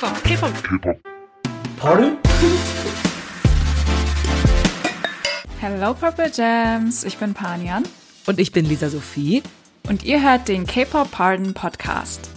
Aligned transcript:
K-Pop, 0.00 0.22
K-Pop. 0.24 0.62
K-Pop. 0.62 0.98
Pardon? 1.78 2.18
Hello 5.58 5.94
Purple 5.94 6.30
Jams, 6.34 7.02
ich 7.04 7.16
bin 7.16 7.32
Panian. 7.32 7.84
Und 8.26 8.38
ich 8.38 8.52
bin 8.52 8.66
Lisa 8.66 8.90
Sophie. 8.90 9.42
Und 9.88 10.04
ihr 10.04 10.22
hört 10.22 10.48
den 10.48 10.66
K-Pop 10.66 11.10
Pardon 11.12 11.54
Podcast. 11.54 12.28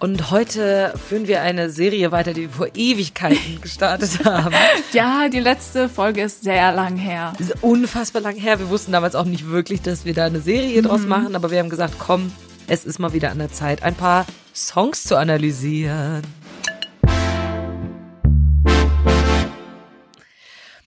Und 0.00 0.32
heute 0.32 0.94
führen 1.08 1.28
wir 1.28 1.42
eine 1.42 1.70
Serie 1.70 2.10
weiter, 2.10 2.32
die 2.32 2.42
wir 2.42 2.50
vor 2.50 2.68
Ewigkeiten 2.74 3.60
gestartet 3.60 4.24
haben. 4.24 4.52
Ja, 4.92 5.28
die 5.28 5.38
letzte 5.38 5.88
Folge 5.88 6.22
ist 6.22 6.42
sehr 6.42 6.72
lang 6.72 6.96
her. 6.96 7.34
Unfassbar 7.60 8.22
lang 8.22 8.34
her. 8.34 8.58
Wir 8.58 8.68
wussten 8.68 8.90
damals 8.90 9.14
auch 9.14 9.26
nicht 9.26 9.46
wirklich, 9.48 9.80
dass 9.80 10.04
wir 10.04 10.12
da 10.14 10.24
eine 10.26 10.40
Serie 10.40 10.82
draus 10.82 11.02
Mhm. 11.02 11.08
machen, 11.08 11.36
aber 11.36 11.52
wir 11.52 11.60
haben 11.60 11.70
gesagt, 11.70 11.94
komm, 12.00 12.32
es 12.66 12.84
ist 12.84 12.98
mal 12.98 13.12
wieder 13.12 13.30
an 13.30 13.38
der 13.38 13.52
Zeit, 13.52 13.84
ein 13.84 13.94
paar 13.94 14.26
Songs 14.52 15.04
zu 15.04 15.16
analysieren. 15.16 16.22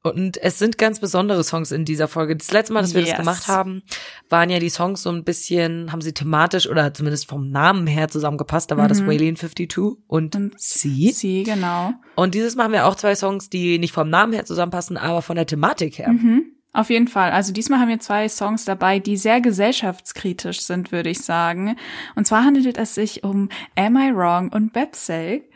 Und 0.02 0.38
es 0.42 0.58
sind 0.58 0.78
ganz 0.78 1.00
besondere 1.02 1.44
Songs 1.44 1.72
in 1.72 1.84
dieser 1.84 2.08
Folge. 2.08 2.36
Das 2.38 2.52
letzte 2.52 2.72
Mal, 2.74 2.82
dass 2.82 2.94
wir 2.94 3.02
Yes. 3.02 3.10
das 3.12 3.20
gemacht 3.20 3.48
haben, 3.50 3.84
waren 4.30 4.50
ja 4.50 4.60
die 4.60 4.70
Songs 4.70 5.04
so 5.04 5.10
ein 5.12 5.26
bisschen, 5.26 5.92
haben 5.92 6.00
sie 6.02 6.14
thematisch 6.14 6.68
oder 6.70 6.94
zumindest 6.94 7.28
vom 7.28 7.50
Namen 7.52 7.86
her 7.86 8.08
zusammengepasst. 8.08 8.72
Da 8.72 8.78
war 8.78 8.88
das 8.88 9.06
Wailing 9.06 9.36
52 9.36 9.98
und, 10.08 10.36
Mhm. 10.36 10.42
Und 10.46 10.54
Sie. 10.60 11.12
Sie, 11.12 11.44
genau. 11.44 11.94
Und 12.16 12.34
dieses 12.34 12.56
Mal 12.56 12.64
haben 12.66 12.74
wir 12.74 12.86
auch 12.86 12.96
zwei 12.96 13.14
Songs, 13.16 13.50
die 13.50 13.78
nicht 13.78 13.92
vom 13.94 14.10
Namen 14.10 14.32
her 14.32 14.46
zusammenpassen, 14.46 14.96
aber 14.96 15.22
von 15.22 15.36
der 15.36 15.46
Thematik 15.48 15.98
her. 16.00 16.10
Mhm. 16.10 16.46
Auf 16.72 16.90
jeden 16.92 17.08
Fall. 17.08 17.32
Also 17.32 17.52
diesmal 17.52 17.80
haben 17.80 17.90
wir 17.90 18.00
zwei 18.00 18.30
Songs 18.30 18.64
dabei, 18.64 19.00
die 19.00 19.18
sehr 19.18 19.42
gesellschaftskritisch 19.42 20.62
sind, 20.62 20.92
würde 20.92 21.10
ich 21.10 21.20
sagen. 21.22 21.76
Und 22.16 22.26
zwar 22.28 22.46
handelt 22.46 22.78
es 22.78 22.94
sich 22.96 23.24
um 23.24 23.50
Am 23.76 23.98
I 23.98 24.16
Wrong 24.16 24.50
und 24.54 24.72
Bepsay. 24.72 25.49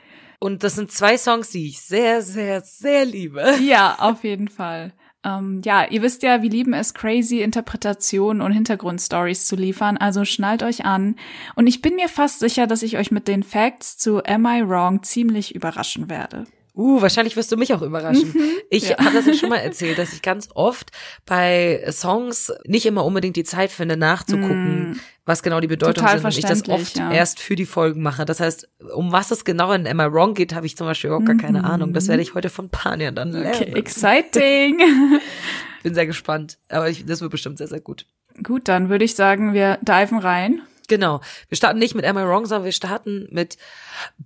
Und 0.43 0.65
das 0.65 0.75
sind 0.75 0.91
zwei 0.91 1.17
Songs, 1.17 1.51
die 1.51 1.69
ich 1.69 1.79
sehr, 1.79 2.21
sehr, 2.21 2.59
sehr 2.59 3.05
liebe. 3.05 3.55
Ja, 3.61 3.95
auf 3.99 4.25
jeden 4.25 4.49
Fall. 4.49 4.91
Ähm, 5.23 5.61
ja, 5.63 5.85
ihr 5.89 6.01
wisst 6.01 6.21
ja, 6.21 6.41
wir 6.41 6.49
lieben 6.49 6.73
es, 6.73 6.93
crazy 6.93 7.39
Interpretationen 7.39 8.41
und 8.41 8.51
Hintergrundstories 8.51 9.45
zu 9.45 9.55
liefern, 9.55 9.95
also 9.95 10.25
schnallt 10.25 10.61
euch 10.61 10.83
an. 10.83 11.15
Und 11.55 11.67
ich 11.67 11.81
bin 11.81 11.95
mir 11.95 12.09
fast 12.09 12.39
sicher, 12.39 12.67
dass 12.67 12.83
ich 12.83 12.97
euch 12.97 13.09
mit 13.09 13.29
den 13.29 13.41
Facts 13.41 13.97
zu 13.97 14.21
Am 14.25 14.45
I 14.45 14.67
Wrong 14.67 15.01
ziemlich 15.01 15.55
überraschen 15.55 16.09
werde. 16.09 16.45
Uh, 16.75 17.01
wahrscheinlich 17.03 17.35
wirst 17.35 17.51
du 17.51 17.55
mich 17.57 17.71
auch 17.73 17.83
überraschen. 17.83 18.33
Ich 18.71 18.83
Mhm. 18.85 18.89
ja. 18.89 18.97
habe 19.05 19.13
das 19.15 19.27
ja 19.27 19.33
schon 19.35 19.49
mal 19.49 19.57
erzählt, 19.63 19.97
dass 19.99 20.11
ich 20.11 20.23
ganz 20.23 20.49
oft 20.55 20.91
bei 21.25 21.85
Songs 21.91 22.51
nicht 22.65 22.87
immer 22.87 23.05
unbedingt 23.05 23.35
die 23.35 23.43
Zeit 23.43 23.69
finde, 23.71 23.95
nachzugucken, 23.95 24.99
was 25.25 25.43
genau 25.43 25.59
die 25.59 25.67
Bedeutung 25.67 26.03
Mm. 26.03 26.07
Total 26.07 26.17
sind. 26.19 26.25
Und 26.25 26.37
ich 26.39 26.45
das 26.45 26.67
oft 26.69 26.97
ja. 26.97 27.11
erst 27.11 27.39
für 27.39 27.55
die 27.55 27.67
Folgen 27.67 28.01
mache. 28.01 28.25
Das 28.25 28.39
heißt, 28.39 28.67
um 28.95 29.11
was 29.11 29.29
es 29.29 29.45
genau 29.45 29.71
in 29.71 29.85
Am 29.87 29.99
I 29.99 30.11
Wrong 30.11 30.33
geht, 30.33 30.55
habe 30.55 30.65
ich 30.65 30.75
zum 30.75 30.87
Beispiel 30.87 31.11
auch 31.11 31.23
gar 31.23 31.37
keine 31.37 31.63
Ahnung. 31.63 31.93
Das 31.93 32.07
werde 32.07 32.23
ich 32.23 32.33
heute 32.33 32.49
von 32.49 32.69
Panian 32.69 33.13
dann 33.13 33.31
lernen. 33.33 33.53
Okay, 33.53 33.73
exciting. 33.75 34.79
Bin 35.83 35.93
sehr 35.93 36.07
gespannt. 36.07 36.57
Aber 36.69 36.89
ich, 36.89 37.05
das 37.05 37.21
wird 37.21 37.29
bestimmt 37.31 37.59
sehr, 37.59 37.67
sehr 37.67 37.81
gut. 37.81 38.07
Gut, 38.41 38.67
dann 38.67 38.89
würde 38.89 39.05
ich 39.05 39.13
sagen, 39.13 39.53
wir 39.53 39.77
diven 39.83 40.17
rein. 40.17 40.61
Genau. 40.87 41.21
Wir 41.49 41.55
starten 41.57 41.79
nicht 41.79 41.95
mit 41.95 42.05
Am 42.05 42.17
I 42.17 42.21
Wrong, 42.23 42.45
sondern 42.45 42.65
wir 42.65 42.71
starten 42.71 43.27
mit 43.31 43.57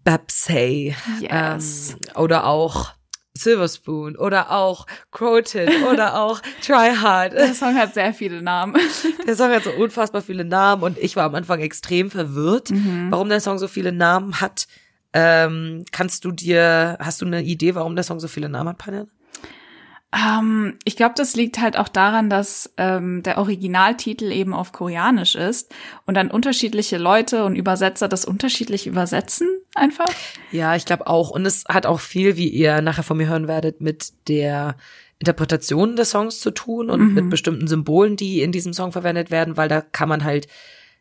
Babsay. 0.04 0.96
Yes. 1.22 1.96
Ähm, 1.96 2.22
oder 2.22 2.46
auch 2.46 2.92
Silver 3.34 3.68
Spoon 3.68 4.16
oder 4.18 4.52
auch 4.52 4.88
Croton 5.12 5.68
oder 5.92 6.20
auch 6.22 6.42
Try 6.66 6.96
Hard. 6.96 7.34
Der 7.34 7.54
Song 7.54 7.76
hat 7.76 7.94
sehr 7.94 8.14
viele 8.14 8.42
Namen. 8.42 8.76
Der 9.28 9.36
Song 9.36 9.52
hat 9.52 9.64
so 9.64 9.72
unfassbar 9.72 10.22
viele 10.24 10.44
Namen 10.44 10.82
und 10.84 10.98
ich 10.98 11.16
war 11.16 11.26
am 11.26 11.36
Anfang 11.36 11.60
extrem 11.60 12.10
verwirrt, 12.10 12.72
Mhm. 12.72 13.12
warum 13.12 13.30
der 13.30 13.40
Song 13.42 13.60
so 13.60 13.68
viele 13.68 13.92
Namen 13.92 14.42
hat. 14.42 14.68
Ähm, 15.14 15.86
kannst 15.92 16.26
du 16.26 16.32
dir, 16.32 16.98
hast 17.00 17.22
du 17.22 17.26
eine 17.26 17.42
Idee, 17.44 17.76
warum 17.76 17.96
der 17.96 18.04
Song 18.04 18.20
so 18.20 18.28
viele 18.28 18.50
Namen 18.50 18.70
hat, 18.70 18.78
Panel? 18.78 19.08
Ähm, 20.16 20.78
ich 20.86 20.96
glaube, 20.96 21.16
das 21.18 21.36
liegt 21.36 21.60
halt 21.60 21.78
auch 21.78 21.90
daran, 21.90 22.30
dass 22.30 22.74
ähm, 22.78 23.24
der 23.24 23.38
Originaltitel 23.38 24.32
eben 24.32 24.54
auf 24.54 24.72
Koreanisch 24.72 25.36
ist 25.36 25.74
und 26.06 26.16
dann 26.16 26.32
unterschiedliche 26.32 26.98
Leute 26.98 27.44
und 27.44 27.56
Übersetzer 27.56 28.08
das 28.08 28.24
unterschiedlich 28.24 28.88
übersetzen 28.88 29.50
einfach. 29.76 30.08
Ja, 30.52 30.76
ich 30.76 30.86
glaube 30.86 31.08
auch. 31.08 31.30
Und 31.30 31.46
es 31.46 31.66
hat 31.68 31.86
auch 31.86 32.00
viel, 32.00 32.38
wie 32.38 32.48
ihr 32.48 32.82
nachher 32.82 33.04
von 33.04 33.18
mir 33.18 33.28
hören 33.28 33.48
werdet, 33.48 33.82
mit 33.82 34.14
der 34.28 34.78
Interpretation 35.20 35.96
des 35.96 36.12
Songs 36.12 36.40
zu 36.40 36.52
tun 36.52 36.90
und 36.90 37.14
mit 37.14 37.30
bestimmten 37.30 37.68
Symbolen, 37.68 38.16
die 38.16 38.42
in 38.42 38.52
diesem 38.52 38.72
Song 38.74 38.92
verwendet 38.92 39.32
werden, 39.32 39.58
weil 39.58 39.68
da 39.68 39.82
kann 39.82 40.10
man 40.10 40.24
halt 40.24 40.48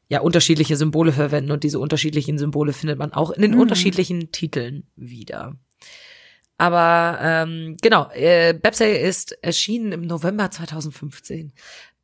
ja 0.09 0.21
unterschiedliche 0.21 0.77
Symbole 0.77 1.13
verwenden 1.13 1.51
und 1.51 1.65
diese 1.65 1.79
unterschiedlichen 1.79 2.39
Symbole 2.39 2.73
findet 2.73 2.99
man 2.99 3.13
auch 3.13 3.31
in 3.31 3.43
den 3.43 3.55
unterschiedlichen 3.59 4.33
Titeln 4.33 4.85
wieder. 4.97 5.57
Aber 6.59 7.19
ähm, 7.21 7.77
genau, 7.83 8.09
äh, 8.13 8.55
Bepsay 8.55 9.03
ist 9.07 9.33
erschienen 9.43 9.93
im 9.93 10.03
November 10.03 10.51
2015 10.51 11.53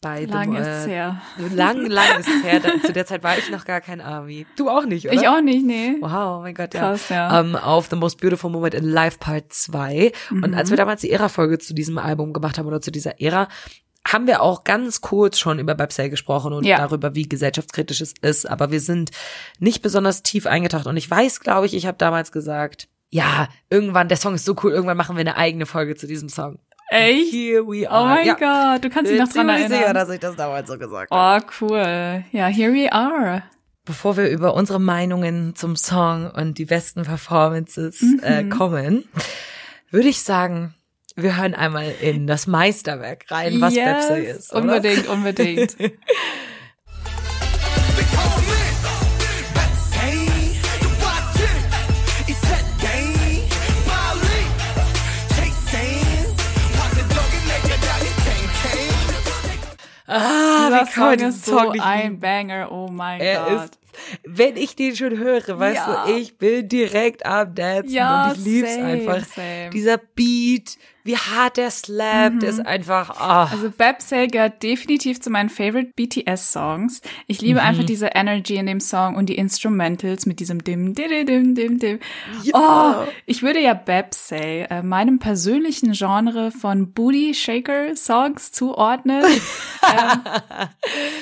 bei 0.02 0.24
Lang 0.24 0.52
dem, 0.52 0.56
ist's 0.60 0.86
her. 0.88 1.22
Lang, 1.54 1.86
lang 1.86 2.18
ist 2.18 2.28
her. 2.44 2.58
Da, 2.60 2.72
zu 2.84 2.92
der 2.92 3.06
Zeit 3.06 3.22
war 3.22 3.38
ich 3.38 3.48
noch 3.50 3.64
gar 3.64 3.80
kein 3.80 4.00
Army. 4.00 4.46
Du 4.56 4.68
auch 4.68 4.84
nicht, 4.84 5.06
oder? 5.06 5.14
Ich 5.14 5.28
auch 5.28 5.40
nicht, 5.40 5.64
nee. 5.64 5.94
Wow, 6.00 6.38
oh 6.38 6.40
mein 6.42 6.54
Gott, 6.54 6.74
ja. 6.74 6.80
Krass, 6.80 7.08
ja. 7.08 7.38
Ähm, 7.40 7.54
auf 7.54 7.86
The 7.88 7.94
Most 7.96 8.20
Beautiful 8.20 8.50
Moment 8.50 8.74
in 8.74 8.84
Life 8.84 9.18
Part 9.18 9.52
2. 9.52 10.10
Und 10.30 10.48
Mhm. 10.48 10.54
als 10.54 10.70
wir 10.70 10.76
damals 10.76 11.02
die 11.02 11.10
Ära-Folge 11.12 11.58
zu 11.60 11.72
diesem 11.72 11.98
Album 11.98 12.32
gemacht 12.32 12.58
haben 12.58 12.66
oder 12.66 12.80
zu 12.80 12.90
dieser 12.90 13.20
Ära, 13.20 13.48
haben 14.04 14.26
wir 14.26 14.42
auch 14.42 14.64
ganz 14.64 15.00
kurz 15.00 15.38
schon 15.38 15.60
über 15.60 15.76
Babsay 15.76 16.10
gesprochen 16.10 16.52
und 16.52 16.66
Ja. 16.66 16.78
darüber, 16.78 17.14
wie 17.14 17.28
gesellschaftskritisch 17.28 18.00
es 18.00 18.12
ist. 18.20 18.50
Aber 18.50 18.72
wir 18.72 18.80
sind 18.80 19.12
nicht 19.60 19.80
besonders 19.82 20.24
tief 20.24 20.46
eingetaucht. 20.46 20.86
Und 20.88 20.96
ich 20.96 21.08
weiß, 21.08 21.38
glaube 21.38 21.66
ich, 21.66 21.74
ich 21.74 21.86
habe 21.86 21.96
damals 21.98 22.32
gesagt, 22.32 22.88
ja, 23.12 23.46
irgendwann, 23.68 24.08
der 24.08 24.16
Song 24.16 24.34
ist 24.34 24.44
so 24.46 24.56
cool, 24.62 24.72
irgendwann 24.72 24.96
machen 24.96 25.16
wir 25.16 25.20
eine 25.20 25.36
eigene 25.36 25.66
Folge 25.66 25.94
zu 25.94 26.06
diesem 26.06 26.28
Song. 26.30 26.58
Echt? 26.88 27.30
Here 27.32 27.62
we 27.66 27.86
Oh 27.86 27.92
are. 27.92 28.06
mein 28.16 28.26
ja. 28.26 28.34
Gott, 28.34 28.84
du 28.84 28.90
kannst 28.90 29.10
dich 29.10 29.18
Bin 29.18 29.26
noch 29.26 29.32
dran 29.32 29.46
ziemlich 29.48 29.66
sicher, 29.68 29.74
erinnern. 29.84 29.94
dass 29.94 30.08
ich 30.10 30.20
das 30.20 30.34
damals 30.36 30.68
so 30.68 30.78
gesagt 30.78 31.10
habe. 31.10 31.44
Oh, 31.44 31.48
cool. 31.60 32.24
Ja, 32.32 32.46
here 32.46 32.72
we 32.72 32.90
are. 32.92 33.42
Bevor 33.84 34.16
wir 34.16 34.28
über 34.30 34.54
unsere 34.54 34.80
Meinungen 34.80 35.54
zum 35.54 35.76
Song 35.76 36.30
und 36.30 36.56
die 36.58 36.64
besten 36.66 37.02
Performances 37.02 38.02
äh, 38.22 38.44
kommen, 38.44 39.04
würde 39.90 40.08
ich 40.08 40.22
sagen, 40.22 40.74
wir 41.16 41.36
hören 41.36 41.54
einmal 41.54 41.92
in 42.00 42.26
das 42.26 42.46
Meisterwerk 42.46 43.30
rein, 43.30 43.60
was 43.60 43.74
yes, 43.74 44.08
Bepsay 44.08 44.30
ist. 44.30 44.52
Oder? 44.52 44.62
Unbedingt, 44.62 45.06
unbedingt. 45.08 45.76
Ah, 60.12 60.66
Dieser 60.68 60.86
wie 60.86 60.90
kann 60.90 61.04
man 61.06 61.18
Song 61.18 61.28
ist 61.28 61.44
so 61.46 61.58
Song 61.58 61.72
nicht 61.72 61.84
ein? 61.84 62.18
Banger, 62.18 62.70
oh 62.72 62.88
mein 62.90 63.20
Er 63.20 63.40
Gott. 63.44 63.64
ist, 63.64 63.78
wenn 64.24 64.56
ich 64.56 64.74
den 64.76 64.96
schon 64.96 65.18
höre, 65.18 65.58
weißt 65.58 65.76
Ja. 65.86 66.04
du, 66.06 66.12
ich 66.12 66.36
bin 66.38 66.68
direkt 66.68 67.24
am 67.26 67.54
Dancen 67.54 67.90
Ja, 67.94 68.30
und 68.30 68.36
ich 68.38 68.44
lieb's 68.44 68.74
same, 68.74 68.86
einfach. 68.86 69.24
same. 69.26 69.70
Dieser 69.72 69.98
Beat, 69.98 70.76
wie 71.04 71.16
hart 71.16 71.56
der 71.56 71.70
slappt, 71.70 72.42
ist 72.42 72.64
einfach, 72.64 73.10
ah. 73.18 73.48
Also 73.50 73.70
Bepsay 73.70 74.26
gehört 74.28 74.62
definitiv 74.62 75.20
zu 75.20 75.30
meinen 75.30 75.48
favorite 75.50 75.92
BTS-Songs. 75.96 77.00
Ich 77.26 77.40
liebe 77.40 77.60
Mhm. 77.60 77.66
einfach 77.66 77.84
diese 77.84 78.06
Energy 78.14 78.56
in 78.56 78.66
dem 78.66 78.80
Song 78.80 79.16
und 79.16 79.26
die 79.28 79.36
Instrumentals 79.36 80.26
mit 80.26 80.40
diesem 80.40 80.62
dim, 80.64 80.94
dim, 80.94 81.26
dim, 81.26 81.54
dim, 81.54 81.78
dim. 81.78 81.98
Ja. 82.44 83.04
Oh, 83.06 83.08
ich 83.26 83.42
würde 83.42 83.60
ja 83.60 83.74
Bepsay 83.74 84.66
äh, 84.70 84.82
meinem 84.82 85.18
persönlichen 85.18 85.92
Genre 85.92 86.50
von 86.50 86.92
Booty 86.92 87.34
Shaker 87.34 87.96
Songs 87.96 88.52
zuordnen. 88.52 89.24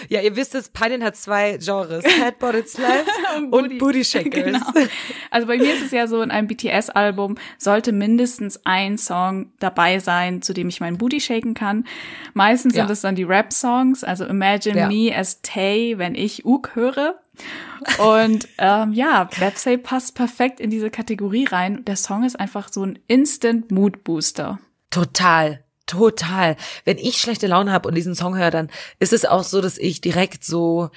Ja, 0.08 0.20
ihr 0.20 0.36
wisst 0.36 0.54
es, 0.54 0.68
Pioneer 0.68 1.06
hat 1.06 1.16
zwei 1.16 1.58
Genres, 1.58 2.04
Headbotted 2.04 2.68
Slaps 2.68 3.08
und 3.50 3.78
Booty 3.78 4.04
Shakers. 4.04 4.44
Genau. 4.44 4.86
Also 5.30 5.46
bei 5.46 5.56
mir 5.58 5.72
ist 5.74 5.82
es 5.84 5.90
ja 5.92 6.06
so, 6.06 6.20
in 6.22 6.30
einem 6.30 6.46
BTS-Album 6.48 7.36
sollte 7.58 7.92
mindestens 7.92 8.60
ein 8.64 8.98
Song 8.98 9.52
dabei 9.70 9.98
sein, 9.98 10.42
zu 10.42 10.52
dem 10.52 10.68
ich 10.68 10.80
meinen 10.80 10.98
Booty 10.98 11.20
shaken 11.20 11.54
kann. 11.54 11.84
Meistens 12.34 12.74
Ja. 12.74 12.82
sind 12.82 12.92
es 12.92 13.00
dann 13.00 13.14
die 13.14 13.22
Rap-Songs, 13.24 14.04
also 14.04 14.24
Imagine 14.26 14.78
Ja. 14.78 14.88
Me 14.88 15.12
as 15.16 15.40
Tay, 15.42 15.94
wenn 15.98 16.14
ich 16.14 16.44
Uk 16.44 16.74
höre. 16.74 17.14
Und 17.98 18.48
ähm, 18.58 18.92
ja, 18.92 19.24
Bepsay 19.38 19.78
passt 19.78 20.14
perfekt 20.14 20.60
in 20.60 20.68
diese 20.70 20.90
Kategorie 20.90 21.46
rein. 21.46 21.84
Der 21.86 21.96
Song 21.96 22.24
ist 22.24 22.38
einfach 22.38 22.68
so 22.70 22.84
ein 22.84 22.98
Instant 23.06 23.70
Mood 23.70 24.04
Booster. 24.04 24.58
Total. 24.90 25.62
Total. 25.86 26.56
Wenn 26.84 26.98
ich 26.98 27.16
schlechte 27.16 27.46
Laune 27.46 27.72
habe 27.72 27.88
und 27.88 27.94
diesen 27.94 28.14
Song 28.14 28.36
höre, 28.36 28.50
dann 28.50 28.68
ist 28.98 29.12
es 29.12 29.24
auch 29.24 29.42
so, 29.42 29.60
dass 29.60 29.78
ich 29.78 30.00
direkt 30.00 30.44
so 30.44 30.90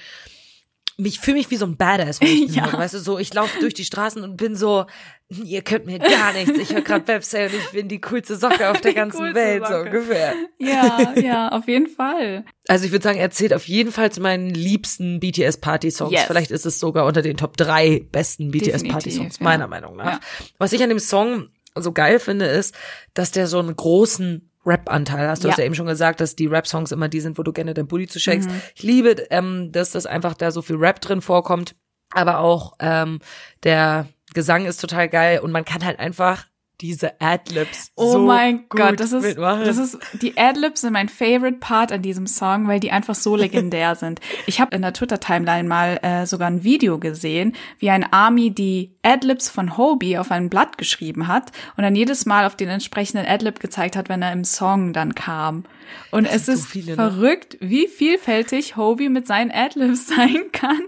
mich 0.96 1.18
fühle 1.20 1.38
mich 1.38 1.50
wie 1.50 1.56
so 1.56 1.66
ein 1.66 1.76
Badass, 1.76 2.20
wenn 2.20 2.28
ich 2.28 2.50
Ja. 2.54 2.70
höre, 2.70 2.78
weißt 2.78 2.94
du, 2.94 2.98
so 3.00 3.18
ich 3.18 3.32
laufe 3.34 3.58
durch 3.60 3.74
die 3.74 3.84
Straßen 3.84 4.22
und 4.22 4.36
bin 4.36 4.54
so, 4.54 4.86
ihr 5.28 5.62
könnt 5.62 5.86
mir 5.86 5.98
gar 5.98 6.32
nichts. 6.32 6.56
Ich 6.58 6.72
höre 6.72 6.82
gerade 6.82 7.06
Websay 7.08 7.46
und 7.48 7.54
ich 7.54 7.70
bin 7.70 7.88
die 7.88 8.00
coolste 8.00 8.36
Socke 8.36 8.70
auf 8.70 8.80
der 8.80 8.94
ganzen 8.94 9.34
Welt, 9.34 9.66
so 9.66 9.72
Socke. 9.72 9.86
ungefähr. 9.90 10.34
Ja, 10.58 11.14
ja, 11.16 11.48
auf 11.48 11.66
jeden 11.66 11.88
Fall. 11.88 12.44
Also 12.68 12.84
ich 12.86 12.92
würde 12.92 13.02
sagen, 13.02 13.18
er 13.18 13.30
zählt 13.30 13.52
auf 13.54 13.66
jeden 13.66 13.90
Fall 13.92 14.12
zu 14.12 14.20
meinen 14.20 14.50
liebsten 14.50 15.20
BTS-Party-Songs. 15.20 16.12
Yes. 16.12 16.24
Vielleicht 16.26 16.50
ist 16.50 16.66
es 16.66 16.78
sogar 16.78 17.06
unter 17.06 17.22
den 17.22 17.36
Top 17.36 17.56
drei 17.56 18.06
besten 18.12 18.50
BTS-Party-Songs, 18.52 19.38
ja. 19.38 19.44
meiner 19.44 19.66
Meinung 19.66 19.96
nach. 19.96 20.04
Ja. 20.14 20.20
Was 20.58 20.72
ich 20.72 20.82
an 20.82 20.88
dem 20.90 20.98
Song 21.00 21.48
so 21.76 21.92
geil 21.92 22.20
finde, 22.20 22.46
ist, 22.46 22.74
dass 23.14 23.32
der 23.32 23.46
so 23.48 23.58
einen 23.58 23.74
großen 23.74 24.48
Rap-Anteil 24.66 25.28
hast. 25.28 25.44
Du 25.44 25.48
Ja. 25.48 25.54
ja 25.56 25.64
eben 25.64 25.74
schon 25.74 25.86
gesagt, 25.86 26.20
dass 26.20 26.36
die 26.36 26.46
Rap-Songs 26.46 26.92
immer 26.92 27.08
die 27.08 27.20
sind, 27.20 27.38
wo 27.38 27.42
du 27.42 27.52
gerne 27.52 27.74
dein 27.74 27.86
Booty 27.86 28.06
zu 28.06 28.18
shakes. 28.20 28.46
Mhm. 28.46 28.60
Ich 28.74 28.82
liebe, 28.82 29.10
ähm, 29.30 29.72
dass 29.72 29.90
das 29.90 30.06
einfach 30.06 30.34
da 30.34 30.50
so 30.50 30.62
viel 30.62 30.76
Rap 30.76 31.00
drin 31.00 31.20
vorkommt. 31.20 31.74
Aber 32.12 32.38
auch 32.38 32.74
ähm, 32.80 33.18
der 33.62 34.08
Gesang 34.34 34.66
ist 34.66 34.80
total 34.80 35.08
geil 35.08 35.40
und 35.40 35.52
man 35.52 35.64
kann 35.64 35.84
halt 35.84 35.98
einfach 35.98 36.46
diese 36.80 37.20
Adlibs 37.20 37.92
Oh 37.94 38.12
so 38.12 38.18
mein 38.20 38.64
Gott, 38.68 38.98
das 38.98 39.12
ist, 39.12 39.22
mitmachen. 39.22 39.64
das 39.64 39.78
ist, 39.78 39.98
die 40.20 40.36
Adlibs 40.36 40.80
sind 40.80 40.92
mein 40.92 41.08
favorite 41.08 41.58
Part 41.58 41.92
an 41.92 42.02
diesem 42.02 42.26
Song, 42.26 42.66
weil 42.66 42.80
die 42.80 42.90
einfach 42.90 43.14
so 43.14 43.36
legendär 43.36 43.94
sind. 43.94 44.20
Ich 44.46 44.60
habe 44.60 44.74
in 44.74 44.82
der 44.82 44.92
Twitter-Timeline 44.92 45.68
mal 45.68 45.98
äh, 46.02 46.26
sogar 46.26 46.48
ein 46.48 46.64
Video 46.64 46.98
gesehen, 46.98 47.54
wie 47.78 47.90
ein 47.90 48.04
Army 48.12 48.50
die 48.50 48.96
Adlibs 49.02 49.48
von 49.48 49.76
Hobie 49.76 50.18
auf 50.18 50.30
ein 50.30 50.50
Blatt 50.50 50.76
geschrieben 50.78 51.28
hat 51.28 51.52
und 51.76 51.84
dann 51.84 51.94
jedes 51.94 52.26
Mal 52.26 52.46
auf 52.46 52.56
den 52.56 52.68
entsprechenden 52.68 53.26
Adlib 53.26 53.60
gezeigt 53.60 53.96
hat, 53.96 54.08
wenn 54.08 54.22
er 54.22 54.32
im 54.32 54.44
Song 54.44 54.92
dann 54.92 55.14
kam. 55.14 55.64
Und 56.10 56.26
es 56.26 56.46
sind 56.46 56.56
so 56.56 56.64
ist 56.64 56.70
viele, 56.70 56.92
ne? 56.92 56.96
verrückt, 56.96 57.56
wie 57.60 57.86
vielfältig 57.86 58.76
Hobie 58.76 59.08
mit 59.08 59.26
seinen 59.26 59.52
Adlibs 59.52 60.06
sein 60.14 60.50
kann. 60.52 60.80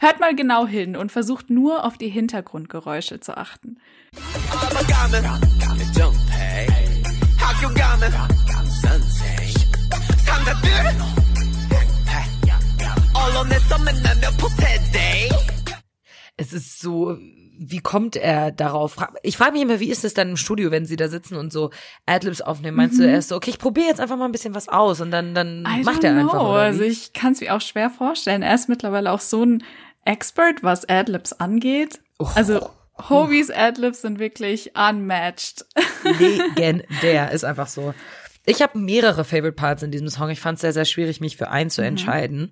Hört 0.00 0.20
mal 0.20 0.34
genau 0.34 0.66
hin 0.66 0.96
und 0.96 1.10
versucht 1.10 1.50
nur 1.50 1.84
auf 1.84 1.98
die 1.98 2.08
Hintergrundgeräusche 2.08 3.18
zu 3.18 3.36
achten. 3.36 3.78
Es 16.36 16.52
ist 16.52 16.80
so, 16.80 17.18
wie 17.58 17.80
kommt 17.80 18.14
er 18.14 18.52
darauf? 18.52 18.96
Ich 19.24 19.36
frage 19.36 19.52
mich 19.52 19.62
immer, 19.62 19.80
wie 19.80 19.90
ist 19.90 20.04
es 20.04 20.14
dann 20.14 20.30
im 20.30 20.36
Studio, 20.36 20.70
wenn 20.70 20.86
sie 20.86 20.94
da 20.94 21.08
sitzen 21.08 21.36
und 21.36 21.52
so 21.52 21.70
Adlibs 22.06 22.40
aufnehmen? 22.40 22.76
Meinst 22.76 22.98
mhm. 22.98 23.02
du 23.02 23.08
erst 23.08 23.30
so, 23.30 23.36
okay, 23.36 23.50
ich 23.50 23.58
probiere 23.58 23.88
jetzt 23.88 24.00
einfach 24.00 24.16
mal 24.16 24.26
ein 24.26 24.32
bisschen 24.32 24.54
was 24.54 24.68
aus 24.68 25.00
und 25.00 25.10
dann, 25.10 25.34
dann 25.34 25.62
macht 25.82 26.04
er 26.04 26.12
know. 26.12 26.20
einfach. 26.20 26.40
Oder 26.40 26.52
wie? 26.52 26.66
Also 26.66 26.82
ich 26.84 27.12
kann 27.12 27.32
es 27.32 27.40
mir 27.40 27.54
auch 27.54 27.60
schwer 27.60 27.90
vorstellen. 27.90 28.42
Er 28.42 28.54
ist 28.54 28.68
mittlerweile 28.68 29.10
auch 29.10 29.20
so 29.20 29.44
ein 29.44 29.64
Expert, 30.08 30.62
was 30.62 30.88
Adlibs 30.88 31.34
angeht. 31.34 32.00
Oh. 32.18 32.28
Also 32.34 32.70
Hobies 33.10 33.50
Adlibs 33.50 34.00
sind 34.00 34.18
wirklich 34.18 34.72
unmatched. 34.74 35.66
Legendär, 36.02 37.30
ist 37.32 37.44
einfach 37.44 37.68
so. 37.68 37.94
Ich 38.46 38.62
habe 38.62 38.78
mehrere 38.78 39.24
Favorite 39.24 39.52
Parts 39.52 39.82
in 39.82 39.90
diesem 39.90 40.08
Song. 40.08 40.30
Ich 40.30 40.40
fand 40.40 40.56
es 40.56 40.62
sehr, 40.62 40.72
sehr 40.72 40.86
schwierig, 40.86 41.20
mich 41.20 41.36
für 41.36 41.50
einen 41.50 41.68
zu 41.68 41.82
entscheiden. 41.82 42.50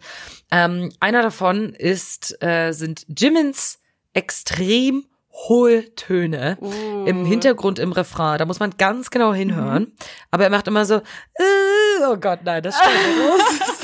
Ähm, 0.50 0.92
einer 1.00 1.22
davon 1.22 1.72
ist, 1.72 2.40
äh, 2.42 2.72
sind 2.72 3.06
Jimmins 3.08 3.80
extrem 4.12 5.06
hohe 5.48 5.94
Töne 5.94 6.58
im 7.06 7.24
Hintergrund 7.24 7.78
im 7.78 7.92
Refrain. 7.92 8.38
Da 8.38 8.44
muss 8.44 8.60
man 8.60 8.72
ganz 8.78 9.10
genau 9.10 9.32
hinhören. 9.32 9.92
Aber 10.30 10.44
er 10.44 10.50
macht 10.50 10.68
immer 10.68 10.84
so, 10.84 10.96
äh, 10.96 12.04
oh 12.08 12.16
Gott, 12.16 12.40
nein, 12.44 12.62
das 12.62 12.76
stimmt 12.76 13.18
los. 13.18 13.40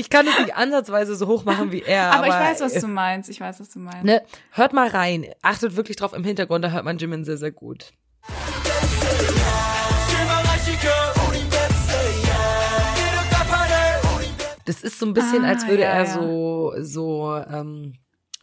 Ich 0.00 0.08
kann 0.08 0.26
es 0.26 0.38
nicht 0.38 0.56
ansatzweise 0.56 1.14
so 1.14 1.26
hoch 1.26 1.44
machen 1.44 1.72
wie 1.72 1.82
er. 1.82 2.06
Aber, 2.14 2.24
Aber, 2.24 2.26
ich 2.28 2.32
weiß, 2.32 2.60
was 2.62 2.72
du 2.80 2.88
meinst. 2.88 3.28
Ich 3.28 3.38
weiß, 3.38 3.60
was 3.60 3.68
du 3.68 3.80
meinst. 3.80 4.02
Ne, 4.04 4.22
hört 4.52 4.72
mal 4.72 4.88
rein. 4.88 5.26
Achtet 5.42 5.76
wirklich 5.76 5.98
drauf 5.98 6.14
im 6.14 6.24
Hintergrund, 6.24 6.64
da 6.64 6.70
hört 6.70 6.86
man 6.86 6.96
Jimin 6.96 7.24
sehr, 7.26 7.36
sehr 7.36 7.50
gut. 7.50 7.92
Das 14.64 14.82
ist 14.82 14.98
so 14.98 15.06
ein 15.06 15.14
bisschen, 15.14 15.44
Ah, 15.44 15.48
als 15.48 15.66
würde 15.66 15.82
ja, 15.82 15.88
er 15.90 16.04
ja. 16.04 16.06
so, 16.06 16.72
so 16.78 17.36
ähm, 17.50 17.94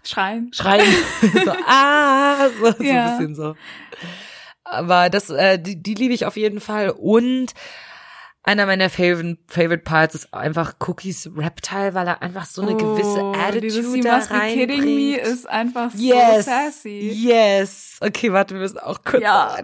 Schreien. 0.04 0.52
schreien. 0.54 0.86
so, 1.46 1.52
ah, 1.66 2.50
so, 2.60 2.72
so 2.78 2.84
Ja. 2.84 3.06
ein 3.06 3.18
bisschen 3.18 3.36
so. 3.36 3.56
Aber 4.64 5.10
das, 5.10 5.30
äh, 5.30 5.58
die, 5.58 5.82
die 5.82 5.94
liebe 5.94 6.14
ich 6.14 6.26
auf 6.26 6.36
jeden 6.36 6.60
Fall. 6.60 6.90
Und 6.90 7.54
einer 8.48 8.66
meiner 8.66 8.90
Favorite, 8.90 9.38
Favorite 9.48 9.84
Parts 9.84 10.16
ist 10.16 10.34
einfach 10.34 10.76
Cookies 10.88 11.30
Reptile, 11.36 11.94
weil 11.94 12.08
er 12.08 12.22
einfach 12.22 12.46
so 12.46 12.62
eine 12.62 12.76
oh, 12.76 12.78
gewisse 12.78 13.20
Attitude 13.38 13.62
dieses, 13.62 14.02
da 14.02 14.18
must 14.18 14.32
reinbringt. 14.32 14.70
Kidding 14.70 14.96
me 14.96 15.18
ist 15.18 15.50
einfach 15.50 15.92
yes, 15.96 16.46
so 16.46 16.52
sassy. 16.52 17.12
Yes. 17.14 17.98
Okay, 18.00 18.32
warte, 18.32 18.56
wir 18.56 18.62
müssen 18.62 18.80
auch 18.80 19.04
kurz 19.04 19.22
ja. 19.22 19.58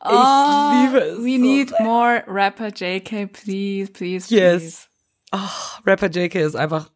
Oh, 0.00 0.08
ich 0.08 0.14
ah, 0.14 0.82
liebe 0.84 0.98
es. 1.04 1.18
We 1.18 1.36
so 1.36 1.42
need 1.42 1.68
sehr. 1.70 1.82
more 1.82 2.24
rapper 2.26 2.68
JK, 2.68 3.30
please, 3.32 3.90
please, 3.90 4.28
please. 4.28 4.30
yes. 4.30 4.88
Oh, 5.32 5.38
Rapper 5.86 6.08
JK 6.08 6.36
ist 6.36 6.56
einfach 6.56 6.90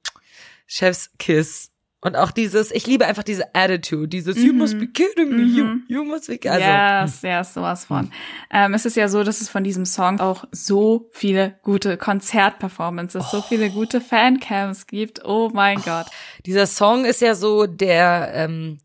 Chef's 0.67 1.11
Kiss. 1.19 1.71
Und 2.03 2.17
auch 2.17 2.31
dieses, 2.31 2.71
ich 2.71 2.87
liebe 2.87 3.07
einfach 3.07 3.23
diese 3.23 3.55
Attitude, 3.55 4.09
dieses 4.09 4.39
You 4.39 4.55
must 4.55 4.79
be 4.79 4.87
kidding 4.87 5.37
me, 5.37 5.43
you, 5.43 5.81
you 5.87 6.03
must 6.03 6.29
be 6.29 6.51
also 6.51 6.67
yes, 6.67 7.21
yes, 7.21 7.53
sowas 7.53 7.85
von. 7.85 8.11
Ähm, 8.51 8.73
es 8.73 8.87
ist 8.87 8.97
ja 8.97 9.09
so, 9.09 9.23
dass 9.23 9.43
es 9.43 9.51
von 9.51 9.65
diesem 9.65 9.85
Song 9.85 10.19
auch 10.19 10.45
so 10.51 11.11
viele 11.13 11.59
gute 11.63 11.99
Konzertperformances, 11.99 13.31
so 13.31 13.43
viele 13.43 13.69
gute 13.69 14.01
Fancams 14.01 14.87
gibt. 14.87 15.27
Oh 15.27 15.51
mein 15.53 15.83
Gott. 15.83 16.07
dieser 16.47 16.67
Song 16.67 17.05
ist 17.05 17.21
ja 17.21 17.35
so 17.35 17.67
der 17.67 18.31
ähm, 18.33 18.79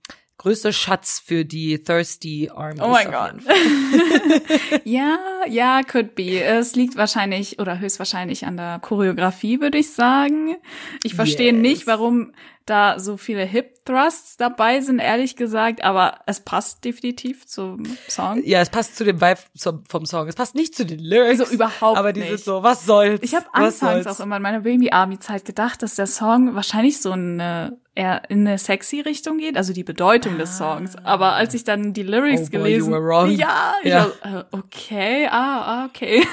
größte 0.45 0.71
Schatz 0.73 1.23
für 1.25 1.43
die 1.43 1.81
Thirsty 1.81 2.51
Armies. 2.53 2.79
Oh 2.83 2.89
mein 2.89 3.09
Gott. 3.09 3.33
Ja, 4.83 5.17
ja, 5.49 5.81
could 5.81 6.13
be. 6.13 6.39
Es 6.43 6.75
liegt 6.75 6.95
wahrscheinlich 6.97 7.57
oder 7.57 7.79
höchstwahrscheinlich 7.79 8.45
an 8.45 8.55
der 8.57 8.77
Choreografie, 8.79 9.59
würde 9.59 9.79
ich 9.79 9.91
sagen. 9.93 10.55
Ich 11.03 11.15
verstehe 11.15 11.51
Yes. 11.51 11.61
nicht, 11.61 11.87
warum 11.87 12.33
da 12.67 12.99
so 12.99 13.17
viele 13.17 13.43
Hip 13.43 13.74
Thrusts 13.85 14.35
dabei 14.37 14.81
sind, 14.81 14.99
ehrlich 14.99 15.35
gesagt, 15.35 15.83
aber 15.83 16.19
es 16.25 16.39
passt 16.39 16.83
definitiv 16.83 17.45
zum 17.45 17.83
Song. 18.09 18.41
Ja, 18.43 18.59
es 18.59 18.69
passt 18.69 18.95
zu 18.97 19.03
dem 19.03 19.21
Vibe 19.21 19.39
vom 19.87 20.05
Song. 20.05 20.27
Es 20.27 20.35
passt 20.35 20.55
nicht 20.55 20.75
zu 20.75 20.85
den 20.85 20.99
Lyrics. 20.99 21.39
Also 21.39 21.53
überhaupt 21.53 21.97
Aber 21.97 22.11
dieses 22.11 22.31
nicht. 22.31 22.45
so, 22.45 22.63
was 22.63 22.85
soll's? 22.85 23.21
Ich 23.21 23.35
habe 23.35 23.45
anfangs 23.53 24.07
auch 24.07 24.19
immer 24.19 24.37
in 24.37 24.41
meiner 24.41 24.61
Baby 24.61 24.89
Army 24.89 25.19
Zeit 25.19 25.45
gedacht, 25.45 25.83
dass 25.83 25.95
der 25.95 26.07
Song 26.07 26.55
wahrscheinlich 26.55 26.99
so 26.99 27.11
eine 27.11 27.77
eher 27.93 28.29
in 28.29 28.45
eine 28.47 28.57
sexy 28.57 28.99
Richtung 29.01 29.37
geht, 29.37 29.55
also 29.55 29.71
die 29.71 29.83
Bedeutung 29.83 30.37
des 30.37 30.57
Songs. 30.57 30.95
Aber 31.03 31.33
als 31.33 31.53
ich 31.53 31.63
dann 31.63 31.93
die 31.93 32.03
Lyrics 32.03 32.47
Oh 32.47 32.51
boy, 32.51 32.51
gelesen, 32.51 32.91
ja, 33.37 33.73
ich 33.83 33.89
Ja. 33.89 34.11
War, 34.23 34.39
äh, 34.39 34.43
okay, 34.51 35.27
ah, 35.31 35.61
ah, 35.61 35.85
okay. 35.85 36.27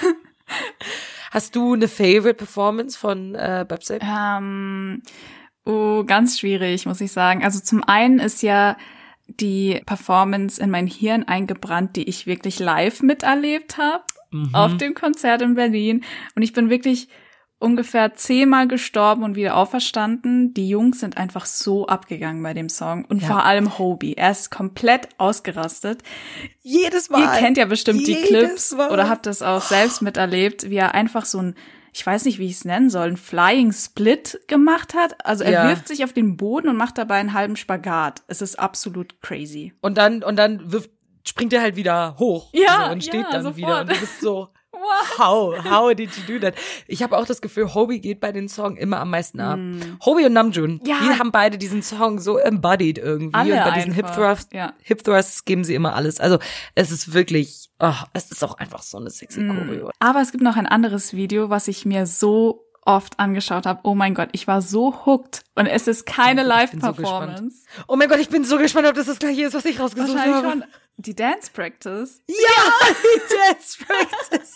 Hast 1.30 1.56
du 1.56 1.74
eine 1.74 1.88
Favorite 1.88 2.34
Performance 2.34 2.98
von 2.98 3.34
äh, 3.34 3.64
Babsy? 3.66 3.98
Ähm, 4.02 5.02
oh, 5.64 6.04
ganz 6.04 6.38
schwierig, 6.38 6.86
muss 6.86 7.00
ich 7.00 7.12
sagen. 7.12 7.44
Also 7.44 7.60
zum 7.60 7.82
einen 7.84 8.18
ist 8.18 8.42
ja 8.42 8.76
die 9.26 9.80
Performance 9.86 10.60
in 10.60 10.70
mein 10.70 10.86
Hirn 10.86 11.22
eingebrannt, 11.24 11.96
die 11.96 12.08
ich 12.08 12.26
wirklich 12.26 12.58
live 12.58 13.02
miterlebt 13.02 13.78
habe 13.78 14.04
auf 14.54 14.76
dem 14.78 14.94
Konzert 14.94 15.42
in 15.42 15.54
Berlin. 15.54 16.04
Und 16.34 16.42
ich 16.42 16.52
bin 16.54 16.70
wirklich 16.70 17.08
ungefähr 17.58 18.14
zehnmal 18.14 18.66
gestorben 18.66 19.22
und 19.22 19.36
wieder 19.36 19.56
auferstanden. 19.56 20.52
Die 20.54 20.68
Jungs 20.68 21.00
sind 21.00 21.16
einfach 21.16 21.46
so 21.46 21.86
abgegangen 21.86 22.42
bei 22.42 22.54
dem 22.54 22.68
Song. 22.68 23.04
Und 23.04 23.22
Ja. 23.22 23.28
vor 23.28 23.44
allem 23.44 23.78
Hobie. 23.78 24.14
Er 24.14 24.30
ist 24.32 24.50
komplett 24.50 25.08
ausgerastet. 25.18 26.02
Jedes 26.62 27.08
Mal. 27.10 27.20
Ihr 27.20 27.40
kennt 27.40 27.56
ja 27.58 27.66
bestimmt 27.66 28.06
die 28.06 28.16
Clips 28.16 28.72
Mal. 28.74 28.90
oder 28.90 29.08
habt 29.08 29.26
das 29.26 29.42
auch 29.42 29.62
selbst 29.62 30.02
miterlebt, 30.02 30.70
wie 30.70 30.76
er 30.76 30.94
einfach 30.94 31.24
so 31.24 31.38
ein, 31.38 31.54
ich 31.94 32.06
weiß 32.06 32.24
nicht, 32.24 32.38
wie 32.38 32.46
ich 32.46 32.52
es 32.52 32.64
nennen 32.64 32.88
soll, 32.90 33.08
ein 33.08 33.16
Flying 33.16 33.72
Split 33.72 34.40
gemacht 34.48 34.94
hat. 34.94 35.24
Also 35.26 35.44
er 35.44 35.50
Ja. 35.52 35.68
wirft 35.68 35.88
sich 35.88 36.04
auf 36.04 36.12
den 36.12 36.36
Boden 36.36 36.68
und 36.68 36.76
macht 36.76 36.96
dabei 36.98 37.16
einen 37.16 37.34
halben 37.34 37.56
Spagat. 37.56 38.22
Es 38.28 38.40
ist 38.40 38.58
absolut 38.58 39.20
crazy. 39.20 39.74
Und 39.82 39.98
dann, 39.98 40.22
und 40.22 40.36
dann 40.36 40.72
wirft, 40.72 40.90
springt 41.26 41.52
er 41.52 41.60
halt 41.60 41.76
wieder 41.76 42.16
hoch. 42.18 42.48
Ja, 42.52 42.86
so, 42.86 42.92
und 42.92 43.04
steht 43.04 43.24
ja, 43.24 43.30
dann 43.30 43.42
sofort. 43.42 43.56
wieder. 43.58 43.80
Und 43.82 43.90
du 43.90 44.00
bist 44.00 44.20
so, 44.22 44.48
how, 45.18 45.54
how 45.64 45.94
did 45.94 46.10
you 46.16 46.22
do 46.38 46.38
that? 46.44 46.54
Ich 46.86 47.02
habe 47.02 47.16
auch 47.16 47.26
das 47.26 47.40
Gefühl, 47.40 47.72
Hobie 47.74 48.00
geht 48.00 48.20
bei 48.20 48.32
den 48.32 48.48
Song 48.48 48.76
immer 48.76 49.00
am 49.00 49.10
meisten 49.10 49.40
ab. 49.40 49.58
Hobie 50.04 50.24
und 50.26 50.32
Namjoon, 50.32 50.80
Mm. 50.82 50.86
Ja. 50.86 50.96
die 51.02 51.18
haben 51.18 51.32
beide 51.32 51.58
diesen 51.58 51.82
Song 51.82 52.18
so 52.18 52.38
embodied 52.38 52.98
irgendwie. 52.98 53.34
Alle 53.34 53.54
und 53.56 53.64
bei 53.64 53.70
diesen 53.72 53.92
Hip 53.92 54.12
Thrusts, 54.14 54.48
ja. 54.52 54.72
Hip 54.82 55.02
Thrusts 55.04 55.44
geben 55.44 55.64
sie 55.64 55.74
immer 55.74 55.94
alles. 55.94 56.20
Also 56.20 56.38
es 56.74 56.90
ist 56.90 57.12
wirklich, 57.14 57.70
oh, 57.80 57.92
es 58.12 58.30
ist 58.30 58.42
auch 58.44 58.58
einfach 58.58 58.82
so 58.82 58.98
eine 58.98 59.10
sexy 59.10 59.40
Mm. 59.40 59.48
Choreo. 59.56 59.90
Aber 59.98 60.20
es 60.20 60.32
gibt 60.32 60.42
noch 60.42 60.56
ein 60.56 60.66
anderes 60.66 61.12
Video, 61.14 61.50
was 61.50 61.68
ich 61.68 61.84
mir 61.84 62.06
so 62.06 62.66
oft 62.84 63.20
angeschaut 63.20 63.64
habe. 63.66 63.78
Oh 63.84 63.94
mein 63.94 64.12
Gott, 64.14 64.30
ich 64.32 64.48
war 64.48 64.60
so 64.60 65.06
hooked. 65.06 65.42
Und 65.54 65.66
es 65.66 65.86
ist 65.86 66.04
keine 66.04 66.40
bin 66.42 66.44
so 66.44 66.48
Live-Performance. 66.48 67.64
Oh 67.86 67.94
mein 67.94 68.08
Gott, 68.08 68.18
ich 68.18 68.28
bin 68.28 68.44
so 68.44 68.58
gespannt, 68.58 68.88
ob 68.88 68.94
das 68.94 69.06
das 69.06 69.20
gleiche 69.20 69.42
ist, 69.42 69.54
was 69.54 69.64
ich 69.66 69.78
rausgesucht 69.78 70.18
habe. 70.18 70.40
schon 70.48 70.64
die 70.96 71.14
Dance 71.14 71.50
Practice. 71.52 72.20
Ja, 72.26 72.34
die 73.02 73.20
Dance 73.36 73.78
Practice. 73.86 74.54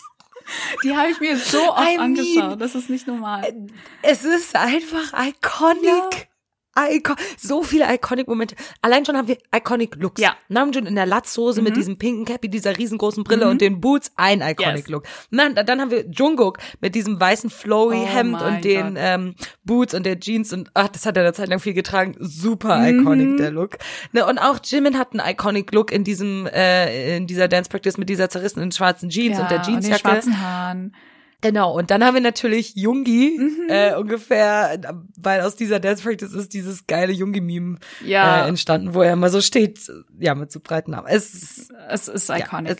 Die 0.83 0.95
habe 0.95 1.09
ich 1.09 1.19
mir 1.19 1.37
so 1.37 1.71
oft 1.71 1.81
I 1.81 1.97
mean- 1.97 1.99
angeschaut. 1.99 2.61
Das 2.61 2.75
ist 2.75 2.89
nicht 2.89 3.07
normal. 3.07 3.53
Es 4.01 4.23
ist 4.23 4.55
einfach 4.55 5.13
iconic. 5.13 6.29
Icon 6.77 7.15
so 7.37 7.63
viele 7.63 7.93
iconic 7.93 8.27
Momente. 8.27 8.55
Allein 8.81 9.05
schon 9.05 9.17
haben 9.17 9.27
wir 9.27 9.37
iconic 9.55 9.95
Looks. 9.95 10.21
Ja. 10.21 10.35
Namjoon 10.49 10.85
in 10.85 10.95
der 10.95 11.05
Latzhose 11.05 11.61
mit 11.61 11.75
diesem 11.75 11.97
pinken 11.97 12.25
Cappy, 12.25 12.49
dieser 12.49 12.77
riesengroßen 12.77 13.23
Brille 13.23 13.47
und 13.49 13.61
den 13.61 13.81
Boots, 13.81 14.11
ein 14.15 14.41
iconic 14.41 14.77
Yes. 14.85 14.87
Look. 14.89 15.03
Dann, 15.31 15.55
dann 15.55 15.81
haben 15.81 15.91
wir 15.91 16.05
Jungkook 16.09 16.59
mit 16.81 16.95
diesem 16.95 17.19
weißen 17.19 17.49
flowy 17.49 18.05
Oh 18.13 18.45
und 18.45 18.63
den 18.63 18.93
Gott. 18.95 18.97
ähm, 18.97 19.35
Boots 19.63 19.93
und 19.93 20.05
der 20.05 20.19
Jeans 20.19 20.53
und 20.53 20.69
ach, 20.73 20.87
das 20.89 21.05
hat 21.05 21.17
er 21.17 21.23
eine 21.23 21.33
Zeit 21.33 21.49
lang 21.49 21.59
viel 21.59 21.73
getragen. 21.73 22.15
Super 22.19 22.87
iconic 22.89 23.37
der 23.37 23.51
Look. 23.51 23.77
Ne, 24.11 24.25
und 24.25 24.37
auch 24.37 24.59
Jimin 24.63 24.97
hat 24.97 25.13
einen 25.13 25.27
iconic 25.29 25.71
Look 25.73 25.91
in 25.91 26.03
diesem 26.03 26.47
äh, 26.47 27.17
in 27.17 27.27
dieser 27.27 27.47
Dance 27.47 27.69
Practice 27.69 27.97
mit 27.97 28.09
dieser 28.09 28.29
zerrissenen 28.29 28.71
schwarzen 28.71 29.09
Jeans 29.09 29.39
und 29.39 29.49
der 29.49 29.57
und 29.59 29.67
den 29.67 29.73
Jeansjacke. 29.75 29.99
schwarzen 29.99 30.41
Haaren. 30.41 30.95
Genau, 31.41 31.77
und 31.77 31.91
dann 31.91 32.03
haben 32.03 32.15
wir 32.15 32.21
natürlich 32.21 32.73
Jungi, 32.75 33.37
Mhm. 33.39 33.69
äh, 33.69 33.93
ungefähr, 33.95 34.81
weil 35.17 35.41
aus 35.41 35.55
dieser 35.55 35.79
Dance 35.79 36.01
Practice 36.01 36.33
ist 36.33 36.51
dieses 36.53 36.87
geile 36.87 37.13
Jungi-Meme 37.13 37.77
Ja. 38.03 38.45
äh, 38.45 38.47
entstanden, 38.49 38.95
wo 38.95 39.03
er 39.03 39.13
immer 39.13 39.29
so 39.29 39.39
steht, 39.41 39.79
ja, 40.19 40.33
mit 40.33 40.51
so 40.51 40.59
breiten 40.59 40.95
Armen. 40.95 41.07
Es 41.09 41.33
ist, 41.35 41.71
Es 41.89 42.07
ist 42.07 42.29
ja, 42.29 42.37
iconic. 42.39 42.79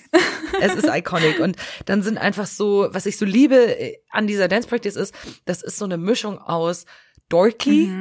es, 0.62 0.72
es 0.72 0.76
ist 0.84 0.90
iconic. 0.92 1.40
Und 1.40 1.56
dann 1.86 2.02
sind 2.02 2.18
einfach 2.18 2.48
so, 2.48 2.88
was 2.92 3.06
ich 3.06 3.18
so 3.18 3.26
liebe 3.26 3.56
äh, 3.80 3.98
an 4.10 4.26
dieser 4.26 4.48
Dance 4.48 4.68
Practice 4.68 4.96
ist, 4.96 5.14
das 5.46 5.62
ist 5.62 5.78
so 5.78 5.86
eine 5.86 5.98
Mischung 5.98 6.40
aus 6.40 6.86
dorky 7.30 7.92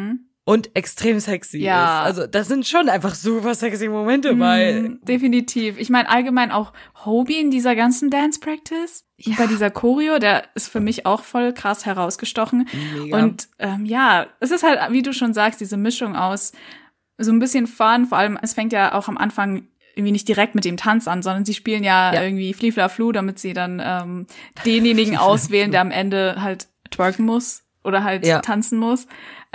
und 0.49 0.77
extrem 0.77 1.19
sexy 1.19 1.59
Mhm. 1.59 1.63
Ja. 1.65 1.99
ist. 2.03 2.07
Also 2.07 2.27
das 2.29 2.47
sind 2.49 2.67
schon 2.67 2.89
einfach 2.89 3.15
super 3.17 3.55
sexy 3.55 3.89
Momente 3.89 4.33
bei. 4.35 4.75
Mm, 4.81 5.01
Definitiv. 5.05 5.77
Ich 5.79 5.91
meine 5.91 6.09
allgemein 6.09 6.53
auch 6.53 6.73
Hobie 7.05 7.41
in 7.41 7.51
dieser 7.51 7.75
ganzen 7.75 8.11
Dance 8.11 8.39
Practice. 8.39 9.05
Und 9.27 9.37
Bei 9.39 9.47
dieser 9.49 9.71
Choreo, 9.71 10.19
der 10.21 10.45
ist 10.55 10.69
für 10.69 10.79
mich 10.81 11.05
auch 11.05 11.25
voll 11.25 11.53
krass 11.53 11.85
herausgestochen. 11.85 12.69
Mega. 12.97 13.19
Und 13.19 13.49
ähm, 13.59 13.85
ja, 13.87 14.27
es 14.41 14.53
ist 14.53 14.63
halt, 14.63 14.79
wie 14.93 15.03
du 15.03 15.13
schon 15.13 15.35
sagst, 15.35 15.61
diese 15.61 15.77
Mischung 15.77 16.15
aus 16.15 16.53
so 17.19 17.33
ein 17.33 17.41
bisschen 17.41 17.67
Fun. 17.67 18.07
Vor 18.07 18.19
allem, 18.19 18.39
es 18.41 18.55
fängt 18.55 18.73
ja 18.73 18.95
auch 18.95 19.09
am 19.09 19.19
Anfang 19.19 19.67
irgendwie 19.97 20.13
nicht 20.13 20.29
direkt 20.29 20.55
mit 20.55 20.65
dem 20.67 20.77
Tanz 20.77 21.09
an, 21.09 21.23
sondern 21.23 21.45
sie 21.45 21.55
spielen 21.55 21.83
ja, 21.83 22.15
Ja. 22.15 22.23
irgendwie 22.23 22.53
Fliefla 22.55 22.89
Flu, 22.89 23.11
damit 23.11 23.39
sie 23.41 23.53
dann 23.53 23.83
ähm, 23.85 24.27
denjenigen 24.65 25.17
auswählen, 25.17 25.73
der 25.73 25.81
am 25.81 25.91
Ende 25.91 26.37
halt 26.41 26.69
twerken 26.91 27.25
muss 27.25 27.65
oder 27.83 28.05
halt 28.05 28.25
Ja. 28.27 28.41
tanzen 28.41 28.79
muss. 28.79 29.07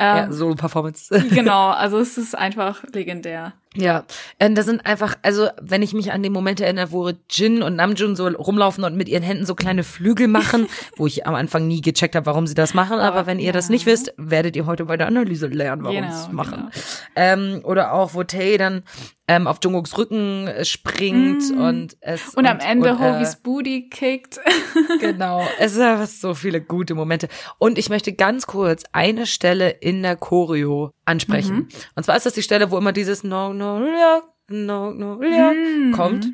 Ähm, 0.01 0.17
ja, 0.17 0.31
Solo-Performance. 0.31 1.09
Genau, 1.29 1.69
also 1.69 1.99
es 1.99 2.17
ist 2.17 2.35
einfach 2.35 2.83
legendär. 2.91 3.53
Ja, 3.75 4.03
ähm, 4.37 4.53
da 4.53 4.63
sind 4.63 4.85
einfach, 4.85 5.15
also 5.21 5.47
wenn 5.61 5.81
ich 5.81 5.93
mich 5.93 6.11
an 6.11 6.21
den 6.23 6.33
Moment 6.33 6.59
erinnere, 6.59 6.91
wo 6.91 7.11
Jin 7.29 7.63
und 7.63 7.77
Namjoon 7.77 8.17
so 8.17 8.27
rumlaufen 8.27 8.83
und 8.83 8.97
mit 8.97 9.07
ihren 9.07 9.23
Händen 9.23 9.45
so 9.45 9.55
kleine 9.55 9.83
Flügel 9.83 10.27
machen, 10.27 10.67
wo 10.97 11.07
ich 11.07 11.25
am 11.25 11.35
Anfang 11.35 11.67
nie 11.67 11.79
gecheckt 11.79 12.15
habe, 12.17 12.25
warum 12.25 12.47
sie 12.47 12.53
das 12.53 12.73
machen, 12.73 12.99
aber 12.99 13.27
wenn 13.27 13.39
ihr 13.39 13.53
das 13.53 13.69
nicht 13.69 13.85
wisst, 13.85 14.13
werdet 14.17 14.57
ihr 14.57 14.65
heute 14.65 14.83
bei 14.85 14.97
der 14.97 15.07
Analyse 15.07 15.47
lernen, 15.47 15.83
warum 15.83 15.95
Genau, 15.95 16.11
sie 16.11 16.21
es 16.27 16.31
machen. 16.33 16.69
genau. 16.73 16.85
Ähm, 17.15 17.61
oder 17.63 17.93
auch, 17.93 18.13
wo 18.13 18.23
Tay 18.23 18.57
dann 18.57 18.83
ähm, 19.29 19.47
auf 19.47 19.59
Jungkooks 19.63 19.97
Rücken 19.97 20.47
äh, 20.47 20.65
springt 20.65 21.43
und 21.51 21.95
es 22.01 22.33
Mm. 22.35 22.39
Und, 22.39 22.45
am 22.47 22.59
Ende 22.59 22.91
und, 22.93 22.99
äh, 22.99 23.13
Hovies 23.13 23.37
Booty 23.37 23.87
kickt. 23.89 24.39
Genau, 24.99 25.47
es 25.59 25.73
sind 25.73 25.83
einfach 25.83 26.07
so 26.07 26.33
viele 26.33 26.59
gute 26.61 26.93
Momente. 26.95 27.27
Und 27.57 27.77
ich 27.77 27.89
möchte 27.89 28.11
ganz 28.13 28.45
kurz 28.45 28.83
eine 28.91 29.25
Stelle 29.25 29.69
in 29.69 30.03
der 30.03 30.15
Choreo 30.17 30.91
ansprechen. 31.05 31.55
Mhm. 31.55 31.67
Und 31.95 32.03
zwar 32.03 32.17
ist 32.17 32.25
das 32.25 32.33
die 32.33 32.41
Stelle, 32.43 32.71
wo 32.71 32.77
immer 32.77 32.91
dieses 32.91 33.23
No, 33.23 33.53
no, 33.79 33.85
ja, 33.87 34.21
no, 34.49 34.91
no, 34.91 35.21
ja 35.23 35.51
Mhm. 35.53 35.91
kommt. 35.91 36.27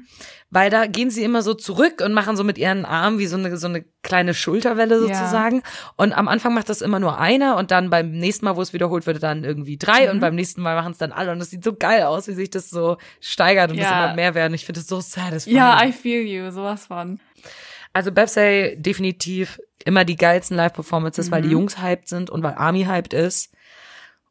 Weil 0.49 0.69
da 0.69 0.85
gehen 0.87 1.09
sie 1.09 1.23
immer 1.25 1.41
so 1.41 1.53
zurück 1.53 2.01
und 2.01 2.13
machen 2.13 2.37
so 2.37 2.45
mit 2.45 2.57
ihren 2.57 2.85
Armen 2.85 3.19
wie 3.19 3.27
so 3.27 3.35
eine, 3.35 3.57
so 3.57 3.67
eine 3.67 3.83
kleine 4.01 4.33
Schulterwelle 4.33 4.95
Ja. 4.95 5.01
sozusagen. 5.15 5.61
Und 5.97 6.13
am 6.13 6.29
Anfang 6.29 6.53
macht 6.53 6.69
das 6.69 6.81
immer 6.81 7.01
nur 7.01 7.19
einer 7.19 7.57
und 7.57 7.69
dann 7.71 7.89
beim 7.89 8.11
nächsten 8.11 8.45
Mal, 8.45 8.55
wo 8.55 8.61
es 8.61 8.71
wiederholt 8.71 9.05
wird, 9.05 9.21
dann 9.21 9.43
irgendwie 9.43 9.77
drei 9.77 10.05
Mhm. 10.05 10.11
und 10.11 10.19
beim 10.21 10.35
nächsten 10.35 10.61
Mal 10.61 10.75
machen 10.75 10.93
es 10.93 10.97
dann 10.99 11.11
alle. 11.11 11.33
Und 11.33 11.39
das 11.39 11.49
sieht 11.49 11.65
so 11.65 11.73
geil 11.75 12.03
aus, 12.03 12.29
wie 12.29 12.33
sich 12.33 12.49
das 12.49 12.69
so 12.69 12.95
steigert 13.19 13.71
und 13.71 13.77
es 13.77 13.83
Ja. 13.83 14.05
immer 14.05 14.15
mehr 14.15 14.35
werden. 14.35 14.53
Ich 14.53 14.65
finde 14.65 14.79
es 14.79 14.87
so 14.87 15.01
satisfying. 15.01 15.57
ja, 15.57 15.83
I 15.83 15.91
feel 15.91 16.21
you, 16.21 16.49
sowas 16.49 16.85
von. 16.85 17.19
Also 17.91 18.13
Bebsay 18.13 18.77
definitiv 18.77 19.59
immer 19.83 20.05
die 20.05 20.15
geilsten 20.15 20.55
Live-Performances, 20.55 21.29
weil 21.29 21.41
die 21.41 21.47
Mhm. 21.49 21.53
Jungs 21.53 21.81
hyped 21.81 22.07
sind 22.07 22.29
und 22.29 22.41
weil 22.41 22.53
Army 22.53 22.85
hyped 22.85 23.13
ist. 23.13 23.53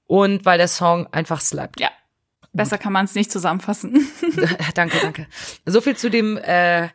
Und 0.06 0.44
weil 0.46 0.56
der 0.56 0.68
Song 0.68 1.08
einfach 1.12 1.40
slappt. 1.42 1.78
Ja. 1.80 1.90
Besser 2.56 2.78
kann 2.78 2.92
man 2.92 3.04
es 3.04 3.14
nicht 3.14 3.30
zusammenfassen. 3.30 4.06
danke, 4.74 4.98
danke. 5.00 5.26
So 5.66 5.80
viel 5.80 5.96
zu 5.96 6.10
dem 6.10 6.36
äh, 6.38 6.88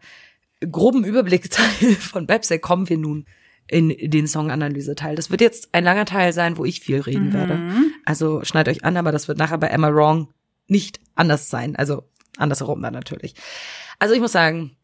groben 0.69 1.03
Überblickteil 1.03 1.65
von 1.99 2.27
Bebsay. 2.27 2.59
Kommen 2.59 2.89
wir 2.89 2.97
nun 2.97 3.25
in 3.67 3.89
den 4.11 4.27
Song-Analyse-Teil. 4.27 5.15
Das 5.15 5.29
wird 5.31 5.39
jetzt 5.39 5.69
ein 5.73 5.83
langer 5.85 6.05
Teil 6.05 6.33
sein, 6.33 6.57
wo 6.57 6.65
ich 6.65 6.81
viel 6.81 6.99
reden 6.99 7.29
Mhm. 7.29 7.33
werde. 7.33 7.59
Also 8.05 8.43
schneid 8.43 8.67
euch 8.67 8.83
an, 8.83 8.97
aber 8.97 9.11
das 9.11 9.27
wird 9.27 9.37
nachher 9.37 9.57
bei 9.59 9.67
Emma 9.67 9.93
Wrong 9.93 10.27
nicht 10.67 10.99
anders 11.15 11.49
sein. 11.49 11.75
Also 11.77 12.03
andersherum 12.37 12.81
dann 12.81 12.93
natürlich. 12.93 13.35
Also 13.99 14.13
ich 14.13 14.19
muss 14.19 14.31
sagen, 14.33 14.75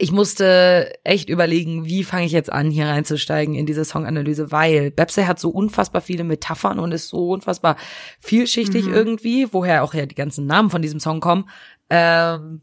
ich 0.00 0.12
musste 0.12 0.94
echt 1.04 1.28
überlegen, 1.28 1.84
wie 1.84 2.04
fange 2.04 2.24
ich 2.24 2.32
jetzt 2.32 2.50
an, 2.50 2.70
hier 2.70 2.86
reinzusteigen 2.86 3.54
in 3.54 3.66
diese 3.66 3.84
Songanalyse, 3.84 4.50
weil 4.50 4.90
Bebsay 4.90 5.24
hat 5.24 5.38
so 5.38 5.50
unfassbar 5.50 6.00
viele 6.00 6.24
Metaphern 6.24 6.78
und 6.78 6.92
ist 6.92 7.08
so 7.08 7.28
unfassbar 7.28 7.76
vielschichtig 8.18 8.86
irgendwie, 8.86 9.52
woher 9.52 9.84
auch 9.84 9.92
ja 9.92 10.06
die 10.06 10.14
ganzen 10.14 10.46
Namen 10.46 10.70
von 10.70 10.80
diesem 10.80 11.00
Song 11.00 11.20
kommen, 11.20 11.50
ähm, 11.90 12.62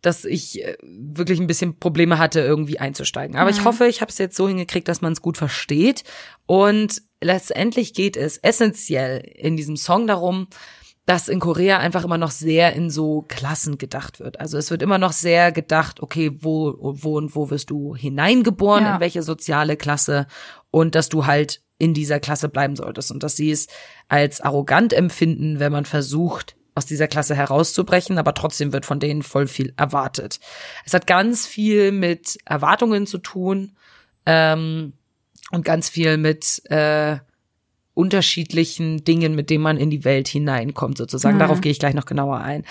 dass 0.00 0.24
ich 0.24 0.64
äh, 0.64 0.76
wirklich 0.82 1.40
ein 1.40 1.48
bisschen 1.48 1.76
Probleme 1.80 2.18
hatte, 2.18 2.38
irgendwie 2.38 2.78
einzusteigen. 2.78 3.34
Aber 3.36 3.50
ich 3.50 3.64
hoffe, 3.64 3.88
ich 3.88 4.00
habe 4.00 4.10
es 4.10 4.18
jetzt 4.18 4.36
so 4.36 4.46
hingekriegt, 4.46 4.86
dass 4.86 5.00
man 5.00 5.12
es 5.12 5.22
gut 5.22 5.38
versteht. 5.38 6.04
Und 6.46 7.02
letztendlich 7.20 7.94
geht 7.94 8.16
es 8.16 8.38
essentiell 8.38 9.28
in 9.34 9.56
diesem 9.56 9.76
Song 9.76 10.06
darum, 10.06 10.46
dass 11.06 11.28
in 11.28 11.38
Korea 11.38 11.78
einfach 11.78 12.04
immer 12.04 12.18
noch 12.18 12.32
sehr 12.32 12.72
in 12.74 12.90
so 12.90 13.24
Klassen 13.28 13.78
gedacht 13.78 14.18
wird. 14.18 14.40
Also 14.40 14.58
es 14.58 14.70
wird 14.72 14.82
immer 14.82 14.98
noch 14.98 15.12
sehr 15.12 15.52
gedacht, 15.52 16.02
okay, 16.02 16.32
wo, 16.40 16.74
wo 16.80 17.16
und 17.16 17.34
wo 17.36 17.48
wirst 17.48 17.70
du 17.70 17.94
hineingeboren, 17.94 18.84
Ja. 18.84 18.94
in 18.96 19.00
welche 19.00 19.22
soziale 19.22 19.76
Klasse 19.76 20.26
und 20.72 20.96
dass 20.96 21.08
du 21.08 21.26
halt 21.26 21.62
in 21.78 21.94
dieser 21.94 22.18
Klasse 22.18 22.48
bleiben 22.48 22.74
solltest 22.74 23.12
und 23.12 23.22
dass 23.22 23.36
sie 23.36 23.50
es 23.52 23.68
als 24.08 24.40
arrogant 24.40 24.92
empfinden, 24.92 25.60
wenn 25.60 25.72
man 25.72 25.84
versucht, 25.84 26.56
aus 26.74 26.86
dieser 26.86 27.08
Klasse 27.08 27.34
herauszubrechen, 27.34 28.18
aber 28.18 28.34
trotzdem 28.34 28.72
wird 28.72 28.84
von 28.84 29.00
denen 29.00 29.22
voll 29.22 29.46
viel 29.46 29.72
erwartet. 29.76 30.40
Es 30.84 30.92
hat 30.92 31.06
ganz 31.06 31.46
viel 31.46 31.90
mit 31.92 32.36
Erwartungen 32.44 33.06
zu 33.06 33.18
tun 33.18 33.76
ähm, 34.26 34.92
und 35.52 35.64
ganz 35.64 35.88
viel 35.88 36.16
mit 36.18 36.62
äh, 36.70 37.16
unterschiedlichen 37.96 39.04
Dingen, 39.04 39.34
mit 39.34 39.48
denen 39.48 39.62
man 39.62 39.78
in 39.78 39.88
die 39.88 40.04
Welt 40.04 40.28
hineinkommt, 40.28 40.98
sozusagen. 40.98 41.36
Mhm. 41.36 41.40
Darauf 41.40 41.60
gehe 41.62 41.72
ich 41.72 41.78
gleich 41.78 41.94
noch 41.94 42.04
genauer 42.04 42.38
ein. 42.38 42.64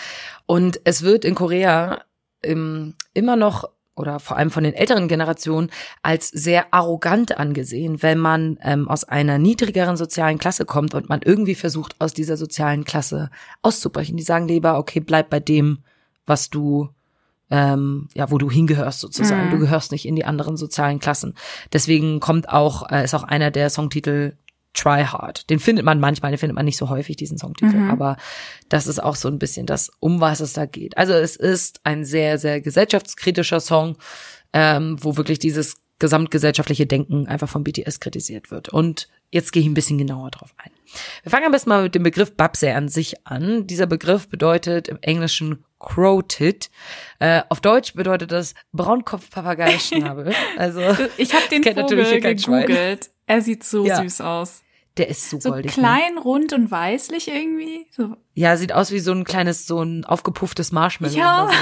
Und 0.46 0.80
es 0.84 1.02
wird 1.02 1.26
in 1.26 1.34
Korea 1.34 2.04
ähm, 2.44 2.94
immer 3.14 3.36
noch 3.36 3.70
oder 3.96 4.20
vor 4.20 4.38
allem 4.38 4.52
von 4.52 4.64
den 4.64 4.74
älteren 4.74 5.08
Generationen 5.08 5.72
als 6.04 6.30
sehr 6.30 6.74
arrogant 6.74 7.38
angesehen, 7.38 8.04
wenn 8.04 8.20
man 8.20 8.60
ähm, 8.62 8.88
aus 8.88 9.06
einer 9.06 9.40
niedrigeren 9.40 9.98
sozialen 9.98 10.38
Klasse 10.38 10.66
kommt 10.66 10.94
und 10.94 11.10
man 11.10 11.22
irgendwie 11.24 11.56
versucht, 11.56 11.96
aus 12.00 12.14
dieser 12.14 12.38
sozialen 12.38 12.84
Klasse 12.84 13.32
auszubrechen. 13.62 14.18
Die 14.18 14.24
sagen 14.24 14.48
lieber, 14.48 14.78
okay, 14.78 15.00
bleib 15.00 15.30
bei 15.30 15.40
dem, 15.40 15.80
was 16.26 16.50
du 16.50 16.90
ähm, 17.50 18.10
ja, 18.14 18.30
wo 18.32 18.38
du 18.38 18.50
hingehörst 18.50 19.00
sozusagen. 19.00 19.48
Mhm. 19.48 19.52
Du 19.52 19.60
gehörst 19.60 19.92
nicht 19.92 20.08
in 20.08 20.16
die 20.16 20.26
anderen 20.26 20.58
sozialen 20.58 21.00
Klassen. 21.00 21.36
Deswegen 21.74 22.20
kommt 22.20 22.50
auch, 22.50 22.90
äh, 22.92 23.04
ist 23.04 23.14
auch 23.14 23.24
einer 23.24 23.52
der 23.52 23.70
Songtitel 23.70 24.34
Try 24.76 25.04
Hard. 25.06 25.50
Den 25.50 25.60
findet 25.60 25.86
man 25.86 26.00
manchmal, 26.00 26.32
den 26.32 26.38
findet 26.38 26.56
man 26.56 26.66
nicht 26.66 26.78
so 26.78 26.90
häufig, 26.90 27.16
diesen 27.16 27.38
Songtitel. 27.38 27.76
Mhm. 27.78 27.90
Aber 27.92 28.18
das 28.70 28.88
ist 28.88 29.02
auch 29.02 29.16
so 29.16 29.28
ein 29.30 29.40
bisschen 29.40 29.66
das, 29.66 29.92
um 30.00 30.20
was 30.22 30.40
es 30.42 30.54
da 30.54 30.66
geht. 30.66 30.98
Also 30.98 31.14
es 31.14 31.36
ist 31.36 31.80
ein 31.84 32.04
sehr, 32.06 32.38
sehr 32.38 32.62
gesellschaftskritischer 32.62 33.60
Song, 33.60 33.98
ähm, 34.54 34.98
wo 35.02 35.18
wirklich 35.18 35.40
dieses 35.40 35.78
gesamtgesellschaftliche 36.00 36.86
Denken 36.86 37.26
einfach 37.28 37.48
von 37.48 37.64
BTS 37.64 38.02
kritisiert 38.02 38.52
wird. 38.52 38.68
Und 38.70 39.08
jetzt 39.32 39.54
gehe 39.54 39.62
ich 39.62 39.68
ein 39.68 39.74
bisschen 39.74 39.98
genauer 39.98 40.30
drauf 40.30 40.54
ein. 40.58 40.72
Wir 41.24 41.30
fangen 41.32 41.46
am 41.46 41.52
besten 41.54 41.70
mal 41.70 41.84
mit 41.84 41.96
dem 41.96 42.04
Begriff 42.04 42.36
Babse 42.36 42.74
an 42.76 42.90
sich 42.90 43.26
an. 43.26 43.66
Dieser 43.66 43.86
Begriff 43.88 44.28
bedeutet 44.28 44.90
im 44.90 44.98
Englischen 45.02 45.64
Crow-Tit. 45.80 46.70
Äh, 47.20 47.44
auf 47.50 47.62
Deutsch 47.62 47.94
bedeutet 47.94 48.32
das 48.34 48.54
Braunkopf-Papagei-Schnabel. 48.74 50.34
Also 50.58 50.82
Ich 51.18 51.34
habe 51.34 51.44
den 51.50 51.62
natürlich 51.62 52.10
Vogel 52.10 52.40
Schwein. 52.40 52.62
gegoogelt. 52.66 53.10
Er 53.28 53.42
sieht 53.42 53.64
so 53.64 53.86
Ja. 53.86 54.02
süß 54.02 54.22
aus. 54.22 54.62
Der 54.98 55.10
ist 55.10 55.30
so, 55.30 55.40
So 55.40 55.52
goldig. 55.52 55.76
Ne? 55.76 55.84
klein, 55.84 56.18
rund 56.18 56.54
und 56.54 56.72
weißlich 56.72 57.28
irgendwie. 57.28 57.88
So. 57.92 58.16
Ja, 58.34 58.58
sieht 58.58 58.74
aus 58.74 58.92
wie 58.92 59.00
so 59.00 59.12
ein 59.12 59.24
kleines, 59.24 59.68
so 59.68 59.82
ein 59.82 60.06
aufgepufftes 60.06 60.72
Marshmallow. 60.72 61.18
Ja. 61.18 61.50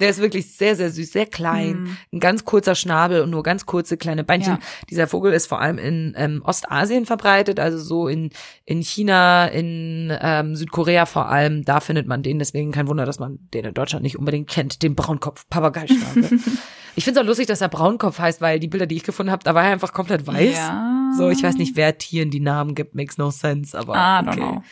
Der 0.00 0.10
ist 0.10 0.20
wirklich 0.20 0.52
sehr, 0.52 0.74
sehr 0.76 0.90
süß, 0.90 1.12
sehr 1.12 1.26
klein, 1.26 1.96
ein 2.12 2.20
ganz 2.20 2.44
kurzer 2.44 2.74
Schnabel 2.74 3.22
und 3.22 3.30
nur 3.30 3.42
ganz 3.42 3.66
kurze 3.66 3.96
kleine 3.96 4.24
Beinchen. 4.24 4.54
Ja. 4.54 4.58
Dieser 4.90 5.06
Vogel 5.06 5.32
ist 5.32 5.46
vor 5.46 5.60
allem 5.60 5.78
in 5.78 6.14
ähm, 6.16 6.42
Ostasien 6.44 7.06
verbreitet, 7.06 7.60
also 7.60 7.78
so 7.78 8.08
in, 8.08 8.30
in 8.64 8.82
China, 8.82 9.46
in 9.46 10.12
ähm, 10.20 10.56
Südkorea 10.56 11.06
vor 11.06 11.28
allem. 11.28 11.64
Da 11.64 11.80
findet 11.80 12.06
man 12.06 12.22
den, 12.22 12.38
deswegen 12.38 12.72
kein 12.72 12.88
Wunder, 12.88 13.06
dass 13.06 13.18
man 13.18 13.38
den 13.54 13.64
in 13.64 13.74
Deutschland 13.74 14.02
nicht 14.02 14.18
unbedingt 14.18 14.48
kennt, 14.48 14.82
den 14.82 14.94
Braunkopf 14.94 15.48
Papageischnabel. 15.48 16.40
ich 16.96 17.04
finde 17.04 17.20
es 17.20 17.24
auch 17.24 17.28
lustig, 17.28 17.46
dass 17.46 17.60
er 17.60 17.68
Braunkopf 17.68 18.18
heißt, 18.18 18.40
weil 18.40 18.60
die 18.60 18.68
Bilder, 18.68 18.86
die 18.86 18.96
ich 18.96 19.02
gefunden 19.02 19.32
habe, 19.32 19.42
da 19.44 19.54
war 19.54 19.64
er 19.64 19.72
einfach 19.72 19.92
komplett 19.92 20.26
weiß. 20.26 20.56
Ja. 20.56 21.12
So, 21.16 21.30
ich 21.30 21.42
weiß 21.42 21.56
nicht, 21.56 21.76
wer 21.76 21.96
Tieren 21.98 22.30
die 22.30 22.40
Namen 22.40 22.74
gibt, 22.74 22.94
makes 22.94 23.18
no 23.18 23.30
sense, 23.30 23.76
aber 23.78 23.94
Ah, 23.94 24.20
okay. 24.20 24.36
know. 24.36 24.62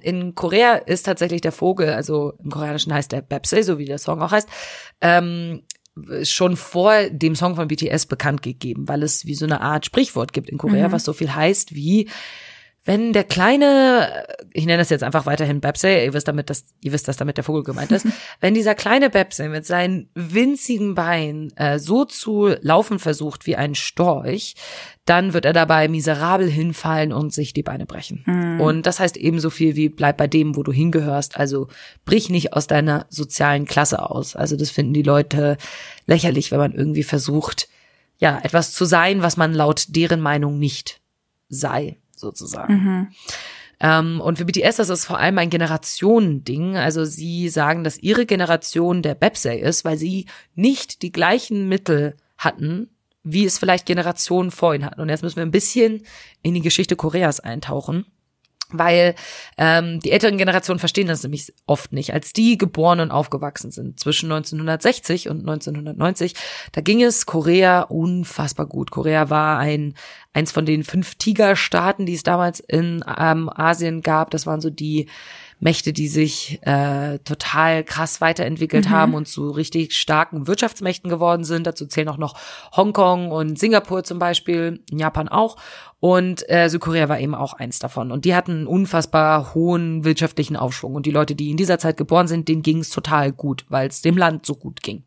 In 0.00 0.34
Korea 0.34 0.74
ist 0.74 1.04
tatsächlich 1.06 1.40
der 1.40 1.50
Vogel, 1.52 1.90
also 1.92 2.34
im 2.42 2.50
Koreanischen 2.50 2.94
heißt 2.94 3.10
der 3.10 3.20
Bepse, 3.20 3.62
so 3.64 3.78
wie 3.78 3.84
der 3.84 3.98
Song 3.98 4.22
auch 4.22 4.30
heißt, 4.30 4.48
ähm, 5.00 5.62
schon 6.22 6.56
vor 6.56 6.94
dem 7.10 7.34
Song 7.34 7.56
von 7.56 7.66
BTS 7.66 8.06
bekannt 8.06 8.42
gegeben, 8.42 8.86
weil 8.86 9.02
es 9.02 9.26
wie 9.26 9.34
so 9.34 9.44
eine 9.44 9.60
Art 9.60 9.84
Sprichwort 9.86 10.32
gibt 10.32 10.48
in 10.50 10.56
Korea, 10.58 10.92
was 10.92 11.04
so 11.04 11.12
viel 11.12 11.34
heißt 11.34 11.74
wie 11.74 12.08
wenn 12.88 13.12
der 13.12 13.24
kleine, 13.24 14.24
ich 14.54 14.64
nenne 14.64 14.78
das 14.78 14.88
jetzt 14.88 15.04
einfach 15.04 15.26
weiterhin 15.26 15.60
Bepse, 15.60 16.04
ihr 16.04 16.14
wisst 16.14 16.26
damit, 16.26 16.48
dass 16.48 16.64
ihr 16.80 16.90
wisst, 16.90 17.06
dass 17.06 17.18
damit 17.18 17.36
der 17.36 17.44
Vogel 17.44 17.62
gemeint 17.62 17.92
ist, 17.92 18.06
wenn 18.40 18.54
dieser 18.54 18.74
kleine 18.74 19.10
Bepse 19.10 19.50
mit 19.50 19.66
seinen 19.66 20.08
winzigen 20.14 20.94
Beinen 20.94 21.54
äh, 21.58 21.78
so 21.78 22.06
zu 22.06 22.54
laufen 22.62 22.98
versucht 22.98 23.46
wie 23.46 23.56
ein 23.56 23.74
Storch, 23.74 24.54
dann 25.04 25.34
wird 25.34 25.44
er 25.44 25.52
dabei 25.52 25.86
miserabel 25.88 26.48
hinfallen 26.48 27.12
und 27.12 27.34
sich 27.34 27.52
die 27.52 27.62
Beine 27.62 27.84
brechen. 27.84 28.24
Und 28.58 28.86
das 28.86 29.00
heißt 29.00 29.18
ebenso 29.18 29.50
viel 29.50 29.76
wie 29.76 29.90
bleib 29.90 30.16
bei 30.16 30.26
dem, 30.26 30.56
wo 30.56 30.62
du 30.62 30.72
hingehörst. 30.72 31.36
Also 31.38 31.68
brich 32.06 32.30
nicht 32.30 32.54
aus 32.54 32.68
deiner 32.68 33.04
sozialen 33.10 33.66
Klasse 33.66 34.10
aus. 34.10 34.34
Also 34.34 34.56
das 34.56 34.70
finden 34.70 34.94
die 34.94 35.02
Leute 35.02 35.58
lächerlich, 36.06 36.52
wenn 36.52 36.58
man 36.58 36.72
irgendwie 36.72 37.02
versucht, 37.02 37.68
ja, 38.16 38.40
etwas 38.42 38.72
zu 38.72 38.86
sein, 38.86 39.20
was 39.20 39.36
man 39.36 39.52
laut 39.52 39.94
deren 39.94 40.22
Meinung 40.22 40.58
nicht 40.58 41.02
sei, 41.50 41.98
sozusagen. 42.18 42.72
Ähm, 43.80 44.20
und 44.20 44.38
für 44.38 44.44
BTS 44.44 44.80
ist 44.80 44.88
es 44.88 45.04
vor 45.04 45.18
allem 45.18 45.38
ein 45.38 45.50
Generationending. 45.50 46.76
Also 46.76 47.04
sie 47.04 47.48
sagen, 47.48 47.84
dass 47.84 47.98
ihre 47.98 48.26
Generation 48.26 49.02
der 49.02 49.14
Bepsey 49.14 49.60
ist, 49.60 49.84
weil 49.84 49.96
sie 49.96 50.26
nicht 50.54 51.02
die 51.02 51.12
gleichen 51.12 51.68
Mittel 51.68 52.16
hatten, 52.36 52.90
wie 53.22 53.44
es 53.44 53.58
vielleicht 53.58 53.86
Generationen 53.86 54.50
vor 54.50 54.74
ihnen 54.74 54.84
hatten. 54.84 55.00
Und 55.00 55.08
jetzt 55.08 55.22
müssen 55.22 55.36
wir 55.36 55.44
ein 55.44 55.50
bisschen 55.50 56.02
in 56.42 56.54
die 56.54 56.62
Geschichte 56.62 56.96
Koreas 56.96 57.40
eintauchen. 57.40 58.06
Weil 58.70 59.14
ähm, 59.56 60.00
die 60.00 60.10
älteren 60.10 60.36
Generationen 60.36 60.78
verstehen 60.78 61.08
das 61.08 61.22
nämlich 61.22 61.52
oft 61.66 61.92
nicht. 61.92 62.12
Als 62.12 62.32
die 62.32 62.58
geboren 62.58 63.00
und 63.00 63.10
aufgewachsen 63.10 63.70
sind, 63.70 63.98
zwischen 63.98 64.30
1960 64.30 65.28
und 65.28 65.40
1990, 65.40 66.34
da 66.72 66.80
ging 66.82 67.02
es 67.02 67.24
Korea 67.24 67.82
unfassbar 67.82 68.66
gut. 68.66 68.90
Korea 68.90 69.30
war 69.30 69.58
ein 69.58 69.94
eins 70.34 70.52
von 70.52 70.66
den 70.66 70.84
fünf 70.84 71.14
Tigerstaaten, 71.14 72.06
die 72.06 72.14
es 72.14 72.22
damals 72.22 72.60
in 72.60 73.04
ähm, 73.18 73.50
Asien 73.52 74.02
gab. 74.02 74.30
Das 74.30 74.46
waren 74.46 74.60
so 74.60 74.70
die 74.70 75.08
Mächte, 75.60 75.92
die 75.92 76.08
sich 76.08 76.60
äh, 76.62 77.18
total 77.20 77.82
krass 77.84 78.20
weiterentwickelt 78.20 78.88
haben 78.90 79.14
und 79.14 79.26
zu 79.26 79.50
richtig 79.50 79.96
starken 79.96 80.46
Wirtschaftsmächten 80.46 81.10
geworden 81.10 81.44
sind. 81.44 81.66
Dazu 81.66 81.86
zählen 81.86 82.08
auch 82.08 82.18
noch 82.18 82.34
Hongkong 82.76 83.30
und 83.30 83.58
Singapur 83.58 84.04
zum 84.04 84.18
Beispiel, 84.18 84.80
Japan 84.90 85.28
auch. 85.28 85.56
Und 86.00 86.48
äh, 86.48 86.68
Südkorea 86.68 87.08
war 87.08 87.18
eben 87.18 87.34
auch 87.34 87.54
eins 87.54 87.80
davon. 87.80 88.12
Und 88.12 88.24
die 88.24 88.34
hatten 88.34 88.52
einen 88.52 88.66
unfassbar 88.66 89.54
hohen 89.54 90.04
wirtschaftlichen 90.04 90.56
Aufschwung. 90.56 90.94
Und 90.94 91.06
die 91.06 91.10
Leute, 91.10 91.34
die 91.34 91.50
in 91.50 91.56
dieser 91.56 91.78
Zeit 91.78 91.96
geboren 91.96 92.28
sind, 92.28 92.48
denen 92.48 92.62
ging 92.62 92.78
es 92.78 92.90
total 92.90 93.32
gut, 93.32 93.64
weil 93.68 93.88
es 93.88 94.02
dem 94.02 94.16
Land 94.16 94.46
so 94.46 94.54
gut 94.54 94.82
ging. 94.82 95.02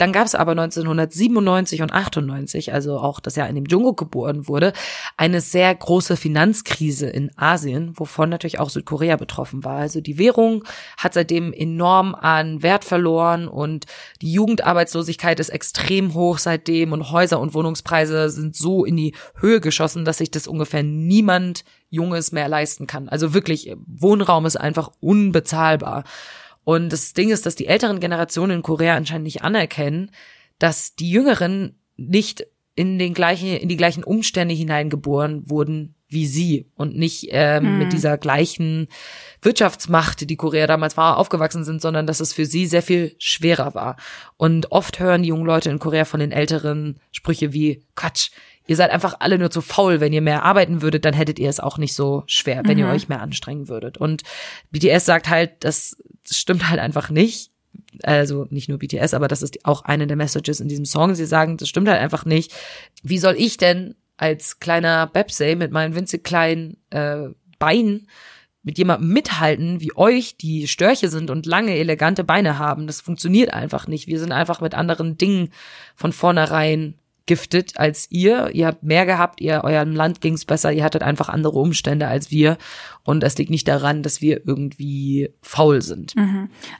Dann 0.00 0.12
gab 0.12 0.26
es 0.26 0.34
aber 0.34 0.52
1997 0.52 1.82
und 1.82 1.92
98, 1.92 2.72
also 2.72 2.98
auch 2.98 3.20
das 3.20 3.36
Jahr, 3.36 3.50
in 3.50 3.54
dem 3.54 3.66
Jungkook 3.66 3.98
geboren 3.98 4.48
wurde, 4.48 4.72
eine 5.18 5.42
sehr 5.42 5.74
große 5.74 6.16
Finanzkrise 6.16 7.06
in 7.06 7.30
Asien, 7.36 7.92
wovon 7.98 8.30
natürlich 8.30 8.58
auch 8.58 8.70
Südkorea 8.70 9.16
betroffen 9.16 9.62
war. 9.62 9.76
Also 9.76 10.00
die 10.00 10.16
Währung 10.16 10.64
hat 10.96 11.12
seitdem 11.12 11.52
enorm 11.52 12.14
an 12.14 12.62
Wert 12.62 12.84
verloren 12.84 13.46
und 13.46 13.84
die 14.22 14.32
Jugendarbeitslosigkeit 14.32 15.38
ist 15.38 15.50
extrem 15.50 16.14
hoch 16.14 16.38
seitdem 16.38 16.92
und 16.92 17.10
Häuser 17.10 17.38
und 17.38 17.52
Wohnungspreise 17.52 18.30
sind 18.30 18.56
so 18.56 18.86
in 18.86 18.96
die 18.96 19.14
Höhe 19.34 19.60
geschossen, 19.60 20.06
dass 20.06 20.16
sich 20.16 20.30
das 20.30 20.46
ungefähr 20.46 20.82
niemand 20.82 21.62
Junges 21.90 22.32
mehr 22.32 22.48
leisten 22.48 22.86
kann. 22.86 23.08
Also 23.10 23.34
wirklich, 23.34 23.74
Wohnraum 23.86 24.46
ist 24.46 24.56
einfach 24.56 24.92
unbezahlbar. 25.00 26.04
Und 26.70 26.90
das 26.90 27.14
Ding 27.14 27.30
ist, 27.30 27.46
dass 27.46 27.56
die 27.56 27.66
älteren 27.66 27.98
Generationen 27.98 28.58
in 28.58 28.62
Korea 28.62 28.94
anscheinend 28.94 29.24
nicht 29.24 29.42
anerkennen, 29.42 30.12
dass 30.60 30.94
die 30.94 31.10
Jüngeren 31.10 31.80
nicht 31.96 32.46
in 32.76 32.96
den 32.96 33.12
gleichen, 33.12 33.48
in 33.56 33.68
die 33.68 33.76
gleichen 33.76 34.04
Umstände 34.04 34.54
hineingeboren 34.54 35.50
wurden 35.50 35.96
wie 36.06 36.26
sie 36.26 36.70
und 36.76 36.96
nicht 36.96 37.28
ähm, 37.30 37.78
mit 37.78 37.92
dieser 37.92 38.18
gleichen 38.18 38.86
Wirtschaftsmacht, 39.42 40.30
die 40.30 40.36
Korea 40.36 40.68
damals 40.68 40.96
war, 40.96 41.16
aufgewachsen 41.16 41.64
sind, 41.64 41.82
sondern 41.82 42.06
dass 42.06 42.20
es 42.20 42.32
für 42.32 42.46
sie 42.46 42.66
sehr 42.66 42.82
viel 42.82 43.16
schwerer 43.18 43.74
war. 43.74 43.96
Und 44.36 44.70
oft 44.70 45.00
hören 45.00 45.22
die 45.24 45.30
jungen 45.30 45.46
Leute 45.46 45.70
in 45.70 45.80
Korea 45.80 46.04
von 46.04 46.20
den 46.20 46.30
Älteren 46.30 47.00
Sprüche 47.10 47.52
wie 47.52 47.84
Quatsch, 47.96 48.30
ihr 48.70 48.76
seid 48.76 48.92
einfach 48.92 49.16
alle 49.18 49.36
nur 49.36 49.50
zu 49.50 49.60
faul. 49.60 49.98
Wenn 49.98 50.12
ihr 50.12 50.20
mehr 50.20 50.44
arbeiten 50.44 50.82
würdet, 50.82 51.04
dann 51.04 51.14
hättet 51.14 51.40
ihr 51.40 51.50
es 51.50 51.58
auch 51.58 51.76
nicht 51.76 51.94
so 51.94 52.22
schwer, 52.26 52.62
wenn 52.64 52.78
ihr 52.78 52.86
euch 52.86 53.08
mehr 53.08 53.20
anstrengen 53.20 53.68
würdet. 53.68 53.98
Und 53.98 54.22
BTS 54.70 55.04
sagt 55.04 55.28
halt, 55.28 55.64
das 55.64 56.00
stimmt 56.36 56.68
halt 56.68 56.80
einfach 56.80 57.10
nicht. 57.10 57.50
Also 58.02 58.46
nicht 58.50 58.68
nur 58.68 58.78
BTS, 58.78 59.14
aber 59.14 59.28
das 59.28 59.42
ist 59.42 59.64
auch 59.64 59.82
eine 59.82 60.06
der 60.06 60.16
Messages 60.16 60.60
in 60.60 60.68
diesem 60.68 60.84
Song. 60.84 61.14
Sie 61.14 61.26
sagen, 61.26 61.56
das 61.56 61.68
stimmt 61.68 61.88
halt 61.88 62.00
einfach 62.00 62.24
nicht. 62.24 62.52
Wie 63.02 63.18
soll 63.18 63.34
ich 63.36 63.56
denn 63.56 63.94
als 64.16 64.60
kleiner 64.60 65.06
Bepsey 65.06 65.56
mit 65.56 65.72
meinen 65.72 65.94
winzig 65.94 66.24
kleinen 66.24 66.76
äh, 66.90 67.28
Beinen 67.58 68.08
mit 68.62 68.76
jemandem 68.76 69.12
mithalten, 69.12 69.80
wie 69.80 69.96
euch, 69.96 70.36
die 70.36 70.68
Störche 70.68 71.08
sind 71.08 71.30
und 71.30 71.46
lange, 71.46 71.76
elegante 71.76 72.24
Beine 72.24 72.58
haben. 72.58 72.86
Das 72.86 73.00
funktioniert 73.00 73.54
einfach 73.54 73.86
nicht. 73.86 74.06
Wir 74.06 74.18
sind 74.18 74.32
einfach 74.32 74.60
mit 74.60 74.74
anderen 74.74 75.16
Dingen 75.16 75.50
von 75.94 76.12
vornherein 76.12 76.99
giftet 77.30 77.78
als 77.78 78.10
ihr. 78.10 78.50
Ihr 78.54 78.66
habt 78.66 78.82
mehr 78.82 79.06
gehabt, 79.06 79.40
ihr, 79.40 79.62
eurem 79.62 79.94
Land 79.94 80.20
ging's 80.20 80.44
besser, 80.44 80.72
ihr 80.72 80.82
hattet 80.82 81.04
einfach 81.04 81.28
andere 81.28 81.60
Umstände 81.60 82.08
als 82.08 82.32
wir. 82.32 82.58
Und 83.04 83.22
es 83.22 83.38
liegt 83.38 83.52
nicht 83.52 83.68
daran, 83.68 84.02
dass 84.02 84.20
wir 84.20 84.44
irgendwie 84.44 85.32
faul 85.40 85.80
sind. 85.80 86.16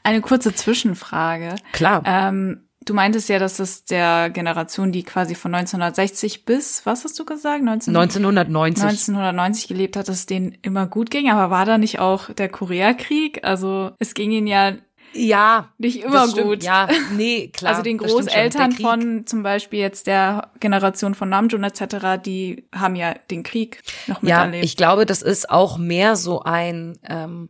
Eine 0.03 0.21
kurze 0.21 0.53
Zwischenfrage. 0.53 1.55
Klar. 1.71 2.03
Ähm, 2.05 2.63
du 2.85 2.95
meintest 2.95 3.29
ja, 3.29 3.39
dass 3.39 3.61
es 3.61 3.85
der 3.85 4.29
Generation, 4.31 4.91
die 4.91 5.05
quasi 5.05 5.37
von 5.37 5.55
1960 5.55 6.45
bis, 6.45 6.85
was 6.85 7.05
hast 7.05 7.17
du 7.21 7.25
gesagt? 7.25 7.63
19 7.63 7.95
1990. 7.95 8.83
1990 8.83 9.69
gelebt 9.69 9.97
hat, 9.97 10.09
dass 10.09 10.17
es 10.17 10.27
denen 10.27 10.59
immer 10.63 10.89
gut 10.89 11.13
ging. 11.13 11.31
Aber 11.31 11.53
war 11.53 11.65
da 11.65 11.79
nicht 11.79 12.01
auch 12.01 12.33
der 12.33 12.49
Koreakrieg? 12.49 13.45
Also 13.45 13.93
es 14.01 14.15
ging 14.15 14.33
ihnen 14.33 14.49
ja 14.49 14.73
ja. 15.13 15.73
nicht 15.79 16.03
immer 16.03 16.29
gut. 16.29 16.63
Ja, 16.63 16.89
nee, 17.17 17.49
klar. 17.53 17.71
also 17.73 17.83
den 17.83 17.99
Großeltern 17.99 18.73
von 18.73 19.27
zum 19.27 19.43
Beispiel 19.43 19.81
jetzt 19.81 20.07
der 20.07 20.51
Generation 20.61 21.15
von 21.15 21.29
Namjoon 21.29 21.65
etc., 21.65 22.23
die 22.25 22.67
haben 22.73 22.95
ja 22.97 23.15
den 23.31 23.43
Krieg 23.43 23.83
noch 24.07 24.23
Ja, 24.23 24.39
miterlebt. 24.45 24.65
ich 24.65 24.77
glaube, 24.77 25.07
das 25.07 25.23
ist 25.23 25.51
auch 25.51 25.79
mehr 25.79 26.17
so 26.17 26.43
ein 26.43 26.99
ähm, 27.09 27.49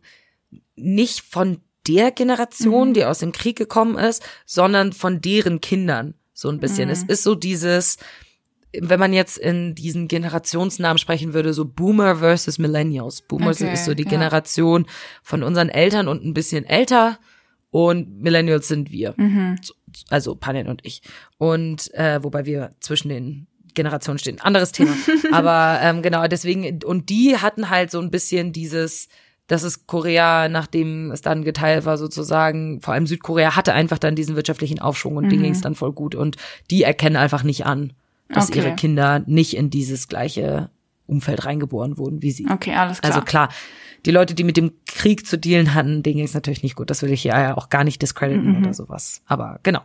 nicht 0.75 1.21
von 1.21 1.59
der 1.87 2.11
Generation, 2.11 2.89
Mhm. 2.89 2.93
die 2.93 3.05
aus 3.05 3.19
dem 3.19 3.31
Krieg 3.31 3.57
gekommen 3.57 3.97
ist, 3.97 4.23
sondern 4.45 4.93
von 4.93 5.21
deren 5.21 5.61
Kindern 5.61 6.13
so 6.33 6.49
ein 6.49 6.59
bisschen. 6.59 6.85
Mhm. 6.87 6.91
Es 6.93 7.03
ist 7.03 7.23
so 7.23 7.35
dieses, 7.35 7.97
wenn 8.79 8.99
man 8.99 9.13
jetzt 9.13 9.37
in 9.37 9.75
diesen 9.75 10.07
Generationsnamen 10.07 10.97
sprechen 10.97 11.33
würde, 11.33 11.53
so 11.53 11.65
Boomer 11.65 12.17
versus 12.17 12.57
Millennials. 12.59 13.21
Boomer 13.23 13.51
Okay, 13.51 13.73
ist 13.73 13.85
so 13.85 13.93
die 13.93 14.03
ja. 14.03 14.09
Generation 14.09 14.85
von 15.23 15.43
unseren 15.43 15.69
Eltern 15.69 16.07
und 16.07 16.23
ein 16.23 16.33
bisschen 16.33 16.65
älter 16.65 17.17
und 17.71 18.21
Millennials 18.21 18.67
sind 18.67 18.91
wir. 18.91 19.13
Mhm. 19.17 19.57
Also 20.09 20.35
Panin 20.35 20.67
und 20.67 20.85
ich. 20.85 21.01
Und 21.37 21.93
äh, 21.93 22.23
wobei 22.23 22.45
wir 22.45 22.71
zwischen 22.79 23.09
den 23.09 23.47
Generationen 23.73 24.19
stehen. 24.19 24.39
Anderes 24.41 24.71
Thema. 24.71 24.93
Aber 25.31 25.79
ähm, 25.81 26.01
genau, 26.01 26.27
deswegen, 26.27 26.83
und 26.83 27.09
die 27.09 27.37
hatten 27.37 27.69
halt 27.69 27.89
so 27.89 27.99
ein 27.99 28.11
bisschen 28.11 28.51
dieses, 28.51 29.07
dass 29.47 29.63
es 29.63 29.87
Korea, 29.87 30.49
nachdem 30.49 31.11
es 31.11 31.21
dann 31.21 31.43
geteilt 31.43 31.85
war, 31.85 31.97
sozusagen, 31.97 32.81
vor 32.81 32.93
allem 32.93 33.07
Südkorea 33.07 33.55
hatte 33.55 33.73
einfach 33.73 33.97
dann 33.97 34.15
diesen 34.15 34.35
wirtschaftlichen 34.35 34.79
Aufschwung 34.79 35.15
und 35.17 35.29
denen 35.29 35.43
ging 35.43 35.53
es 35.53 35.61
dann 35.61 35.75
voll 35.75 35.93
gut. 35.93 36.15
Und 36.15 36.35
die 36.69 36.83
erkennen 36.83 37.15
einfach 37.15 37.43
nicht 37.43 37.65
an, 37.65 37.93
dass 38.29 38.49
Okay. 38.49 38.59
ihre 38.59 38.75
Kinder 38.75 39.23
nicht 39.25 39.55
in 39.55 39.69
dieses 39.69 40.07
gleiche 40.07 40.69
Umfeld 41.05 41.45
reingeboren 41.45 41.97
wurden 41.97 42.21
wie 42.21 42.31
sie. 42.31 42.47
Okay, 42.49 42.73
alles 42.73 43.01
klar. 43.01 43.13
Also 43.13 43.25
klar, 43.25 43.49
die 44.05 44.11
Leute, 44.11 44.33
die 44.33 44.43
mit 44.43 44.57
dem 44.57 44.71
Krieg 44.87 45.27
zu 45.27 45.37
dealen 45.37 45.73
hatten, 45.73 46.01
denen 46.03 46.17
ging 46.17 46.25
es 46.25 46.33
natürlich 46.33 46.63
nicht 46.63 46.75
gut. 46.75 46.89
Das 46.89 47.01
will 47.01 47.11
ich 47.11 47.21
hier 47.21 47.31
ja 47.31 47.55
auch 47.57 47.69
gar 47.69 47.83
nicht 47.83 48.01
discrediten 48.01 48.57
Mhm. 48.57 48.63
oder 48.63 48.73
sowas. 48.73 49.21
Aber 49.25 49.59
genau. 49.63 49.81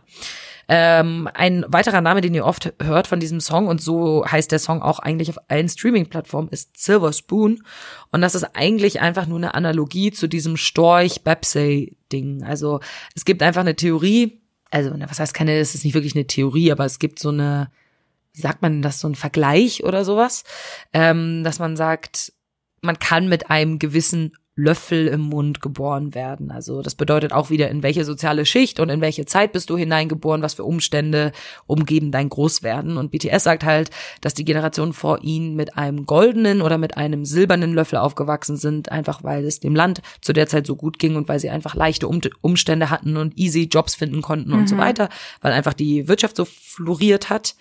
Ähm, 0.69 1.29
ein 1.33 1.63
weiterer 1.69 2.01
Name, 2.01 2.19
den 2.21 2.33
ihr 2.33 2.43
oft 2.45 2.73
hört 2.81 3.07
von 3.07 3.19
diesem 3.21 3.39
Song, 3.39 3.67
und 3.67 3.79
so 3.81 4.25
heißt 4.25 4.51
der 4.51 4.59
Song 4.59 4.81
auch 4.81 4.99
eigentlich 4.99 5.29
auf 5.29 5.37
allen 5.47 5.69
Streaming-Plattformen, 5.69 6.49
ist 6.49 6.75
Silver 6.77 7.13
Spoon. 7.13 7.63
Und 8.11 8.21
das 8.21 8.35
ist 8.35 8.43
eigentlich 8.55 8.99
einfach 8.99 9.27
nur 9.27 9.37
eine 9.37 9.53
Analogie 9.53 10.11
zu 10.11 10.27
diesem 10.27 10.57
Storch-Babsay-Ding. 10.57 12.43
Also 12.43 12.79
es 13.15 13.25
gibt 13.25 13.41
einfach 13.43 13.61
eine 13.61 13.75
Theorie, 13.75 14.41
also 14.71 14.91
was 14.99 15.19
heißt 15.19 15.33
keine, 15.33 15.57
es 15.57 15.75
ist 15.75 15.85
nicht 15.85 15.93
wirklich 15.93 16.15
eine 16.15 16.27
Theorie, 16.27 16.71
aber 16.71 16.85
es 16.85 16.99
gibt 16.99 17.19
so 17.19 17.29
eine, 17.29 17.69
wie 18.33 18.41
sagt 18.41 18.61
man 18.61 18.81
das, 18.81 18.99
so 18.99 19.07
ein 19.07 19.15
Vergleich 19.15 19.83
oder 19.83 20.03
sowas, 20.03 20.43
ähm, 20.93 21.43
dass 21.43 21.59
man 21.59 21.75
sagt, 21.77 22.33
man 22.81 22.99
kann 22.99 23.27
mit 23.27 23.49
einem 23.49 23.79
gewissen 23.79 24.33
Löffel 24.57 25.07
im 25.07 25.21
Mund 25.21 25.61
geboren 25.61 26.15
werden. 26.15 26.49
Also 26.49 26.81
das 26.81 26.95
bedeutet 26.95 27.31
auch 27.31 27.51
wieder, 27.51 27.69
in 27.69 27.83
welche 27.83 28.03
soziale 28.03 28.43
Schicht 28.43 28.79
und 28.79 28.89
in 28.89 29.01
welche 29.01 29.25
Zeit 29.25 29.51
bist 29.51 29.69
du 29.69 29.77
hineingeboren, 29.77 30.41
was 30.41 30.55
für 30.55 30.63
Umstände 30.63 31.31
umgeben 31.67 32.11
dein 32.11 32.27
Großwerden. 32.27 32.97
Und 32.97 33.11
BTS 33.11 33.43
sagt 33.43 33.63
halt, 33.63 33.91
dass 34.19 34.33
die 34.33 34.45
Generationen 34.45 34.93
vor 34.93 35.23
ihnen 35.23 35.55
mit 35.55 35.77
einem 35.77 36.07
goldenen 36.07 36.63
oder 36.63 36.79
mit 36.79 36.97
einem 36.97 37.23
silbernen 37.23 37.73
Löffel 37.73 37.99
aufgewachsen 37.99 38.57
sind, 38.57 38.91
einfach 38.91 39.23
weil 39.23 39.45
es 39.45 39.59
dem 39.59 39.75
Land 39.75 40.01
zu 40.21 40.33
der 40.33 40.47
Zeit 40.47 40.65
so 40.65 40.75
gut 40.75 40.97
ging 40.97 41.15
und 41.15 41.29
weil 41.29 41.39
sie 41.39 41.51
einfach 41.51 41.75
leichte 41.75 42.07
um 42.07 42.19
Umstände 42.41 42.89
hatten 42.89 43.15
und 43.15 43.37
easy 43.37 43.69
Jobs 43.71 43.93
finden 43.93 44.23
konnten 44.23 44.53
und 44.53 44.67
so 44.67 44.77
weiter, 44.77 45.09
weil 45.41 45.53
einfach 45.53 45.73
die 45.73 46.07
Wirtschaft 46.07 46.35
so 46.35 46.45
floriert 46.45 47.29
hat. 47.29 47.55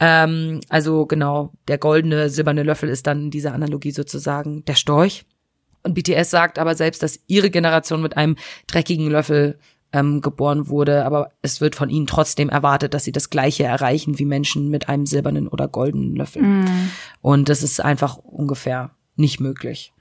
Ähm, 0.00 0.60
also 0.68 1.06
genau, 1.06 1.52
der 1.68 1.78
goldene, 1.78 2.30
silberne 2.30 2.62
Löffel 2.62 2.88
ist 2.88 3.06
dann 3.06 3.24
in 3.24 3.30
dieser 3.30 3.52
Analogie 3.52 3.92
sozusagen 3.92 4.64
der 4.64 4.74
Storch. 4.74 5.24
Und 5.82 5.94
BTS 5.94 6.30
sagt 6.30 6.58
aber 6.58 6.74
selbst, 6.74 7.02
dass 7.02 7.20
ihre 7.26 7.50
Generation 7.50 8.02
mit 8.02 8.16
einem 8.16 8.36
dreckigen 8.66 9.08
Löffel 9.10 9.58
ähm, 9.92 10.20
geboren 10.20 10.68
wurde, 10.68 11.04
aber 11.04 11.32
es 11.42 11.60
wird 11.60 11.74
von 11.74 11.90
ihnen 11.90 12.06
trotzdem 12.06 12.48
erwartet, 12.48 12.94
dass 12.94 13.04
sie 13.04 13.12
das 13.12 13.30
Gleiche 13.30 13.64
erreichen 13.64 14.18
wie 14.18 14.24
Menschen 14.24 14.68
mit 14.68 14.88
einem 14.88 15.06
silbernen 15.06 15.48
oder 15.48 15.68
goldenen 15.68 16.14
Löffel. 16.16 16.42
Und 17.20 17.48
das 17.48 17.62
ist 17.62 17.80
einfach 17.80 18.16
ungefähr 18.18 18.90
nicht 19.16 19.40
möglich. 19.40 19.92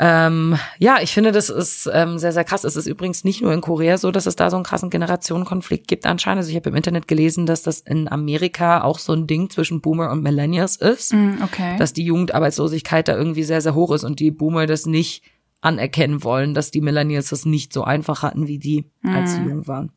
Ähm, 0.00 0.56
ja, 0.78 0.98
ich 1.02 1.12
finde, 1.12 1.32
das 1.32 1.50
ist 1.50 1.90
ähm, 1.92 2.18
sehr, 2.18 2.32
sehr 2.32 2.44
krass. 2.44 2.62
Es 2.64 2.76
ist 2.76 2.86
übrigens 2.86 3.24
nicht 3.24 3.42
nur 3.42 3.52
in 3.52 3.60
Korea 3.60 3.98
so, 3.98 4.10
dass 4.12 4.26
es 4.26 4.36
da 4.36 4.48
so 4.48 4.56
einen 4.56 4.64
krassen 4.64 4.90
Generationenkonflikt 4.90 5.88
gibt 5.88 6.06
anscheinend. 6.06 6.38
Also 6.38 6.50
ich 6.50 6.56
habe 6.56 6.70
im 6.70 6.76
Internet 6.76 7.08
gelesen, 7.08 7.46
dass 7.46 7.62
das 7.62 7.80
in 7.80 8.06
Amerika 8.10 8.82
auch 8.82 8.98
so 9.00 9.12
ein 9.12 9.26
Ding 9.26 9.50
zwischen 9.50 9.80
Boomer 9.80 10.10
und 10.12 10.22
Millennials 10.22 10.76
ist 10.76 11.12
Mm, 11.12 11.42
okay. 11.42 11.76
dass 11.78 11.92
die 11.92 12.04
Jugendarbeitslosigkeit 12.04 13.08
da 13.08 13.16
irgendwie 13.16 13.42
sehr, 13.42 13.60
sehr 13.60 13.74
hoch 13.74 13.90
ist 13.92 14.04
und 14.04 14.20
die 14.20 14.30
Boomer 14.30 14.66
das 14.66 14.86
nicht 14.86 15.22
anerkennen 15.60 16.22
wollen, 16.22 16.54
dass 16.54 16.70
die 16.70 16.80
Millennials 16.80 17.30
das 17.30 17.44
nicht 17.44 17.72
so 17.72 17.82
einfach 17.82 18.22
hatten 18.22 18.46
wie 18.46 18.58
die, 18.58 18.84
als 19.02 19.34
sie 19.34 19.42
jung 19.42 19.66
waren. 19.66 19.90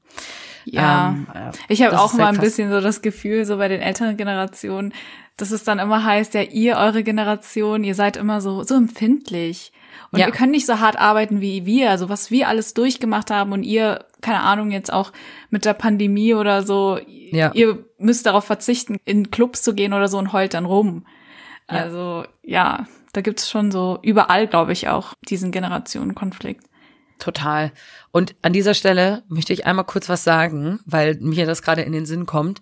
ja. 0.65 1.09
Ähm, 1.11 1.27
äh, 1.33 1.51
Ich 1.67 1.83
habe 1.83 1.99
auch 1.99 2.13
mal 2.13 2.27
ein 2.27 2.35
krass. 2.35 2.45
bisschen 2.45 2.71
so 2.71 2.81
das 2.81 3.03
Gefühl, 3.03 3.45
so 3.45 3.57
bei 3.57 3.67
den 3.67 3.81
älteren 3.81 4.17
Generationen, 4.17 4.93
dass 5.37 5.51
es 5.51 5.63
dann 5.63 5.77
immer 5.79 6.03
heißt, 6.03 6.33
ja, 6.33 6.41
ihr, 6.41 6.77
eure 6.77 7.03
Generation, 7.03 7.83
ihr 7.83 7.93
seid 7.95 8.17
immer 8.17 8.41
so, 8.41 8.63
so 8.63 8.73
empfindlich. 8.75 9.71
Und 10.11 10.19
Ja. 10.19 10.27
ihr 10.27 10.31
könnt 10.33 10.51
nicht 10.51 10.65
so 10.65 10.79
hart 10.79 10.97
arbeiten 10.97 11.41
wie 11.41 11.65
wir, 11.65 11.89
also 11.89 12.09
was 12.09 12.31
wir 12.31 12.47
alles 12.47 12.73
durchgemacht 12.73 13.31
haben 13.31 13.51
und 13.51 13.63
ihr, 13.63 14.05
keine 14.21 14.41
Ahnung, 14.41 14.71
jetzt 14.71 14.91
auch 14.91 15.11
mit 15.49 15.65
der 15.65 15.73
Pandemie 15.73 16.33
oder 16.33 16.63
so, 16.63 16.99
Ja. 17.07 17.51
ihr 17.53 17.83
müsst 17.97 18.25
darauf 18.25 18.45
verzichten, 18.45 18.97
in 19.05 19.31
Clubs 19.31 19.61
zu 19.61 19.73
gehen 19.73 19.93
oder 19.93 20.07
so 20.07 20.17
und 20.17 20.33
heult 20.33 20.53
dann 20.53 20.65
rum. 20.65 21.05
Ja. 21.69 21.77
Also, 21.77 22.25
ja, 22.43 22.87
da 23.13 23.21
gibt's 23.21 23.49
schon 23.49 23.71
so 23.71 23.99
überall, 24.01 24.47
glaube 24.47 24.73
ich, 24.73 24.87
auch 24.89 25.13
diesen 25.29 25.51
Generationenkonflikt. 25.51 26.65
Total. 27.19 27.71
Und 28.11 28.35
an 28.41 28.51
dieser 28.51 28.73
Stelle 28.73 29.23
möchte 29.27 29.53
ich 29.53 29.65
einmal 29.65 29.85
kurz 29.85 30.09
was 30.09 30.23
sagen, 30.23 30.79
weil 30.85 31.17
mir 31.21 31.45
das 31.45 31.61
gerade 31.61 31.83
in 31.83 31.91
den 31.93 32.05
Sinn 32.05 32.25
kommt. 32.25 32.61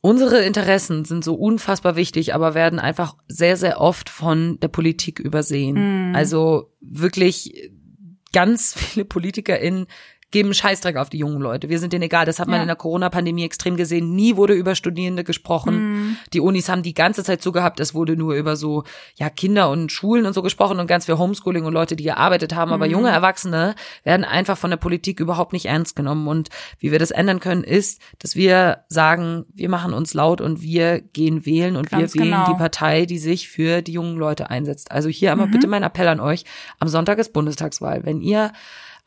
Unsere 0.00 0.44
Interessen 0.44 1.04
sind 1.04 1.24
so 1.24 1.34
unfassbar 1.34 1.96
wichtig, 1.96 2.34
aber 2.34 2.54
werden 2.54 2.78
einfach 2.78 3.16
sehr, 3.26 3.56
sehr 3.56 3.80
oft 3.80 4.08
von 4.10 4.60
der 4.60 4.68
Politik 4.68 5.18
übersehen. 5.18 6.14
Also 6.14 6.72
wirklich 6.80 7.72
ganz 8.32 8.74
viele 8.74 9.04
PolitikerInnen 9.04 9.86
geben 10.30 10.52
Scheißdreck 10.52 10.96
auf 10.96 11.08
die 11.08 11.18
jungen 11.18 11.40
Leute. 11.40 11.68
Wir 11.70 11.78
sind 11.78 11.92
denen 11.92 12.02
egal. 12.02 12.26
Das 12.26 12.38
hat 12.38 12.48
man 12.48 12.56
Ja. 12.56 12.62
in 12.62 12.66
der 12.68 12.76
Corona-Pandemie 12.76 13.44
extrem 13.44 13.76
gesehen. 13.76 14.14
Nie 14.14 14.36
wurde 14.36 14.52
über 14.52 14.74
Studierende 14.74 15.24
gesprochen. 15.24 16.18
Die 16.34 16.40
Unis 16.40 16.68
haben 16.68 16.82
die 16.82 16.92
ganze 16.92 17.24
Zeit 17.24 17.42
so 17.42 17.50
gehabt, 17.50 17.80
es 17.80 17.94
wurde 17.94 18.16
nur 18.16 18.34
über 18.34 18.54
so, 18.56 18.84
ja, 19.16 19.30
Kinder 19.30 19.70
und 19.70 19.90
Schulen 19.90 20.26
und 20.26 20.34
so 20.34 20.42
gesprochen 20.42 20.80
und 20.80 20.86
ganz 20.86 21.06
viel 21.06 21.16
Homeschooling 21.16 21.64
und 21.64 21.72
Leute, 21.72 21.96
die 21.96 22.04
gearbeitet 22.04 22.54
haben. 22.54 22.72
Aber 22.72 22.86
junge 22.86 23.08
Erwachsene 23.10 23.74
werden 24.04 24.24
einfach 24.24 24.58
von 24.58 24.68
der 24.70 24.76
Politik 24.76 25.18
überhaupt 25.20 25.52
nicht 25.54 25.64
ernst 25.66 25.96
genommen. 25.96 26.28
Und 26.28 26.50
wie 26.78 26.92
wir 26.92 26.98
das 26.98 27.10
ändern 27.10 27.40
können, 27.40 27.64
ist, 27.64 28.00
dass 28.18 28.36
wir 28.36 28.84
sagen, 28.88 29.46
wir 29.54 29.70
machen 29.70 29.94
uns 29.94 30.12
laut 30.12 30.40
und 30.42 30.60
wir 30.60 31.00
gehen 31.00 31.46
wählen 31.46 31.76
und 31.76 31.88
Ganz 31.90 32.14
wir 32.14 32.20
wählen 32.20 32.32
genau. 32.34 32.52
die 32.52 32.58
Partei, 32.58 33.06
die 33.06 33.18
sich 33.18 33.48
für 33.48 33.80
die 33.80 33.92
jungen 33.92 34.16
Leute 34.18 34.50
einsetzt. 34.50 34.90
Also 34.92 35.08
hier 35.08 35.32
einmal 35.32 35.46
Mhm. 35.46 35.52
bitte 35.52 35.68
mein 35.68 35.82
Appell 35.82 36.08
an 36.08 36.20
euch. 36.20 36.44
Am 36.80 36.88
Sonntag 36.88 37.18
ist 37.18 37.32
Bundestagswahl. 37.32 38.04
Wenn 38.04 38.20
ihr 38.20 38.52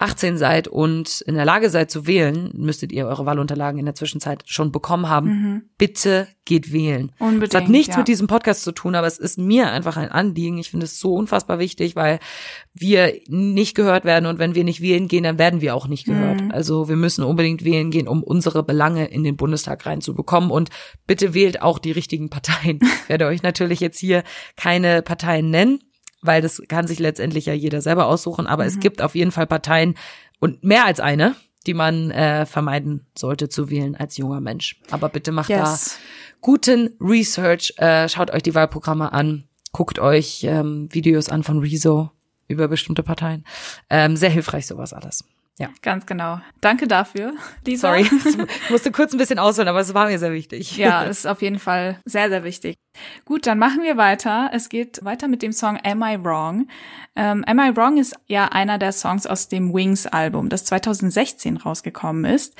18 0.01 0.37
seid 0.37 0.67
und 0.67 1.21
in 1.21 1.35
der 1.35 1.45
Lage 1.45 1.69
seid 1.69 1.91
zu 1.91 2.07
wählen, 2.07 2.51
müsstet 2.55 2.91
ihr 2.91 3.07
eure 3.07 3.25
Wahlunterlagen 3.25 3.79
in 3.79 3.85
der 3.85 3.95
Zwischenzeit 3.95 4.43
schon 4.45 4.71
bekommen 4.71 5.09
haben. 5.09 5.69
Bitte 5.77 6.27
geht 6.45 6.73
wählen. 6.73 7.11
Mhm. 7.19 7.25
Unbedingt, 7.27 7.53
Es 7.53 7.59
hat 7.61 7.69
nichts 7.69 7.93
ja. 7.93 7.97
mit 7.99 8.07
diesem 8.07 8.27
Podcast 8.27 8.63
zu 8.63 8.71
tun, 8.71 8.95
aber 8.95 9.07
es 9.07 9.17
ist 9.17 9.37
mir 9.37 9.71
einfach 9.71 9.97
ein 9.97 10.09
Anliegen. 10.09 10.57
Ich 10.57 10.71
finde 10.71 10.85
es 10.85 10.99
so 10.99 11.13
unfassbar 11.13 11.59
wichtig, 11.59 11.95
weil 11.95 12.19
wir 12.73 13.13
nicht 13.27 13.75
gehört 13.75 14.05
werden 14.05 14.25
und 14.25 14.39
wenn 14.39 14.55
wir 14.55 14.63
nicht 14.63 14.81
wählen 14.81 15.07
gehen, 15.07 15.23
dann 15.23 15.37
werden 15.37 15.61
wir 15.61 15.75
auch 15.75 15.87
nicht 15.87 16.05
gehört. 16.05 16.41
Mhm. 16.41 16.51
Also 16.51 16.89
wir 16.89 16.95
müssen 16.95 17.23
unbedingt 17.23 17.63
wählen 17.63 17.91
gehen, 17.91 18.07
um 18.07 18.23
unsere 18.23 18.63
Belange 18.63 19.05
in 19.05 19.23
den 19.23 19.37
Bundestag 19.37 19.85
reinzubekommen 19.85 20.51
und 20.51 20.69
bitte 21.05 21.33
wählt 21.33 21.61
auch 21.61 21.79
die 21.79 21.91
richtigen 21.91 22.29
Parteien. 22.29 22.79
Ich 23.03 23.09
werde 23.09 23.25
euch 23.25 23.43
natürlich 23.43 23.79
jetzt 23.81 23.99
hier 23.99 24.23
keine 24.55 25.01
Parteien 25.01 25.49
nennen 25.49 25.79
weil 26.21 26.41
das 26.41 26.61
kann 26.67 26.87
sich 26.87 26.99
letztendlich 26.99 27.45
ja 27.45 27.53
jeder 27.53 27.81
selber 27.81 28.05
aussuchen, 28.07 28.47
aber 28.47 28.63
Mhm. 28.63 28.69
es 28.69 28.79
gibt 28.79 29.01
auf 29.01 29.15
jeden 29.15 29.31
Fall 29.31 29.47
Parteien 29.47 29.95
und 30.39 30.63
mehr 30.63 30.85
als 30.85 30.99
eine, 30.99 31.35
die 31.67 31.73
man 31.75 32.09
äh, 32.11 32.45
vermeiden 32.45 33.05
sollte 33.17 33.47
zu 33.49 33.69
wählen 33.69 33.95
als 33.95 34.17
junger 34.17 34.41
Mensch. 34.41 34.79
Aber 34.89 35.09
bitte 35.09 35.31
macht 35.31 35.49
Yes. 35.49 35.59
da 35.59 36.35
guten 36.41 36.95
Research, 36.99 37.73
äh, 37.77 38.09
schaut 38.09 38.31
euch 38.31 38.41
die 38.43 38.55
Wahlprogramme 38.55 39.11
an, 39.13 39.43
guckt 39.71 39.99
euch 39.99 40.43
ähm, 40.43 40.87
Videos 40.91 41.29
an 41.29 41.43
von 41.43 41.59
Rezo 41.59 42.09
über 42.47 42.67
bestimmte 42.67 43.03
Parteien. 43.03 43.45
Ähm, 43.89 44.17
sehr 44.17 44.29
hilfreich 44.31 44.65
sowas 44.65 44.91
alles. 44.93 45.23
Ja. 45.59 45.69
Ganz 45.81 46.05
genau. 46.05 46.39
Danke 46.59 46.87
dafür, 46.87 47.33
Lisa. 47.65 47.89
Sorry, 47.89 48.01
ich 48.63 48.69
musste 48.69 48.91
kurz 48.91 49.13
ein 49.13 49.17
bisschen 49.17 49.37
ausholen, 49.37 49.67
aber 49.67 49.79
es 49.79 49.93
war 49.93 50.07
mir 50.07 50.17
sehr 50.17 50.31
wichtig. 50.31 50.77
Ja, 50.77 51.03
ist 51.03 51.27
auf 51.27 51.41
jeden 51.41 51.59
Fall 51.59 51.99
sehr, 52.05 52.29
sehr 52.29 52.43
wichtig. 52.43 52.77
Gut, 53.25 53.45
dann 53.45 53.59
machen 53.59 53.83
wir 53.83 53.97
weiter. 53.97 54.49
Es 54.53 54.69
geht 54.69 55.03
weiter 55.03 55.27
mit 55.27 55.41
dem 55.41 55.51
Song 55.51 55.77
Am 55.83 56.01
I 56.01 56.17
Wrong? 56.23 56.67
Ähm, 57.15 57.43
Am 57.45 57.59
I 57.59 57.75
Wrong 57.75 57.97
ist 57.97 58.15
ja 58.27 58.45
einer 58.45 58.77
der 58.77 58.91
Songs 58.91 59.27
aus 59.27 59.49
dem 59.49 59.73
Wings-Album, 59.73 60.49
das 60.49 60.65
2016 60.65 61.57
rausgekommen 61.57 62.25
ist. 62.25 62.55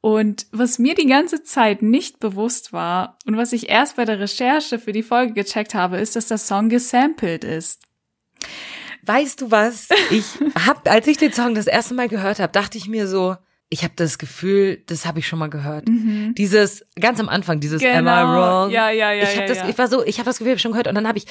Und 0.00 0.46
was 0.50 0.80
mir 0.80 0.94
die 0.94 1.06
ganze 1.06 1.44
Zeit 1.44 1.80
nicht 1.80 2.18
bewusst 2.18 2.72
war 2.72 3.18
und 3.24 3.36
was 3.36 3.52
ich 3.52 3.68
erst 3.70 3.96
bei 3.96 4.04
der 4.04 4.18
Recherche 4.18 4.80
für 4.80 4.92
die 4.92 5.04
Folge 5.04 5.32
gecheckt 5.32 5.74
habe, 5.74 5.98
ist, 5.98 6.16
dass 6.16 6.26
der 6.26 6.38
Song 6.38 6.68
gesampelt 6.68 7.44
ist. 7.44 7.82
Weißt 9.02 9.40
du 9.40 9.50
was? 9.50 9.88
Ich 10.10 10.24
hab, 10.66 10.88
als 10.88 11.06
ich 11.06 11.16
den 11.18 11.32
Song 11.32 11.54
das 11.54 11.66
erste 11.66 11.94
Mal 11.94 12.08
gehört 12.08 12.38
habe, 12.38 12.52
dachte 12.52 12.78
ich 12.78 12.88
mir 12.88 13.06
so, 13.08 13.36
ich 13.68 13.84
habe 13.84 13.94
das 13.96 14.18
Gefühl, 14.18 14.82
das 14.86 15.06
habe 15.06 15.20
ich 15.20 15.26
schon 15.26 15.38
mal 15.38 15.48
gehört. 15.48 15.88
Dieses 15.88 16.84
ganz 17.00 17.18
am 17.20 17.30
Anfang, 17.30 17.58
dieses 17.58 17.82
Am 17.82 18.06
I 18.06 18.10
wrong? 18.10 18.66
Mhm. 18.66 18.68
Genau. 18.68 18.68
Ja, 18.68 18.90
ja, 18.90 19.12
ja. 19.12 19.22
ich 19.22 19.30
habe 19.30 19.40
ja, 19.40 19.46
das, 19.48 19.58
ja. 19.58 19.68
ich 19.70 19.78
war 19.78 19.88
so, 19.88 20.04
ich 20.04 20.18
habe 20.18 20.26
das 20.26 20.36
Gefühl, 20.36 20.52
ich 20.52 20.56
hab 20.56 20.60
schon 20.60 20.72
gehört 20.72 20.88
und 20.88 20.94
dann 20.94 21.08
habe 21.08 21.16
ich 21.16 21.24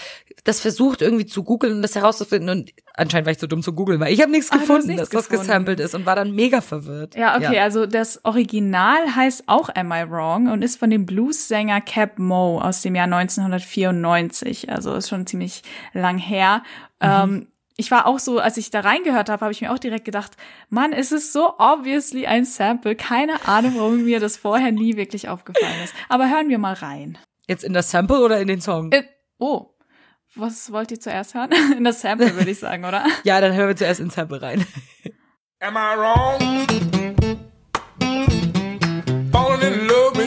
das 0.43 0.59
versucht 0.59 1.03
irgendwie 1.03 1.27
zu 1.27 1.43
googeln 1.43 1.75
und 1.75 1.81
das 1.83 1.93
herauszufinden 1.93 2.49
und 2.49 2.71
anscheinend 2.95 3.27
war 3.27 3.31
ich 3.31 3.37
so 3.37 3.45
dumm 3.45 3.61
zu 3.61 3.73
googeln, 3.73 3.99
weil 3.99 4.11
ich 4.11 4.21
habe 4.21 4.31
nichts 4.31 4.51
Ah, 4.51 4.57
gefunden, 4.57 4.87
nichts 4.87 5.01
dass 5.01 5.09
das 5.09 5.29
gefunden. 5.29 5.49
gesampelt 5.49 5.79
ist 5.79 5.93
und 5.93 6.07
war 6.07 6.15
dann 6.15 6.31
mega 6.31 6.61
verwirrt. 6.61 7.15
Ja, 7.15 7.37
okay, 7.37 7.59
also 7.59 7.85
das 7.85 8.25
Original 8.25 9.15
heißt 9.15 9.43
auch 9.45 9.69
Am 9.75 9.91
I 9.91 10.09
Wrong 10.09 10.51
und 10.51 10.63
ist 10.63 10.79
von 10.79 10.89
dem 10.89 11.05
Blues-Sänger 11.05 11.81
Cap 11.81 12.17
Moe 12.17 12.59
aus 12.63 12.81
dem 12.81 12.95
Jahr 12.95 13.05
1994. 13.05 14.71
Also 14.71 14.95
ist 14.95 15.09
schon 15.09 15.27
ziemlich 15.27 15.61
lang 15.93 16.17
her. 16.17 16.63
Ähm, 16.99 17.47
ich 17.81 17.89
war 17.89 18.05
auch 18.05 18.19
so, 18.19 18.37
als 18.37 18.57
ich 18.57 18.69
da 18.69 18.81
reingehört 18.81 19.27
habe, 19.27 19.41
habe 19.41 19.51
ich 19.51 19.61
mir 19.61 19.73
auch 19.73 19.79
direkt 19.79 20.05
gedacht, 20.05 20.33
Mann, 20.69 20.93
es 20.93 21.11
ist 21.11 21.33
so 21.33 21.55
obviously 21.57 22.27
ein 22.27 22.45
Sample. 22.45 22.95
Keine 22.95 23.47
Ahnung, 23.47 23.73
warum 23.75 24.03
mir 24.03 24.19
das 24.19 24.37
vorher 24.37 24.71
nie 24.71 24.97
wirklich 24.97 25.29
aufgefallen 25.29 25.83
ist. 25.83 25.95
Aber 26.07 26.29
hören 26.29 26.47
wir 26.47 26.59
mal 26.59 26.75
rein. 26.75 27.17
Jetzt 27.47 27.63
in 27.63 27.73
das 27.73 27.89
Sample 27.89 28.19
oder 28.19 28.39
in 28.39 28.47
den 28.47 28.61
Song? 28.61 28.91
Äh, 28.91 29.01
oh, 29.39 29.71
was 30.35 30.71
wollt 30.71 30.91
ihr 30.91 30.99
zuerst 30.99 31.33
hören? 31.33 31.49
In 31.77 31.83
das 31.83 32.01
Sample 32.01 32.35
würde 32.35 32.51
ich 32.51 32.59
sagen, 32.59 32.85
oder? 32.85 33.03
ja, 33.23 33.41
dann 33.41 33.53
hören 33.53 33.69
wir 33.69 33.75
zuerst 33.75 33.99
ins 33.99 34.13
Sample 34.13 34.41
rein. 34.41 34.65
Am 35.59 35.75
I 35.75 35.97
wrong? 35.97 36.39
Falling 39.31 39.61
in 39.61 39.87
love 39.87 40.20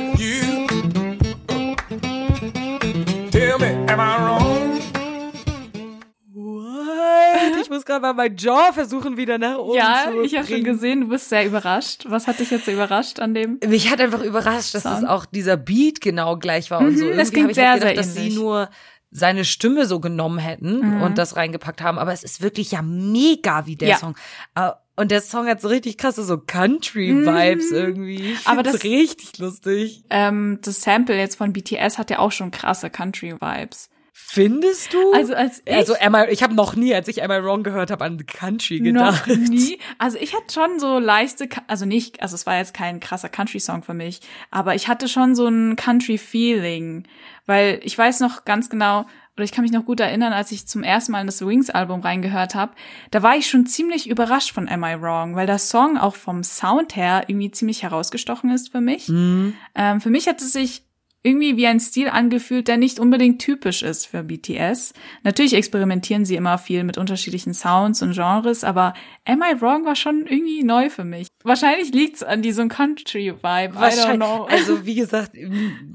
muss 7.75 7.85
gerade 7.85 8.01
mal 8.01 8.15
mein 8.15 8.37
Jaw 8.37 8.73
versuchen 8.73 9.17
wieder 9.17 9.39
nach 9.39 9.59
oben 9.59 9.77
Ja, 9.77 10.05
zu 10.11 10.23
ich 10.23 10.37
habe 10.37 10.47
schon 10.47 10.65
gesehen, 10.65 11.03
du 11.03 11.09
bist 11.09 11.29
sehr 11.29 11.45
überrascht. 11.47 12.05
Was 12.09 12.27
hat 12.27 12.39
dich 12.41 12.51
jetzt 12.51 12.65
so 12.67 12.73
überrascht 12.73 13.21
an 13.21 13.35
dem? 13.35 13.59
Mich 13.67 13.91
hat 13.91 14.01
einfach 14.01 14.23
überrascht, 14.23 14.75
dass 14.75 14.85
Sound. 14.85 15.03
es 15.03 15.09
auch 15.09 15.27
dieser 15.27 15.57
Beat 15.57 16.01
genau 16.01 16.37
gleich 16.39 16.71
war 16.71 16.81
und 16.81 16.97
so. 16.97 17.05
Mhm, 17.05 17.17
das 17.17 17.29
Irgendwie 17.29 17.31
habe 17.31 17.31
klingt 17.33 17.51
ich 17.51 17.55
sehr, 17.57 17.71
halt 17.71 17.81
gedacht, 17.83 17.95
sehr 17.97 18.03
dass 18.05 18.15
sie 18.15 18.21
ähnlich. 18.21 18.35
nur 18.37 18.71
seine 19.11 19.45
Stimme 19.45 19.87
so 19.87 20.01
genommen 20.01 20.39
hätten 20.39 20.97
Mhm. 20.97 21.03
und 21.03 21.19
das 21.19 21.37
reingepackt 21.37 21.83
haben. 21.83 21.99
Aber 21.99 22.13
es 22.13 22.25
ist 22.25 22.41
wirklich 22.43 22.73
ja 22.73 22.83
mega 22.83 23.67
wie 23.67 23.77
der 23.77 23.89
Ja. 23.91 23.99
Song. 23.99 24.17
Äh, 24.55 24.71
Und 24.97 25.11
der 25.11 25.23
Song 25.23 25.49
hat 25.49 25.61
so 25.61 25.67
richtig 25.67 25.99
krasse 25.99 26.23
so 26.23 26.39
Country-Vibes 26.39 27.71
Mhm. 27.73 27.77
irgendwie. 27.77 28.33
Ich 28.33 28.47
Aber 28.47 28.63
das- 28.63 28.85
richtig 28.85 29.39
lustig. 29.39 30.05
Ähm, 30.11 30.59
das 30.63 30.83
Sample 30.83 31.17
jetzt 31.19 31.35
von 31.37 31.53
BTS 31.53 31.99
hat 31.99 32.11
ja 32.11 32.21
auch 32.21 32.31
schon 32.31 32.53
krasse 32.53 32.91
Country-Vibes. 32.91 33.89
Findest 34.17 34.95
du? 34.95 35.13
Also 35.13 35.35
als 35.35 35.61
ich 35.65 35.75
also 35.75 35.97
Am 36.01 36.15
I, 36.15 36.31
ich 36.31 36.45
habe 36.45 36.55
noch 36.55 36.77
nie, 36.77 36.95
als 36.95 37.09
ich 37.09 37.25
Am 37.25 37.33
I 37.33 37.43
Wrong 37.43 37.65
gehört 37.65 37.91
habe, 37.91 38.05
an 38.05 38.25
Country 38.25 38.79
gedacht. 38.79 39.27
Noch 39.27 39.37
nie. 39.37 39.81
Also 39.99 40.19
ich 40.19 40.37
hatte 40.37 40.55
schon 40.55 40.79
so 40.79 41.01
leichte, 41.01 41.49
also 41.67 41.85
nicht, 41.85 42.23
also 42.23 42.37
es 42.37 42.47
war 42.47 42.57
jetzt 42.57 42.75
kein 42.75 43.01
krasser 43.01 43.29
Country-Song 43.29 43.83
für 43.83 43.93
mich, 43.93 44.21
aber 44.53 44.77
ich 44.77 44.87
hatte 44.87 45.09
schon 45.09 45.35
so 45.35 45.49
ein 45.49 45.75
Country-Feeling, 45.75 47.09
weil 47.47 47.81
ich 47.83 47.99
weiß 47.99 48.21
noch 48.21 48.45
ganz 48.45 48.71
genau, 48.71 49.05
oder 49.35 49.43
ich 49.43 49.51
kann 49.51 49.63
mich 49.63 49.73
noch 49.73 49.85
gut 49.85 49.99
erinnern, 49.99 50.33
als 50.33 50.53
ich 50.53 50.69
zum 50.69 50.85
ersten 50.85 51.11
Mal 51.11 51.21
in 51.21 51.27
das 51.27 51.45
Wings-Album 51.45 52.01
reingehört 52.01 52.55
habe, 52.55 52.73
da 53.11 53.21
war 53.25 53.37
ich 53.37 53.49
schon 53.49 53.67
ziemlich 53.67 54.09
überrascht 54.09 54.53
von 54.53 54.69
Am 54.69 54.85
I 54.85 55.01
Wrong, 55.01 55.35
weil 55.35 55.49
der 55.49 55.59
Song 55.59 55.99
auch 55.99 56.15
vom 56.15 56.45
Sound 56.45 56.95
her 56.95 57.25
irgendwie 57.27 57.51
ziemlich 57.51 57.83
herausgestochen 57.83 58.51
ist 58.51 58.71
für 58.71 58.81
mich. 58.81 59.09
Mhm. 59.09 59.55
Ähm, 59.75 60.01
für 60.01 60.11
mich 60.11 60.29
hat 60.29 60.41
es 60.41 60.53
sich 60.53 60.84
irgendwie 61.25 61.57
wie 61.57 61.67
ein 61.67 61.81
Stil 61.81 62.09
angefühlt, 62.09 62.69
der 62.69 62.77
nicht 62.77 63.01
unbedingt 63.01 63.41
typisch 63.41 63.83
ist 63.83 64.07
für 64.07 64.23
BTS. 64.23 64.93
Natürlich 65.23 65.55
experimentieren 65.55 66.25
sie 66.27 66.37
immer 66.37 66.59
viel 66.59 66.85
mit 66.85 66.99
unterschiedlichen 66.99 67.55
Sounds 67.55 68.03
und 68.03 68.13
Genres, 68.13 68.63
aber 68.63 68.93
Am 69.25 69.43
I 69.43 69.61
Wrong 69.61 69.87
war 69.87 69.97
schon 69.97 70.27
irgendwie 70.27 70.63
neu 70.63 70.91
für 70.91 71.05
mich. 71.05 71.29
Wahrscheinlich 71.43 71.93
liegt's 71.93 72.23
an 72.23 72.43
diesem 72.43 72.69
Country-Vibe. 72.69 73.41
I 73.43 73.77
don't 73.77 73.81
Wahrscheinlich. 73.81 74.17
know. 74.29 74.47
Also 74.51 74.85
wie 74.85 74.95
gesagt, 74.95 75.33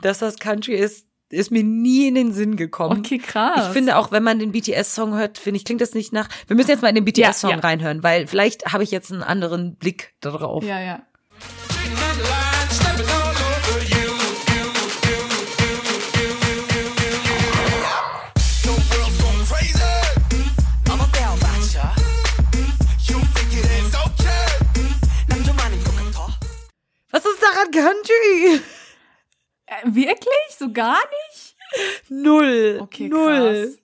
dass 0.01 0.19
das 0.19 0.39
Country 0.39 0.73
ist, 0.73 1.05
ist 1.31 1.51
mir 1.51 1.63
nie 1.63 2.07
in 2.07 2.15
den 2.15 2.31
Sinn 2.31 2.55
gekommen. 2.55 2.99
okay, 2.99 3.19
krass. 3.19 3.67
Ich 3.67 3.73
finde 3.73 3.97
auch, 3.97 4.11
wenn 4.11 4.23
man 4.23 4.39
den 4.39 4.51
BTS-Song 4.51 5.15
hört, 5.15 5.37
finde 5.37 5.57
ich, 5.57 5.65
klingt 5.65 5.79
das 5.79 5.93
nicht 5.93 6.11
nach. 6.11 6.27
Wir 6.47 6.55
müssen 6.55 6.71
jetzt 6.71 6.81
mal 6.81 6.89
in 6.89 6.95
den 6.95 7.05
BTS-Song 7.05 7.51
Ja, 7.51 7.57
ja. 7.57 7.61
reinhören, 7.61 8.01
weil 8.01 8.25
vielleicht 8.25 8.73
habe 8.73 8.83
ich 8.83 8.89
jetzt 8.89 9.11
einen 9.11 9.21
anderen 9.21 9.75
Blick 9.75 10.15
darauf. 10.21 10.63
Ja, 10.63 10.79
ja. 10.81 11.03
Country? 27.71 28.61
Äh, 29.65 29.85
wirklich? 29.85 30.55
So 30.57 30.71
gar 30.71 30.99
nicht? 31.31 31.55
Null. 32.09 32.79
Okay, 32.81 33.07
Null. 33.09 33.65
krass. 33.67 33.77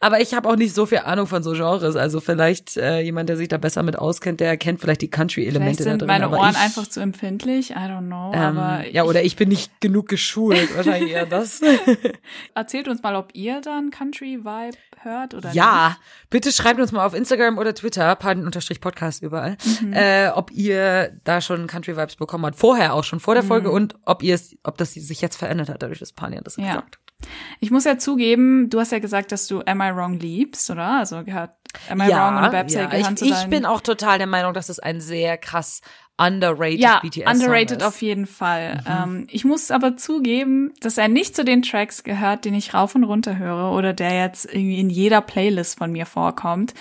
Aber 0.00 0.20
ich 0.20 0.34
habe 0.34 0.48
auch 0.48 0.56
nicht 0.56 0.74
so 0.74 0.84
viel 0.86 0.98
Ahnung 0.98 1.26
von 1.26 1.42
so 1.42 1.52
Genres. 1.52 1.96
Also 1.96 2.20
vielleicht 2.20 2.76
äh, 2.76 3.00
jemand, 3.00 3.28
der 3.28 3.36
sich 3.36 3.48
da 3.48 3.56
besser 3.56 3.82
mit 3.82 3.96
auskennt, 3.96 4.40
der 4.40 4.56
kennt 4.56 4.80
vielleicht 4.80 5.00
die 5.02 5.08
Country-Elemente 5.10 5.84
da 5.84 5.90
sind 5.90 6.02
drin. 6.02 6.06
meine 6.08 6.24
aber 6.26 6.38
Ohren 6.38 6.50
ich, 6.50 6.58
einfach 6.58 6.86
zu 6.86 7.00
empfindlich. 7.00 7.70
I 7.70 7.74
don't 7.74 8.06
know. 8.06 8.32
ähm, 8.34 8.58
aber 8.58 8.86
ja, 8.88 9.04
oder 9.04 9.22
ich 9.22 9.36
bin 9.36 9.48
nicht 9.48 9.80
genug 9.80 10.08
geschult. 10.08 10.76
Wahrscheinlich 10.76 11.12
eher 11.12 11.26
das. 11.26 11.60
erzählt 12.54 12.88
uns 12.88 13.02
mal, 13.02 13.16
ob 13.16 13.30
ihr 13.34 13.60
dann 13.60 13.90
Country-Vibe 13.90 14.76
hört 15.00 15.34
oder 15.34 15.52
Ja, 15.52 15.96
bitte 16.30 16.52
schreibt 16.52 16.80
uns 16.80 16.92
mal 16.92 17.04
auf 17.04 17.14
Instagram 17.14 17.58
oder 17.58 17.74
Twitter, 17.74 18.14
Paden-Podcast 18.16 19.22
überall, 19.22 19.56
Mhm. 19.80 19.92
äh, 19.92 20.28
ob 20.28 20.50
ihr 20.50 21.12
da 21.24 21.40
schon 21.40 21.66
Country 21.66 21.96
Vibes 21.96 22.16
bekommen 22.16 22.46
habt. 22.46 22.56
Vorher 22.56 22.94
auch 22.94 23.04
schon, 23.04 23.20
vor 23.20 23.34
der 23.34 23.42
Folge 23.42 23.70
und 23.70 23.94
ob 24.04 24.22
ihr 24.22 24.34
es, 24.34 24.56
ob 24.62 24.78
das 24.78 24.92
sich 24.94 25.20
jetzt 25.20 25.36
verändert 25.36 25.68
hat, 25.68 25.82
dadurch, 25.82 25.98
dass 25.98 26.12
Pania 26.12 26.40
das 26.42 26.56
Ja. 26.56 26.64
gesagt 26.76 26.96
hat. 26.96 26.98
Ich 27.60 27.70
muss 27.70 27.84
ja 27.84 27.98
zugeben, 27.98 28.68
du 28.70 28.80
hast 28.80 28.92
ja 28.92 28.98
gesagt, 28.98 29.32
dass 29.32 29.46
du 29.46 29.62
Am 29.66 29.80
I 29.80 29.94
Wrong 29.94 30.18
liebst, 30.18 30.68
oder? 30.70 30.98
Also 30.98 31.24
gehört 31.24 31.52
Am 31.88 32.00
I 32.00 32.08
Wrong 32.08 32.42
und 32.42 32.50
Babsy 32.50 32.78
ja. 32.78 32.86
gehören 32.86 33.14
ich, 33.14 33.18
zu 33.18 33.24
ich 33.24 33.46
bin 33.46 33.64
auch 33.64 33.80
total 33.80 34.18
der 34.18 34.26
Meinung, 34.26 34.54
dass 34.54 34.68
es 34.68 34.78
ein 34.78 35.00
sehr 35.00 35.38
krass 35.38 35.80
underrated 36.16 36.78
ja, 36.78 37.00
BTS 37.00 37.26
underrated 37.26 37.80
Song 37.80 37.88
auf 37.88 37.94
ist. 37.96 38.02
jeden 38.02 38.26
Fall. 38.26 38.84
Ähm, 38.86 39.26
ich 39.30 39.44
muss 39.44 39.70
aber 39.70 39.96
zugeben, 39.96 40.72
dass 40.80 40.96
er 40.96 41.08
nicht 41.08 41.34
zu 41.34 41.44
den 41.44 41.62
Tracks 41.62 42.04
gehört, 42.04 42.44
den 42.44 42.54
ich 42.54 42.72
rauf 42.72 42.94
und 42.94 43.04
runter 43.04 43.36
höre 43.36 43.72
oder 43.72 43.92
der 43.92 44.14
jetzt 44.14 44.44
irgendwie 44.44 44.78
in 44.78 44.90
jeder 44.90 45.20
Playlist 45.20 45.76
von 45.76 45.90
mir 45.90 46.06
vorkommt. 46.06 46.74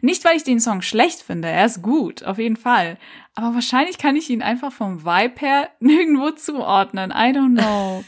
Nicht, 0.00 0.24
weil 0.24 0.36
ich 0.36 0.44
den 0.44 0.60
Song 0.60 0.80
schlecht 0.80 1.20
finde, 1.20 1.48
er 1.48 1.66
ist 1.66 1.82
gut, 1.82 2.24
auf 2.24 2.38
jeden 2.38 2.56
Fall. 2.56 2.96
Aber 3.34 3.54
wahrscheinlich 3.54 3.98
kann 3.98 4.16
ich 4.16 4.30
ihn 4.30 4.42
einfach 4.42 4.72
vom 4.72 5.04
Vibe 5.04 5.40
her 5.40 5.68
nirgendwo 5.80 6.30
zuordnen. 6.30 7.10
I 7.10 7.32
don't 7.32 7.60
know. 7.60 8.04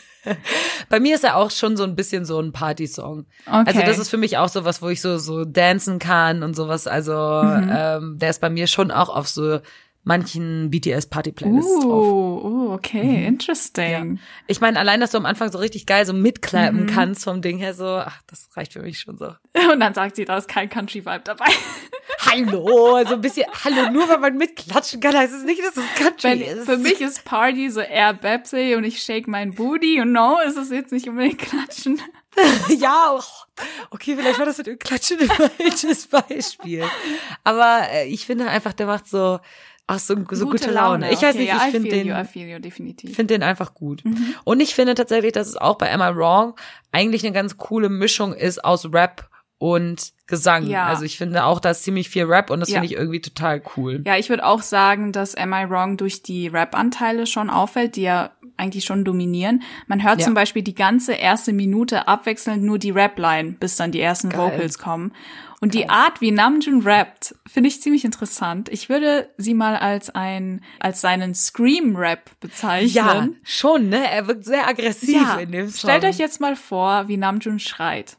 Bei 0.88 1.00
mir 1.00 1.14
ist 1.14 1.24
er 1.24 1.36
auch 1.36 1.50
schon 1.50 1.76
so 1.76 1.84
ein 1.84 1.96
bisschen 1.96 2.24
so 2.24 2.38
ein 2.40 2.52
Party-Song. 2.52 3.26
Okay. 3.46 3.62
Also 3.66 3.80
das 3.80 3.98
ist 3.98 4.10
für 4.10 4.16
mich 4.18 4.36
auch 4.38 4.48
so 4.48 4.64
was, 4.64 4.82
wo 4.82 4.88
ich 4.88 5.00
so 5.00 5.18
so 5.18 5.44
dancen 5.44 5.98
kann 5.98 6.42
und 6.42 6.54
sowas. 6.54 6.86
Also 6.86 7.12
Mhm. 7.12 7.70
ähm, 7.72 8.18
der 8.18 8.30
ist 8.30 8.40
bei 8.40 8.50
mir 8.50 8.66
schon 8.66 8.90
auch 8.90 9.08
auf 9.08 9.28
so 9.28 9.60
manchen 10.02 10.70
BTS-Party-Playlists 10.70 11.80
drauf. 11.80 12.06
Uh, 12.06 12.40
uh, 12.46 12.72
okay, 12.72 13.26
interesting. 13.26 14.18
Ich 14.46 14.60
meine, 14.60 14.78
allein, 14.78 15.00
dass 15.00 15.10
du 15.10 15.18
am 15.18 15.26
Anfang 15.26 15.52
so 15.52 15.58
richtig 15.58 15.86
geil 15.86 16.06
so 16.06 16.12
mitklappen 16.12 16.82
Mhm. 16.82 16.86
kannst 16.86 17.24
vom 17.24 17.42
Ding 17.42 17.58
her, 17.58 17.74
so, 17.74 17.86
ach, 17.86 18.20
das 18.26 18.48
reicht 18.56 18.72
für 18.72 18.82
mich 18.82 19.00
schon 19.00 19.18
so. 19.18 19.32
Und 19.72 19.80
dann 19.80 19.94
sagt 19.94 20.16
sie, 20.16 20.24
da 20.24 20.38
ist 20.38 20.48
kein 20.48 20.68
Country-Vibe 20.70 21.22
dabei. 21.24 21.46
Hallo, 22.26 23.02
so 23.06 23.14
ein 23.14 23.20
bisschen, 23.22 23.46
hallo, 23.64 23.90
nur 23.90 24.06
weil 24.08 24.18
man 24.18 24.36
mitklatschen 24.36 25.00
kann, 25.00 25.16
heißt 25.16 25.32
es 25.32 25.42
nicht, 25.44 25.62
dass 25.62 25.76
es 25.76 25.84
Country 25.94 26.40
Wenn, 26.40 26.58
ist. 26.58 26.66
für 26.66 26.76
mich 26.76 27.00
ist 27.00 27.24
Party 27.24 27.70
so 27.70 27.80
eher 27.80 28.12
Babsy 28.12 28.74
und 28.76 28.84
ich 28.84 29.02
shake 29.02 29.26
mein 29.26 29.54
Booty 29.54 30.00
und 30.02 30.12
no, 30.12 30.36
ist 30.46 30.58
es 30.58 30.70
jetzt 30.70 30.92
nicht 30.92 31.08
unbedingt 31.08 31.38
Klatschen. 31.38 32.00
ja, 32.78 33.16
oh, 33.18 33.22
okay, 33.90 34.16
vielleicht 34.16 34.38
war 34.38 34.44
das 34.44 34.58
mit 34.58 34.66
dem 34.66 34.78
Klatschen 34.78 35.18
ein 35.18 35.28
falsches 35.28 36.06
Beispiel. 36.08 36.84
Aber 37.42 37.88
äh, 37.90 38.06
ich 38.08 38.26
finde 38.26 38.48
einfach, 38.48 38.74
der 38.74 38.86
macht 38.86 39.08
so, 39.08 39.40
ach, 39.90 39.98
so, 39.98 40.14
so 40.30 40.46
gute, 40.46 40.70
Laune. 40.70 41.12
Ich 41.12 41.22
weiß 41.22 41.34
Okay, 41.34 41.44
nicht, 41.44 41.54
ich 41.54 41.70
finde 41.70 41.88
den, 41.90 42.06
you, 42.06 43.12
finde 43.12 43.34
den 43.34 43.42
einfach 43.42 43.74
gut. 43.74 44.04
Mhm. 44.04 44.34
Und 44.44 44.60
ich 44.60 44.74
finde 44.74 44.94
tatsächlich, 44.94 45.32
dass 45.32 45.48
es 45.48 45.56
auch 45.56 45.76
bei 45.78 45.92
Am 45.92 46.00
I 46.00 46.16
Wrong 46.16 46.54
eigentlich 46.92 47.24
eine 47.24 47.32
ganz 47.32 47.56
coole 47.56 47.88
Mischung 47.88 48.32
ist 48.34 48.64
aus 48.64 48.92
Rap 48.92 49.28
und 49.58 50.12
Gesang. 50.26 50.66
Ja. 50.66 50.86
Also 50.86 51.04
ich 51.04 51.18
finde 51.18 51.44
auch, 51.44 51.60
da 51.60 51.70
ist 51.70 51.82
ziemlich 51.82 52.08
viel 52.08 52.24
Rap 52.24 52.50
und 52.50 52.60
das 52.60 52.70
Ja. 52.70 52.76
finde 52.80 52.86
ich 52.86 52.98
irgendwie 52.98 53.20
total 53.20 53.60
cool. 53.76 54.02
Ja, 54.06 54.16
ich 54.16 54.30
würde 54.30 54.46
auch 54.46 54.62
sagen, 54.62 55.12
dass 55.12 55.34
Am 55.34 55.52
I 55.52 55.68
Wrong 55.68 55.96
durch 55.96 56.22
die 56.22 56.48
Rap-Anteile 56.48 57.26
schon 57.26 57.50
auffällt, 57.50 57.96
die 57.96 58.02
ja 58.02 58.30
eigentlich 58.56 58.84
schon 58.84 59.04
dominieren. 59.04 59.62
Man 59.86 60.02
hört 60.02 60.20
Ja. 60.20 60.26
zum 60.26 60.34
Beispiel 60.34 60.62
die 60.62 60.74
ganze 60.74 61.12
erste 61.14 61.52
Minute 61.52 62.08
abwechselnd 62.08 62.62
nur 62.62 62.78
die 62.78 62.90
Rap-Line, 62.90 63.56
bis 63.58 63.76
dann 63.76 63.90
die 63.92 64.00
ersten 64.00 64.30
Geil. 64.30 64.38
Vocals 64.40 64.78
kommen. 64.78 65.12
Und 65.62 65.74
die 65.74 65.90
Art, 65.90 66.22
wie 66.22 66.30
Namjoon 66.30 66.80
rappt, 66.82 67.34
finde 67.46 67.68
ich 67.68 67.82
ziemlich 67.82 68.06
interessant. 68.06 68.70
Ich 68.70 68.88
würde 68.88 69.28
sie 69.36 69.52
mal 69.52 69.76
als 69.76 70.08
ein, 70.08 70.62
als 70.78 71.02
seinen 71.02 71.34
Scream-Rap 71.34 72.30
bezeichnen. 72.40 72.90
Ja, 72.94 73.28
schon, 73.42 73.90
ne? 73.90 74.10
Er 74.10 74.26
wirkt 74.26 74.46
sehr 74.46 74.66
aggressiv 74.66 75.14
Ja, 75.14 75.36
in 75.36 75.52
dem 75.52 75.68
Song. 75.68 75.90
stellt 75.90 76.04
euch 76.04 76.16
jetzt 76.16 76.40
mal 76.40 76.56
vor, 76.56 77.08
wie 77.08 77.18
Namjoon 77.18 77.58
schreit. 77.58 78.16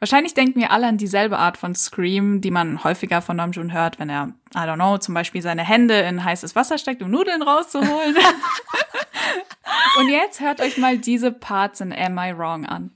Wahrscheinlich 0.00 0.34
denken 0.34 0.58
wir 0.60 0.72
alle 0.72 0.88
an 0.88 0.98
dieselbe 0.98 1.38
Art 1.38 1.56
von 1.56 1.74
Scream, 1.76 2.40
die 2.40 2.50
man 2.50 2.82
häufiger 2.82 3.22
von 3.22 3.36
Namjoon 3.36 3.72
hört, 3.72 4.00
wenn 4.00 4.10
er, 4.10 4.32
I 4.54 4.58
don't 4.58 4.74
know, 4.74 4.98
zum 4.98 5.14
Beispiel 5.14 5.40
seine 5.40 5.62
Hände 5.62 5.94
in 6.00 6.24
heißes 6.24 6.56
Wasser 6.56 6.78
steckt, 6.78 7.00
um 7.00 7.10
Nudeln 7.10 7.42
rauszuholen. 7.42 8.16
Und 9.98 10.08
jetzt 10.08 10.40
hört 10.40 10.60
euch 10.60 10.78
mal 10.78 10.98
diese 10.98 11.30
Parts 11.30 11.80
in 11.80 11.92
Am 11.92 12.18
I 12.18 12.36
Wrong 12.36 12.66
an. 12.66 12.90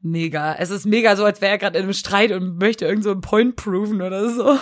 Mega. 0.00 0.54
Es 0.58 0.70
ist 0.70 0.84
mega 0.86 1.16
so, 1.16 1.24
als 1.24 1.40
wäre 1.40 1.52
er 1.52 1.58
gerade 1.58 1.78
in 1.78 1.84
einem 1.84 1.92
Streit 1.92 2.32
und 2.32 2.58
möchte 2.58 2.84
irgend 2.86 3.04
so 3.04 3.10
einen 3.10 3.20
Point 3.20 3.56
proven 3.56 4.02
oder 4.02 4.28
so. 4.30 4.58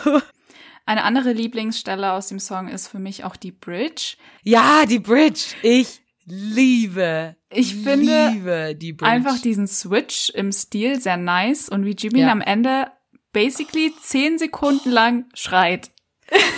Eine 0.87 1.05
andere 1.05 1.33
Lieblingsstelle 1.33 2.13
aus 2.13 2.29
dem 2.29 2.39
Song 2.41 2.69
ist 2.69 2.89
für 2.89 2.99
mich 2.99 3.25
auch 3.25 3.37
die 3.37 3.53
Bridge. 3.53 4.17
Ja, 4.43 4.85
die 4.87 4.99
Bridge. 4.99 5.41
Ich 5.63 6.01
liebe. 6.27 7.37
Ich 7.51 7.75
finde 7.77 8.29
liebe 8.31 8.75
die 8.77 8.93
Bridge. 8.93 9.11
Einfach 9.11 9.39
diesen 9.41 9.67
Switch 9.67 10.31
im 10.31 10.53
Stil 10.53 11.01
sehr 11.01 11.17
nice 11.17 11.69
und 11.69 11.85
wie 11.85 11.95
Jimin 11.97 12.23
Ja. 12.23 12.33
am 12.33 12.41
Ende 12.41 12.89
basically 13.33 13.93
zehn 14.03 14.39
Sekunden 14.39 14.91
lang 14.91 15.27
schreit. 15.35 15.91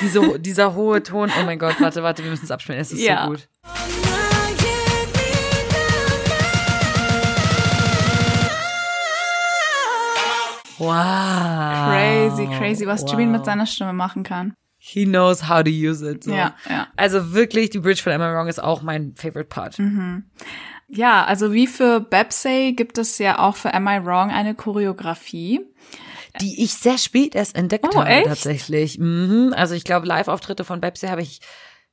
Diese, 0.03 0.39
dieser 0.39 0.75
hohe 0.75 1.03
Ton. 1.03 1.31
Oh 1.41 1.45
mein 1.45 1.59
Gott, 1.59 1.81
warte, 1.81 2.03
warte, 2.03 2.23
wir 2.23 2.31
müssen 2.31 2.45
es 2.45 2.51
abspielen. 2.51 2.81
Es 2.81 2.93
ist 2.93 3.01
Ja. 3.01 3.25
so 3.25 3.31
gut. 3.33 3.49
Wow. 10.83 11.89
Crazy, 11.89 12.47
crazy, 12.59 12.87
was 12.87 13.03
wow. 13.03 13.11
Jimin 13.11 13.31
mit 13.33 13.45
seiner 13.45 13.67
Stimme 13.67 13.93
machen 13.93 14.23
kann. 14.23 14.55
He 14.79 15.05
knows 15.05 15.49
how 15.49 15.63
to 15.63 15.71
use 15.71 16.05
it. 16.09 16.25
So. 16.25 16.33
Ja, 16.33 16.55
ja. 16.69 16.89
Also 16.97 17.33
wirklich, 17.35 17.71
die 17.71 17.79
Bridge 17.79 18.03
von 18.03 18.13
Am 18.13 18.21
I 18.21 18.35
Wrong 18.35 18.49
ist 18.49 18.63
auch 18.63 18.83
mein 18.83 19.15
favorite 19.15 19.49
Part. 19.49 19.79
Mhm. 19.79 20.25
Ja, 20.89 21.25
also 21.25 21.53
wie 21.53 21.67
für 21.69 22.01
Bepsey 22.01 22.73
gibt 22.75 22.99
es 22.99 23.17
ja 23.19 23.39
auch 23.39 23.55
für 23.57 23.73
Am 23.75 23.87
I 23.87 24.05
Wrong 24.05 24.31
eine 24.31 24.55
Choreografie. 24.55 25.61
Die 26.41 26.65
ich 26.65 26.75
sehr 26.75 26.99
spät 26.99 27.35
erst 27.35 27.57
entdeckt 27.57 27.87
Oh, 27.95 27.99
habe, 28.01 28.09
echt? 28.09 28.27
tatsächlich. 28.27 28.99
Mhm. 28.99 29.55
Also 29.57 29.75
ich 29.75 29.85
glaube, 29.85 30.07
Live-Auftritte 30.07 30.65
von 30.65 30.81
Bepsi 30.81 31.07
habe 31.09 31.21
ich 31.23 31.41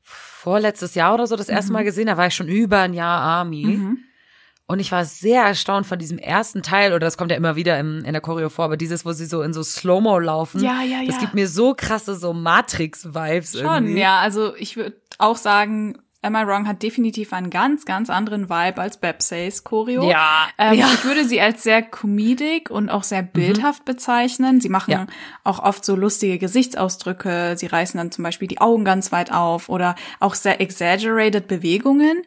vorletztes 0.01 0.95
Jahr 0.95 1.13
oder 1.13 1.27
so 1.27 1.35
das 1.35 1.49
erste 1.49 1.71
Mhm. 1.71 1.73
Mal 1.73 1.83
gesehen. 1.83 2.07
Da 2.07 2.17
war 2.17 2.27
ich 2.27 2.33
schon 2.35 2.47
über 2.47 2.79
ein 2.79 2.93
Jahr 2.93 3.19
Army. 3.21 3.79
Und 4.69 4.79
ich 4.79 4.91
war 4.91 5.03
sehr 5.03 5.41
erstaunt 5.45 5.87
von 5.87 5.97
diesem 5.97 6.19
ersten 6.19 6.61
Teil, 6.61 6.91
oder 6.91 6.99
das 6.99 7.17
kommt 7.17 7.31
ja 7.31 7.37
immer 7.37 7.55
wieder 7.55 7.79
im, 7.79 8.05
in 8.05 8.13
der 8.13 8.21
Choreo 8.21 8.49
vor, 8.49 8.65
aber 8.65 8.77
dieses, 8.77 9.03
wo 9.03 9.13
sie 9.13 9.25
so 9.25 9.41
in 9.41 9.51
so 9.51 9.63
Slow-Mo 9.63 10.19
laufen. 10.19 10.63
Ja, 10.63 10.83
ja, 10.83 10.99
Das 11.07 11.15
ja. 11.15 11.21
gibt 11.21 11.33
mir 11.33 11.47
so 11.47 11.73
krasse 11.75 12.15
so 12.15 12.33
Matrix-Vibes 12.33 13.53
Schon, 13.57 13.65
irgendwie. 13.85 13.99
ja. 13.99 14.19
Also 14.19 14.55
ich 14.57 14.75
würde 14.77 14.95
auch 15.17 15.37
sagen, 15.37 15.97
Am 16.21 16.35
I 16.35 16.45
Wrong 16.45 16.67
hat 16.67 16.83
definitiv 16.83 17.31
einen 17.33 17.49
ganz, 17.49 17.85
ganz 17.85 18.09
anderen 18.09 18.49
Vibe 18.49 18.79
als 18.81 18.97
Bepseys 18.97 19.63
Choreo. 19.63 20.07
Ja. 20.07 20.49
Ähm, 20.57 20.73
Ja. 20.77 20.85
Mhm. 20.87 20.91
Ich 20.95 21.05
würde 21.05 21.25
sie 21.25 21.39
als 21.41 21.63
sehr 21.63 21.81
comedic 21.81 22.69
und 22.69 22.89
auch 22.89 23.03
sehr 23.03 23.23
bildhaft 23.23 23.85
bezeichnen. 23.85 24.59
Sie 24.61 24.67
machen 24.69 24.91
Ja. 24.91 25.07
auch 25.45 25.59
oft 25.63 25.83
so 25.83 25.95
lustige 25.95 26.37
Gesichtsausdrücke. 26.37 27.55
Sie 27.57 27.67
reißen 27.67 27.97
dann 27.97 28.11
zum 28.11 28.23
Beispiel 28.23 28.47
die 28.49 28.59
Augen 28.61 28.83
ganz 28.85 29.11
weit 29.11 29.31
auf 29.31 29.69
oder 29.69 29.95
auch 30.19 30.35
sehr 30.35 30.61
exaggerated 30.61 31.47
Bewegungen. 31.47 32.21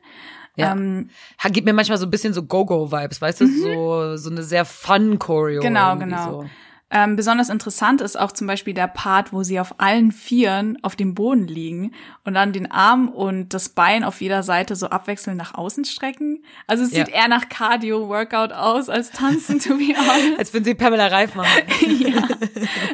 Ja. 0.56 0.72
Ähm, 0.72 1.08
Gibt 1.50 1.64
mir 1.66 1.72
manchmal 1.72 1.98
so 1.98 2.06
ein 2.06 2.10
bisschen 2.10 2.34
so 2.34 2.42
Go-Go-Vibes, 2.42 3.20
weißt 3.20 3.40
du? 3.40 3.46
So, 3.46 4.16
so 4.16 4.30
eine 4.30 4.42
sehr 4.42 4.64
fun 4.64 5.18
Choreo. 5.18 5.60
Mhm. 5.60 5.66
Genau, 5.66 5.96
genau. 5.96 6.30
So. 6.42 6.50
Ähm, 6.94 7.16
besonders 7.16 7.48
interessant 7.48 8.02
ist 8.02 8.20
auch 8.20 8.32
zum 8.32 8.46
Beispiel 8.46 8.74
der 8.74 8.86
Part, 8.86 9.32
wo 9.32 9.42
sie 9.42 9.58
auf 9.58 9.76
allen 9.80 10.12
Vieren 10.12 10.76
auf 10.82 10.94
dem 10.94 11.14
Boden 11.14 11.46
liegen 11.46 11.92
und 12.24 12.34
dann 12.34 12.52
den 12.52 12.70
Arm 12.70 13.08
und 13.08 13.54
das 13.54 13.70
Bein 13.70 14.04
auf 14.04 14.20
jeder 14.20 14.42
Seite 14.42 14.76
so 14.76 14.88
abwechselnd 14.88 15.38
nach 15.38 15.54
außen 15.54 15.86
strecken. 15.86 16.44
Also 16.66 16.84
es 16.84 16.92
Ja. 16.92 17.06
sieht 17.06 17.14
eher 17.14 17.28
nach 17.28 17.48
Cardio-Workout 17.48 18.52
aus 18.52 18.90
als 18.90 19.10
Tanzen, 19.10 19.58
to 19.58 19.70
be 19.78 19.94
honest. 19.96 20.02
Als 20.38 20.52
wenn 20.52 20.64
sie 20.64 20.74
Pamela 20.74 21.06
Reif 21.06 21.34
machen. 21.34 21.62
ja. 21.98 22.28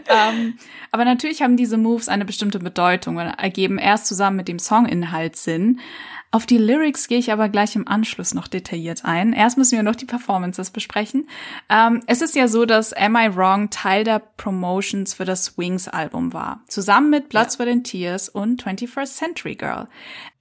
ähm, 0.07 0.55
aber 0.92 1.05
natürlich 1.05 1.42
haben 1.42 1.57
diese 1.57 1.77
Moves 1.77 2.09
eine 2.09 2.25
bestimmte 2.25 2.61
Bedeutung 2.61 3.16
und 3.16 3.27
ergeben 3.27 3.79
erst 3.79 4.07
zusammen 4.07 4.37
mit 4.37 4.47
dem 4.47 4.61
Songinhalt 4.61 5.35
Sinn. 5.35 5.81
Auf 6.30 6.44
die 6.44 6.58
Lyrics 6.58 7.08
gehe 7.08 7.18
ich 7.18 7.32
aber 7.32 7.48
gleich 7.48 7.74
im 7.74 7.88
Anschluss 7.88 8.34
noch 8.34 8.48
detailliert 8.48 9.04
ein. 9.04 9.32
Erst 9.32 9.56
müssen 9.56 9.76
wir 9.76 9.82
noch 9.82 9.96
die 9.96 10.04
Performances 10.04 10.70
besprechen. 10.70 11.28
Ähm, 11.70 12.02
es 12.06 12.20
ist 12.20 12.36
ja 12.36 12.48
so, 12.48 12.66
dass 12.66 12.92
Am 12.92 13.16
I 13.16 13.34
Wrong 13.34 13.70
Teil 13.70 14.04
der 14.04 14.18
Promotions 14.18 15.14
für 15.14 15.24
das 15.24 15.56
Wings-Album 15.56 16.34
war. 16.34 16.60
Zusammen 16.68 17.08
mit 17.08 17.30
Blood, 17.30 17.50
Sweat 17.50 17.68
and 17.68 17.86
Tears 17.86 18.28
und 18.28 18.62
21st 18.64 19.16
Century 19.16 19.54
Girl. 19.54 19.88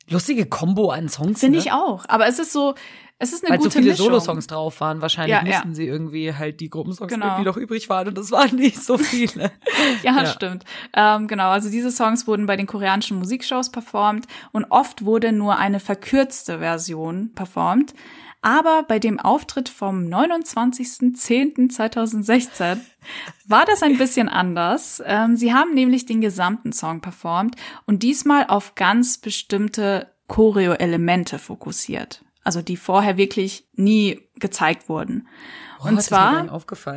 Lustige 0.10 0.46
Kombo 0.46 0.90
an 0.90 1.08
Songs. 1.08 1.40
Finde 1.40 1.58
ne? 1.58 1.64
ich 1.64 1.72
auch. 1.72 2.06
Aber 2.08 2.28
es 2.28 2.40
ist 2.40 2.52
so, 2.52 2.76
es 3.20 3.34
ist 3.34 3.44
eine 3.44 3.52
Weil 3.54 3.60
so 3.60 3.64
gute 3.66 3.80
viele 3.80 3.92
Mischung. 3.92 4.06
Solosongs 4.08 4.46
drauf 4.48 4.80
waren. 4.82 5.02
Wahrscheinlich 5.02 5.36
Ja, 5.36 5.42
mussten 5.44 5.70
ja. 5.70 5.74
sie 5.76 5.88
irgendwie 5.88 6.34
halt 6.34 6.60
die 6.60 6.70
Gruppensongs 6.70 7.12
Genau. 7.12 7.38
die 7.40 7.46
noch 7.46 7.58
übrig 7.58 7.90
waren. 7.90 8.08
Und 8.10 8.18
das 8.18 8.32
waren 8.32 8.56
nicht 8.56 8.82
so 8.84 8.98
viele. 8.98 9.52
Ja, 10.04 10.18
Ja. 10.24 10.26
stimmt. 10.28 10.66
Ähm, 10.94 11.28
genau, 11.28 11.50
also 11.50 11.70
diese 11.72 11.90
Songs 11.92 12.28
wurden 12.28 12.46
bei 12.46 12.56
den 12.58 12.68
koreanischen 12.68 13.18
Musikshows 13.18 13.72
performt 13.72 14.28
und 14.52 14.66
oft 14.66 15.04
wurde 15.06 15.32
nur 15.32 15.58
eine 15.58 15.80
verkürzte 15.80 16.60
Version 16.60 17.32
performt. 17.34 17.94
Aber 18.44 18.84
bei 18.88 19.00
dem 19.00 19.20
Auftritt 19.20 19.68
vom 19.68 20.08
29.10.2016 20.08 22.78
war 23.48 23.66
das 23.66 23.84
ein 23.84 23.98
bisschen 23.98 24.30
anders. 24.30 25.02
Ähm, 25.06 25.36
sie 25.36 25.54
haben 25.54 25.74
nämlich 25.74 26.06
den 26.06 26.22
gesamten 26.22 26.72
Song 26.72 27.02
performt 27.02 27.56
und 27.86 28.04
diesmal 28.04 28.46
auf 28.48 28.76
ganz 28.76 29.18
bestimmte 29.18 30.12
Choreo-Elemente 30.28 31.40
fokussiert. 31.40 32.24
Also 32.48 32.62
die 32.62 32.78
vorher 32.78 33.18
wirklich 33.18 33.66
nie 33.76 34.22
gezeigt 34.36 34.88
wurden. 34.88 35.28
Oh, 35.82 35.90
und 35.90 36.02
zwar 36.02 36.50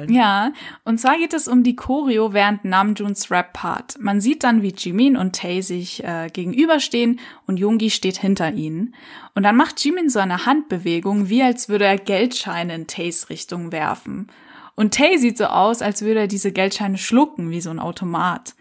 ja, 0.09 0.53
und 0.85 1.01
zwar 1.01 1.19
geht 1.19 1.35
es 1.35 1.49
um 1.49 1.65
die 1.65 1.75
Choreo 1.75 2.33
während 2.33 2.65
Namjoons 2.65 3.33
Rap-Part. 3.33 3.99
Man 3.99 4.21
sieht 4.21 4.45
dann, 4.45 4.63
wie 4.63 4.73
Jimin 4.73 5.17
und 5.17 5.35
Tae 5.35 5.61
sich 5.61 6.05
äh, 6.05 6.29
gegenüberstehen 6.33 7.19
und 7.49 7.59
Yoongi 7.59 7.91
steht 7.91 8.19
hinter 8.19 8.53
ihnen. 8.53 8.95
Und 9.35 9.43
dann 9.43 9.57
macht 9.57 9.85
Jimin 9.85 10.09
so 10.09 10.21
eine 10.21 10.47
Handbewegung, 10.47 11.29
wie 11.29 11.43
als 11.43 11.69
würde 11.69 11.87
er 11.87 11.99
Geldscheine 11.99 12.73
in 12.73 12.87
Taes 12.87 13.29
Richtung 13.29 13.73
werfen. 13.73 14.29
Und 14.77 14.95
Tae 14.95 15.19
sieht 15.19 15.37
so 15.37 15.47
aus, 15.47 15.83
als 15.83 16.03
würde 16.03 16.21
er 16.21 16.29
diese 16.29 16.53
Geldscheine 16.53 16.97
schlucken, 16.97 17.51
wie 17.51 17.61
so 17.61 17.71
ein 17.71 17.81
Automat. 17.81 18.55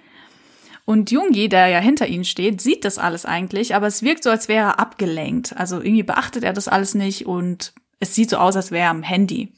Und 0.90 1.12
Yoongi, 1.12 1.50
der 1.50 1.68
ja 1.68 1.78
hinter 1.78 2.08
ihnen 2.08 2.26
steht, 2.26 2.62
sieht 2.62 2.84
das 2.84 2.98
alles 2.98 3.24
eigentlich, 3.24 3.76
aber 3.76 3.86
es 3.86 4.02
wirkt 4.02 4.24
so, 4.24 4.32
als 4.32 4.48
wäre 4.48 4.70
er 4.70 4.80
abgelenkt. 4.80 5.56
Also 5.56 5.80
irgendwie 5.80 6.02
beachtet 6.02 6.44
er 6.44 6.52
das 6.52 6.68
alles 6.68 6.96
nicht 6.96 7.28
und 7.28 7.76
es 8.00 8.16
sieht 8.16 8.32
so 8.32 8.38
aus, 8.38 8.56
als 8.56 8.72
wäre 8.72 8.86
er 8.86 8.90
am 8.90 9.04
Handy. 9.04 9.54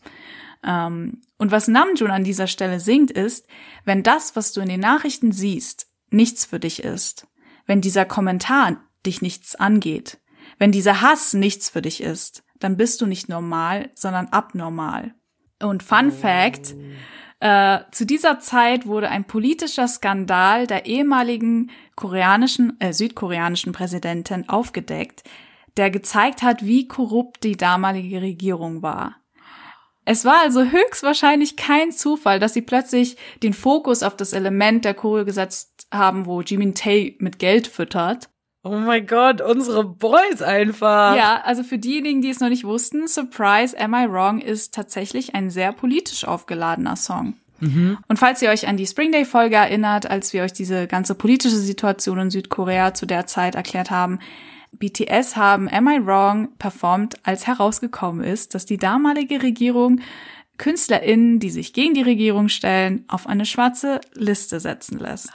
Ähm, 0.61 1.21
und 1.37 1.51
was 1.51 1.69
Namjoon 1.69 2.11
an 2.11 2.25
dieser 2.25 2.47
Stelle 2.47 2.81
singt, 2.81 3.11
ist, 3.11 3.47
wenn 3.85 4.03
das, 4.03 4.35
was 4.35 4.51
du 4.51 4.59
in 4.59 4.67
den 4.67 4.81
Nachrichten 4.81 5.31
siehst, 5.31 5.87
nichts 6.09 6.43
für 6.43 6.59
dich 6.59 6.83
ist, 6.83 7.27
wenn 7.65 7.79
dieser 7.79 8.03
Kommentar 8.03 8.83
dich 9.05 9.21
nichts 9.21 9.55
angeht, 9.55 10.19
wenn 10.57 10.73
dieser 10.73 10.99
Hass 10.99 11.33
nichts 11.33 11.69
für 11.69 11.81
dich 11.81 12.03
ist, 12.03 12.43
dann 12.59 12.75
bist 12.75 12.99
du 12.99 13.05
nicht 13.05 13.29
normal, 13.29 13.89
sondern 13.95 14.27
abnormal. 14.27 15.13
Und 15.61 15.81
Fun 15.81 16.11
Fact, 16.11 16.75
äh, 17.41 17.79
zu 17.91 18.05
dieser 18.05 18.39
Zeit 18.39 18.85
wurde 18.85 19.09
ein 19.09 19.25
politischer 19.25 19.87
Skandal 19.87 20.67
der 20.67 20.85
ehemaligen 20.85 21.71
koreanischen, 21.95 22.79
äh, 22.79 22.93
südkoreanischen 22.93 23.73
Präsidentin 23.73 24.47
aufgedeckt, 24.47 25.23
der 25.75 25.89
gezeigt 25.89 26.43
hat, 26.43 26.63
wie 26.63 26.87
korrupt 26.87 27.43
die 27.43 27.57
damalige 27.57 28.21
Regierung 28.21 28.83
war. 28.83 29.15
Es 30.05 30.23
war 30.23 30.41
also 30.41 30.65
höchstwahrscheinlich 30.65 31.55
kein 31.55 31.91
Zufall, 31.91 32.39
dass 32.39 32.53
sie 32.53 32.61
plötzlich 32.61 33.17
den 33.41 33.53
Fokus 33.53 34.03
auf 34.03 34.15
das 34.15 34.33
Element 34.33 34.85
der 34.85 34.93
Choreo 34.93 35.25
gesetzt 35.25 35.87
haben, 35.91 36.27
wo 36.27 36.41
Jimin 36.41 36.75
Tae 36.75 37.15
mit 37.17 37.39
Geld 37.39 37.65
füttert. 37.65 38.29
Oh 38.63 38.77
mein 38.77 39.07
Gott, 39.07 39.41
unsere 39.41 39.83
Boys 39.83 40.41
einfach. 40.41 41.15
Ja, 41.15 41.41
also 41.43 41.63
für 41.63 41.79
diejenigen, 41.79 42.21
die 42.21 42.29
es 42.29 42.39
noch 42.39 42.49
nicht 42.49 42.63
wussten, 42.63 43.07
Surprise, 43.07 43.79
Am 43.79 43.93
I 43.95 44.07
Wrong 44.07 44.39
ist 44.39 44.73
tatsächlich 44.73 45.33
ein 45.33 45.49
sehr 45.49 45.73
politisch 45.73 46.25
aufgeladener 46.25 46.95
Song. 46.95 47.35
Und 47.63 48.17
falls 48.17 48.41
ihr 48.41 48.49
euch 48.49 48.67
an 48.67 48.75
die 48.75 48.87
Spring 48.87 49.11
Day 49.11 49.23
Folge 49.23 49.55
erinnert, 49.55 50.09
als 50.09 50.33
wir 50.33 50.41
euch 50.41 50.53
diese 50.53 50.87
ganze 50.87 51.13
politische 51.13 51.57
Situation 51.57 52.17
in 52.17 52.31
Südkorea 52.31 52.95
zu 52.95 53.05
der 53.05 53.27
Zeit 53.27 53.53
erklärt 53.53 53.91
haben, 53.91 54.17
BTS 54.71 55.35
haben 55.35 55.69
Am 55.69 55.87
I 55.87 56.03
Wrong 56.03 56.57
performt, 56.57 57.17
als 57.23 57.45
herausgekommen 57.45 58.23
ist, 58.23 58.55
dass 58.55 58.65
die 58.65 58.77
damalige 58.77 59.43
Regierung 59.43 59.99
KünstlerInnen, 60.57 61.39
die 61.39 61.51
sich 61.51 61.73
gegen 61.73 61.93
die 61.93 62.01
Regierung 62.01 62.49
stellen, 62.49 63.05
auf 63.07 63.27
eine 63.27 63.45
schwarze 63.45 64.01
Liste 64.15 64.59
setzen 64.59 64.97
lässt. 64.97 65.31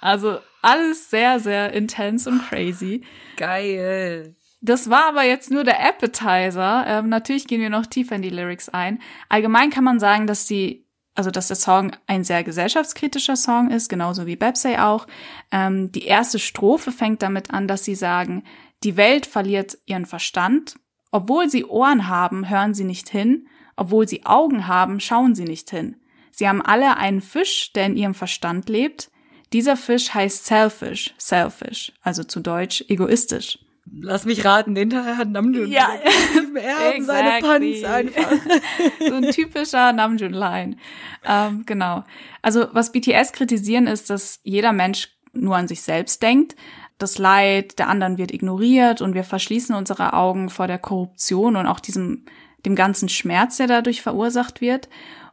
Also 0.00 0.38
alles 0.62 1.10
sehr, 1.10 1.40
sehr 1.40 1.72
intens 1.72 2.26
und 2.26 2.42
crazy. 2.48 3.02
Geil. 3.36 4.34
Das 4.60 4.90
war 4.90 5.08
aber 5.08 5.24
jetzt 5.24 5.50
nur 5.50 5.64
der 5.64 5.80
Appetizer. 5.80 6.84
Ähm, 6.86 7.08
natürlich 7.08 7.46
gehen 7.46 7.60
wir 7.60 7.70
noch 7.70 7.86
tiefer 7.86 8.16
in 8.16 8.22
die 8.22 8.30
Lyrics 8.30 8.68
ein. 8.68 9.00
Allgemein 9.28 9.70
kann 9.70 9.84
man 9.84 9.98
sagen, 9.98 10.26
dass 10.26 10.46
die, 10.46 10.86
also 11.14 11.30
dass 11.30 11.48
der 11.48 11.56
Song 11.56 11.92
ein 12.06 12.24
sehr 12.24 12.44
gesellschaftskritischer 12.44 13.36
Song 13.36 13.70
ist, 13.70 13.88
genauso 13.88 14.26
wie 14.26 14.36
Bepsey 14.36 14.76
auch. 14.76 15.06
Ähm, 15.50 15.92
die 15.92 16.04
erste 16.04 16.38
Strophe 16.38 16.92
fängt 16.92 17.22
damit 17.22 17.50
an, 17.50 17.68
dass 17.68 17.84
sie 17.84 17.94
sagen, 17.94 18.44
die 18.82 18.96
Welt 18.96 19.24
verliert 19.26 19.78
ihren 19.86 20.06
Verstand. 20.06 20.74
Obwohl 21.10 21.48
sie 21.48 21.64
Ohren 21.64 22.08
haben, 22.08 22.48
hören 22.50 22.74
sie 22.74 22.84
nicht 22.84 23.08
hin. 23.08 23.48
Obwohl 23.76 24.06
sie 24.06 24.26
Augen 24.26 24.66
haben, 24.66 25.00
schauen 25.00 25.34
sie 25.34 25.44
nicht 25.44 25.70
hin. 25.70 25.96
Sie 26.30 26.46
haben 26.46 26.62
alle 26.62 26.98
einen 26.98 27.22
Fisch, 27.22 27.72
der 27.72 27.86
in 27.86 27.96
ihrem 27.96 28.14
Verstand 28.14 28.68
lebt. 28.68 29.10
Dieser 29.52 29.76
Fisch 29.76 30.14
heißt 30.14 30.46
selfish, 30.46 31.14
selfish, 31.18 31.92
also 32.02 32.22
zu 32.22 32.40
Deutsch 32.40 32.84
egoistisch. 32.88 33.58
Lass 33.92 34.24
mich 34.24 34.44
raten, 34.44 34.74
den 34.74 34.94
hat 34.94 35.30
Namjoon. 35.30 35.68
Ja. 35.68 35.88
er 36.54 36.78
hat 36.78 37.02
seine. 37.02 37.40
Punts 37.40 37.84
einfach. 37.84 38.32
so 39.00 39.14
ein 39.14 39.30
typischer 39.30 39.92
Namjoon-Line. 39.92 40.76
Ähm, 41.24 41.64
genau. 41.66 42.04
Also 42.42 42.68
was 42.72 42.92
BTS 42.92 43.32
kritisieren 43.32 43.86
ist, 43.86 44.10
dass 44.10 44.40
jeder 44.44 44.72
Mensch 44.72 45.08
nur 45.32 45.56
an 45.56 45.66
sich 45.66 45.82
selbst 45.82 46.22
denkt. 46.22 46.54
Das 46.98 47.18
Leid 47.18 47.78
der 47.78 47.88
anderen 47.88 48.18
wird 48.18 48.30
ignoriert 48.30 49.00
und 49.00 49.14
wir 49.14 49.24
verschließen 49.24 49.74
unsere 49.74 50.12
Augen 50.12 50.50
vor 50.50 50.66
der 50.66 50.78
Korruption 50.78 51.56
und 51.56 51.66
auch 51.66 51.80
diesem 51.80 52.26
dem 52.64 52.74
ganzen 52.74 53.08
Schmerz, 53.08 53.56
der 53.56 53.66
dadurch 53.66 54.02
verursacht 54.02 54.60
wird. 54.60 54.88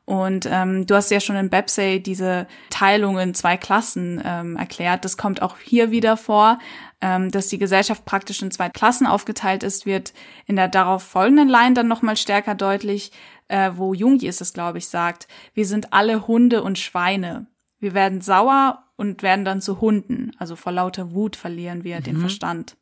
Und 0.08 0.48
ähm, 0.50 0.88
du 0.88 0.96
hast 0.96 1.12
ja 1.12 1.20
schon 1.20 1.36
in 1.36 1.50
Bepsey 1.50 2.02
diese 2.02 2.48
Teilung 2.70 3.20
in 3.20 3.34
zwei 3.34 3.58
Klassen 3.58 4.22
ähm, 4.24 4.56
erklärt. 4.56 5.04
Das 5.04 5.18
kommt 5.18 5.42
auch 5.42 5.58
hier 5.58 5.92
wieder 5.92 6.16
vor, 6.16 6.60
ähm, 7.02 7.30
dass 7.30 7.50
die 7.50 7.58
Gesellschaft 7.58 8.06
praktisch 8.06 8.42
in 8.42 8.50
zwei 8.50 8.70
Klassen 8.70 9.06
aufgeteilt 9.06 9.64
ist, 9.64 9.86
wird 9.86 10.14
in 10.46 10.56
der 10.56 10.70
darauf 10.70 11.04
folgenden 11.04 11.50
Line 11.50 11.74
dann 11.74 11.90
nochmal 11.90 12.16
stärker 12.16 12.56
deutlich, 12.56 13.12
äh, 13.50 13.72
wo 13.76 13.94
Jungi 13.94 14.28
ist 14.28 14.40
es, 14.40 14.54
glaube 14.54 14.78
ich, 14.78 14.88
sagt, 14.88 15.28
wir 15.54 15.66
sind 15.66 15.92
alle 15.92 16.26
Hunde 16.26 16.64
und 16.64 16.80
Schweine. 16.80 17.48
Wir 17.78 17.94
werden 17.94 18.22
sauer 18.22 18.86
und 18.96 19.24
werden 19.24 19.44
dann 19.44 19.60
zu 19.60 19.82
Hunden. 19.82 20.32
Also 20.40 20.56
vor 20.56 20.72
lauter 20.72 21.12
Wut 21.12 21.36
verlieren 21.36 21.84
wir 21.84 22.00
den 22.00 22.18
Verstand. 22.18 22.78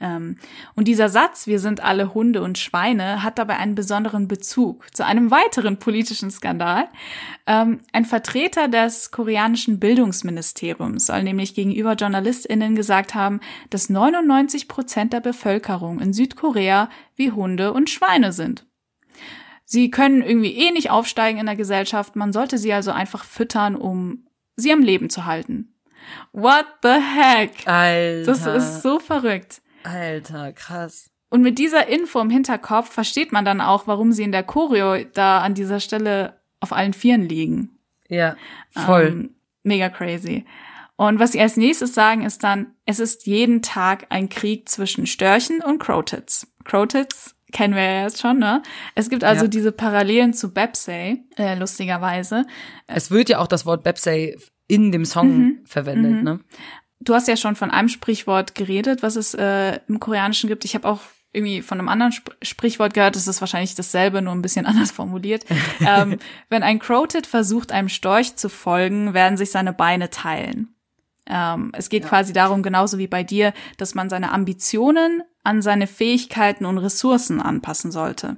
Ähm, 0.00 0.36
und 0.74 0.88
dieser 0.88 1.08
Satz, 1.08 1.46
wir 1.46 1.60
sind 1.60 1.82
alle 1.82 2.14
Hunde 2.14 2.42
und 2.42 2.58
Schweine, 2.58 3.22
hat 3.22 3.38
dabei 3.38 3.58
einen 3.58 3.74
besonderen 3.74 4.28
Bezug 4.28 4.86
zu 4.94 5.04
einem 5.04 5.30
weiteren 5.30 5.78
politischen 5.78 6.30
Skandal. 6.30 6.88
Ähm, 7.46 7.80
ein 7.92 8.06
Vertreter 8.06 8.68
des 8.68 9.10
koreanischen 9.10 9.78
Bildungsministeriums 9.78 11.06
soll 11.06 11.22
nämlich 11.22 11.54
gegenüber 11.54 11.94
JournalistInnen 11.94 12.74
gesagt 12.74 13.14
haben, 13.14 13.40
dass 13.68 13.90
99 13.90 14.68
Prozent 14.68 15.12
der 15.12 15.20
Bevölkerung 15.20 16.00
in 16.00 16.12
Südkorea 16.12 16.88
wie 17.16 17.30
Hunde 17.30 17.72
und 17.72 17.90
Schweine 17.90 18.32
sind. 18.32 18.66
Sie 19.66 19.90
können 19.90 20.22
irgendwie 20.22 20.56
eh 20.56 20.72
nicht 20.72 20.90
aufsteigen 20.90 21.38
in 21.38 21.46
der 21.46 21.56
Gesellschaft, 21.56 22.16
man 22.16 22.32
sollte 22.32 22.58
sie 22.58 22.72
also 22.72 22.90
einfach 22.90 23.22
füttern, 23.22 23.76
um 23.76 24.26
sie 24.56 24.72
am 24.72 24.82
Leben 24.82 25.10
zu 25.10 25.26
halten. 25.26 25.74
What 26.32 26.66
the 26.82 26.88
heck? 26.88 27.52
Alter. 27.66 28.24
Das 28.24 28.46
ist 28.46 28.82
so 28.82 28.98
verrückt. 28.98 29.62
Alter, 29.84 30.52
krass. 30.52 31.10
Und 31.30 31.42
mit 31.42 31.58
dieser 31.58 31.86
Info 31.88 32.20
im 32.20 32.30
Hinterkopf 32.30 32.90
versteht 32.90 33.30
man 33.32 33.44
dann 33.44 33.60
auch, 33.60 33.86
warum 33.86 34.12
sie 34.12 34.24
in 34.24 34.32
der 34.32 34.42
Choreo 34.42 35.04
da 35.12 35.38
an 35.40 35.54
dieser 35.54 35.80
Stelle 35.80 36.40
auf 36.60 36.72
allen 36.72 36.92
Vieren 36.92 37.28
liegen. 37.28 37.78
Ja, 38.08 38.36
voll. 38.70 39.06
Ähm, 39.06 39.34
mega 39.62 39.88
crazy. 39.88 40.44
Und 40.96 41.18
was 41.18 41.32
sie 41.32 41.40
als 41.40 41.56
nächstes 41.56 41.94
sagen, 41.94 42.22
ist 42.26 42.42
dann, 42.42 42.74
es 42.84 42.98
ist 42.98 43.26
jeden 43.26 43.62
Tag 43.62 44.06
ein 44.10 44.28
Krieg 44.28 44.68
zwischen 44.68 45.06
Störchen 45.06 45.62
und 45.62 45.78
Crotits. 45.78 46.52
Crotits 46.64 47.36
kennen 47.52 47.74
wir 47.74 47.82
ja 47.82 48.02
jetzt 48.02 48.20
schon, 48.20 48.38
ne? 48.38 48.62
Es 48.94 49.08
gibt 49.08 49.24
also 49.24 49.44
Ja. 49.44 49.48
diese 49.48 49.72
Parallelen 49.72 50.34
zu 50.34 50.52
Bepsey, 50.52 51.24
äh, 51.38 51.54
lustigerweise. 51.58 52.44
es 52.86 53.10
wird 53.10 53.28
ja 53.30 53.38
auch 53.38 53.46
das 53.46 53.64
Wort 53.64 53.82
Bepsey 53.82 54.36
in 54.68 54.92
dem 54.92 55.04
Song 55.04 55.38
Mhm. 55.38 55.58
verwendet, 55.64 56.22
ne? 56.22 56.40
Du 57.00 57.14
hast 57.14 57.28
ja 57.28 57.36
schon 57.36 57.56
von 57.56 57.70
einem 57.70 57.88
Sprichwort 57.88 58.54
geredet, 58.54 59.02
was 59.02 59.16
es 59.16 59.34
äh, 59.34 59.80
im 59.88 60.00
Koreanischen 60.00 60.48
gibt. 60.48 60.64
Ich 60.64 60.74
habe 60.74 60.86
auch 60.86 61.00
irgendwie 61.32 61.62
von 61.62 61.78
einem 61.78 61.88
anderen 61.88 62.12
Sp 62.12 62.34
Sprichwort 62.42 62.94
gehört, 62.94 63.16
das 63.16 63.28
ist 63.28 63.40
wahrscheinlich 63.40 63.74
dasselbe, 63.74 64.20
nur 64.20 64.34
ein 64.34 64.42
bisschen 64.42 64.66
anders 64.66 64.90
formuliert. 64.90 65.44
ähm, 65.80 66.18
wenn 66.48 66.62
ein 66.62 66.78
Crotit 66.78 67.26
versucht, 67.26 67.72
einem 67.72 67.88
Storch 67.88 68.36
zu 68.36 68.48
folgen, 68.48 69.14
werden 69.14 69.38
sich 69.38 69.50
seine 69.50 69.72
Beine 69.72 70.10
teilen. 70.10 70.74
Ähm, 71.26 71.72
es 71.74 71.88
geht 71.88 72.06
quasi 72.06 72.32
darum, 72.32 72.62
genauso 72.62 72.98
wie 72.98 73.06
bei 73.06 73.22
dir, 73.22 73.52
dass 73.76 73.94
man 73.94 74.10
seine 74.10 74.32
Ambitionen 74.32 75.22
an 75.44 75.62
seine 75.62 75.86
Fähigkeiten 75.86 76.66
und 76.66 76.78
Ressourcen 76.78 77.40
anpassen 77.40 77.92
sollte. 77.92 78.36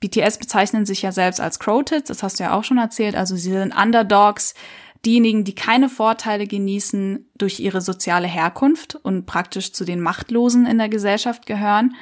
BTS 0.00 0.38
bezeichnen 0.38 0.84
sich 0.84 1.02
ja 1.02 1.12
selbst 1.12 1.40
als 1.40 1.58
Crotits, 1.58 2.08
das 2.08 2.22
hast 2.22 2.38
du 2.38 2.44
ja 2.44 2.52
auch 2.52 2.64
schon 2.64 2.78
erzählt, 2.78 3.14
also 3.14 3.36
sie 3.36 3.52
sind 3.52 3.74
Underdogs, 3.74 4.54
diejenigen, 5.06 5.44
die 5.44 5.54
keine 5.54 5.88
Vorteile 5.88 6.46
genießen 6.46 7.30
durch 7.36 7.60
ihre 7.60 7.80
soziale 7.80 8.26
Herkunft 8.26 8.94
und 8.96 9.26
praktisch 9.26 9.72
zu 9.72 9.84
den 9.84 10.00
Machtlosen 10.00 10.66
in 10.66 10.78
der 10.78 10.88
Gesellschaft 10.88 11.46
gehören. 11.46 11.94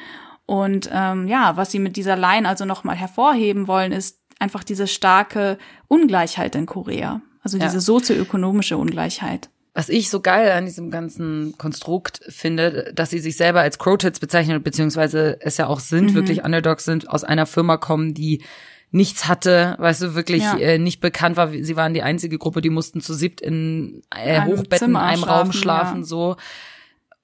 Und 0.46 0.90
ähm, 0.92 1.28
ja, 1.28 1.56
was 1.56 1.70
sie 1.70 1.78
mit 1.78 1.96
dieser 1.96 2.16
Line 2.16 2.48
also 2.48 2.64
nochmal 2.64 2.96
hervorheben 2.96 3.68
wollen, 3.68 3.92
ist 3.92 4.18
einfach 4.38 4.64
diese 4.64 4.86
starke 4.86 5.56
Ungleichheit 5.88 6.54
in 6.56 6.66
Korea. 6.66 7.20
Also 7.42 7.58
Ja. 7.58 7.64
diese 7.66 7.80
sozioökonomische 7.80 8.76
Ungleichheit. 8.76 9.48
Was 9.74 9.88
ich 9.88 10.10
so 10.10 10.20
geil 10.20 10.50
an 10.52 10.66
diesem 10.66 10.90
ganzen 10.90 11.56
Konstrukt 11.56 12.20
finde, 12.28 12.92
dass 12.94 13.08
sie 13.08 13.20
sich 13.20 13.36
selber 13.38 13.60
als 13.62 13.78
Crotits 13.78 14.20
bezeichnen, 14.20 14.62
beziehungsweise 14.62 15.38
es 15.40 15.56
ja 15.56 15.66
auch 15.66 15.80
sind, 15.80 16.10
Mhm. 16.10 16.14
wirklich 16.14 16.44
Underdogs 16.44 16.84
sind, 16.84 17.08
aus 17.08 17.24
einer 17.24 17.46
Firma 17.46 17.78
kommen, 17.78 18.12
die 18.12 18.42
nichts 18.92 19.26
hatte, 19.26 19.74
weißt 19.78 20.02
du, 20.02 20.14
wirklich 20.14 20.42
Ja. 20.42 20.56
äh, 20.58 20.78
nicht 20.78 21.00
bekannt 21.00 21.36
war. 21.36 21.50
Sie 21.50 21.76
waren 21.76 21.94
die 21.94 22.02
einzige 22.02 22.38
Gruppe, 22.38 22.60
die 22.60 22.70
mussten 22.70 23.00
zu 23.00 23.14
siebt 23.14 23.40
in 23.40 24.02
äh, 24.14 24.36
Einem 24.38 24.46
Hochbetten, 24.46 24.72
in 24.72 24.78
Zimmer 24.78 25.02
einem 25.02 25.24
Raum 25.24 25.52
schlafen, 25.52 26.00
ja. 26.00 26.04
so. 26.04 26.36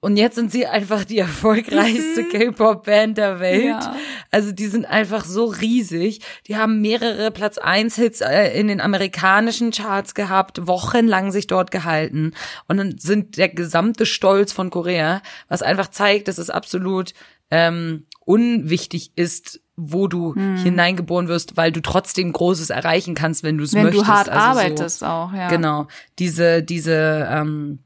Und 0.01 0.15
jetzt 0.15 0.35
sind 0.35 0.49
sie 0.51 0.65
einfach 0.65 1.03
die 1.03 1.19
erfolgreichste 1.19 2.23
K-Pop-Band 2.23 3.17
der 3.17 3.39
Welt. 3.39 3.63
Mhm. 3.63 3.69
Ja. 3.69 3.95
Also 4.31 4.51
die 4.51 4.67
sind 4.67 4.85
einfach 4.85 5.25
so 5.25 5.45
riesig. 5.45 6.21
Die 6.47 6.55
haben 6.55 6.81
mehrere 6.81 7.31
Platz 7.31 7.57
1 7.57 7.95
Hits 7.97 8.21
äh, 8.21 8.57
in 8.57 8.67
den 8.69 8.79
amerikanischen 8.81 9.71
Charts 9.71 10.15
gehabt, 10.15 10.65
wochenlang 10.67 11.31
sich 11.31 11.47
dort 11.47 11.69
gehalten 11.71 12.31
und 12.67 12.77
dann 12.77 12.97
sind 12.97 13.37
der 13.37 13.49
gesamte 13.49 14.05
Stolz 14.05 14.53
von 14.53 14.69
Korea, 14.69 15.21
was 15.49 15.61
einfach 15.61 15.89
zeigt, 15.89 16.29
dass 16.29 16.37
es 16.37 16.49
absolut 16.49 17.13
ähm, 17.51 18.05
unwichtig 18.25 19.11
ist, 19.15 19.61
wo 19.75 20.07
du 20.07 20.33
hineingeboren 20.35 21.27
wirst, 21.29 21.55
weil 21.57 21.71
du 21.71 21.81
trotzdem 21.81 22.33
Großes 22.33 22.69
erreichen 22.69 23.15
kannst, 23.15 23.43
wenn 23.43 23.57
du 23.57 23.63
es 23.63 23.73
Wenn 23.73 23.83
möchtest. 23.83 24.03
du 24.03 24.07
hart 24.07 24.29
Also 24.29 24.39
so- 24.41 24.45
arbeitest 24.59 25.03
auch, 25.03 25.33
ja. 25.33 25.47
Genau. 25.49 25.87
Diese, 26.19 26.61
diese, 26.61 27.27
ähm, 27.31 27.79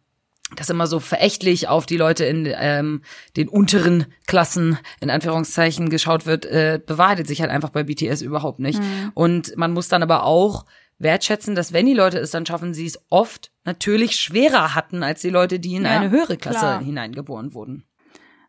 das 0.56 0.70
immer 0.70 0.88
so 0.88 1.00
verächtlich 1.00 1.68
auf 1.68 1.86
die 1.86 1.98
Leute 1.98 2.26
in 2.26 2.48
ähm, 2.52 3.02
den 3.38 3.48
unteren 3.48 4.06
Klassen 4.28 4.78
in 5.02 5.10
Anführungszeichen 5.10 5.90
geschaut 5.90 6.26
wird, 6.26 6.46
äh, 6.46 6.80
bewahrheitet 6.86 7.28
sich 7.28 7.42
halt 7.42 7.52
einfach 7.52 7.70
bei 7.70 7.84
BTS 7.84 8.22
überhaupt 8.22 8.60
nicht. 8.60 8.80
Mhm. 8.80 9.12
Und 9.14 9.56
man 9.56 9.72
muss 9.72 9.88
dann 9.88 10.04
aber 10.04 10.24
auch 10.26 10.66
wertschätzen, 11.00 11.56
dass 11.56 11.74
wenn 11.74 11.86
die 11.86 11.94
Leute 11.94 12.18
es 12.20 12.32
dann 12.32 12.46
schaffen, 12.46 12.74
sie 12.74 12.86
es 12.86 13.00
oft 13.10 13.52
natürlich 13.66 14.16
schwerer 14.16 14.76
hatten 14.76 15.04
als 15.04 15.22
die 15.22 15.30
Leute, 15.30 15.60
die 15.60 15.76
in 15.76 15.84
Ja, 15.86 15.92
eine 15.92 16.10
höhere 16.12 16.38
Klasse 16.38 16.60
klar. 16.60 16.84
hineingeboren 16.84 17.54
wurden. 17.54 17.84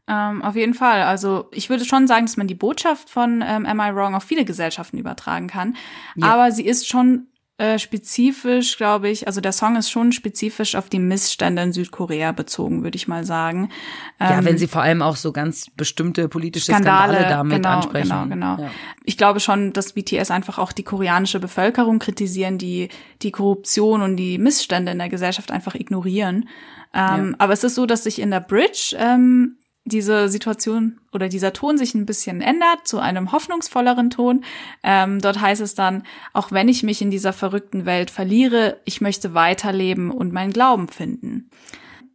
Ähm, 0.06 0.42
auf 0.42 0.54
jeden 0.54 0.74
Fall. 0.74 1.02
Also 1.02 1.48
ich 1.50 1.70
würde 1.70 1.84
schon 1.84 2.06
sagen, 2.06 2.26
dass 2.26 2.36
man 2.36 2.46
die 2.46 2.54
Botschaft 2.54 3.08
von 3.08 3.42
ähm, 3.46 3.64
Am 3.64 3.80
I 3.80 3.94
Wrong 3.94 4.14
auf 4.14 4.24
viele 4.24 4.44
Gesellschaften 4.44 4.98
übertragen 4.98 5.46
kann. 5.46 5.76
Aber 6.20 6.52
sie 6.52 6.66
ist 6.66 6.86
schon 6.88 7.28
äh, 7.56 7.78
spezifisch, 7.78 8.76
glaube 8.76 9.08
ich, 9.08 9.28
also 9.28 9.40
der 9.40 9.52
Song 9.52 9.76
ist 9.76 9.88
schon 9.88 10.10
spezifisch 10.10 10.74
auf 10.74 10.88
die 10.88 10.98
Missstände 10.98 11.62
in 11.62 11.72
Südkorea 11.72 12.32
bezogen, 12.32 12.82
würde 12.82 12.96
ich 12.96 13.06
mal 13.06 13.24
sagen. 13.24 13.70
ja, 14.18 14.38
Ähm, 14.38 14.44
wenn 14.44 14.58
sie 14.58 14.66
vor 14.66 14.82
allem 14.82 15.02
auch 15.02 15.14
so 15.14 15.30
ganz 15.30 15.70
bestimmte 15.70 16.28
politische 16.28 16.72
Skandale, 16.72 17.14
Skandale, 17.14 17.32
damit 17.32 17.56
genau, 17.58 17.76
ansprechen. 17.76 18.08
genau, 18.08 18.56
genau. 18.56 18.62
Ja. 18.64 18.70
Ich 19.04 19.16
glaube 19.16 19.38
schon, 19.38 19.72
dass 19.72 19.92
BTS 19.92 20.32
einfach 20.32 20.58
auch 20.58 20.72
die 20.72 20.82
koreanische 20.82 21.38
Bevölkerung 21.38 22.00
kritisieren, 22.00 22.58
die 22.58 22.88
die 23.22 23.30
Korruption 23.30 24.02
und 24.02 24.16
die 24.16 24.38
Missstände 24.38 24.90
in 24.90 24.98
der 24.98 25.08
Gesellschaft 25.08 25.52
einfach 25.52 25.76
ignorieren. 25.76 26.48
Ähm, 26.92 27.36
Aber 27.38 27.52
es 27.52 27.62
ist 27.62 27.76
so, 27.76 27.86
dass 27.86 28.02
sich 28.02 28.20
in 28.20 28.32
der 28.32 28.40
Bridge 28.40 28.96
ähm, 28.98 29.58
diese 29.84 30.28
Situation 30.28 30.98
oder 31.12 31.28
dieser 31.28 31.52
Ton 31.52 31.76
sich 31.76 31.94
ein 31.94 32.06
bisschen 32.06 32.40
ändert 32.40 32.86
zu 32.88 32.98
einem 32.98 33.32
hoffnungsvolleren 33.32 34.10
Ton. 34.10 34.44
Ähm, 34.82 35.20
dort 35.20 35.40
heißt 35.40 35.60
es 35.60 35.74
dann, 35.74 36.04
auch 36.32 36.52
wenn 36.52 36.68
ich 36.68 36.82
mich 36.82 37.02
in 37.02 37.10
dieser 37.10 37.32
verrückten 37.32 37.84
Welt 37.84 38.10
verliere, 38.10 38.80
ich 38.84 39.00
möchte 39.00 39.34
weiterleben 39.34 40.10
und 40.10 40.32
meinen 40.32 40.52
Glauben 40.52 40.88
finden. 40.88 41.50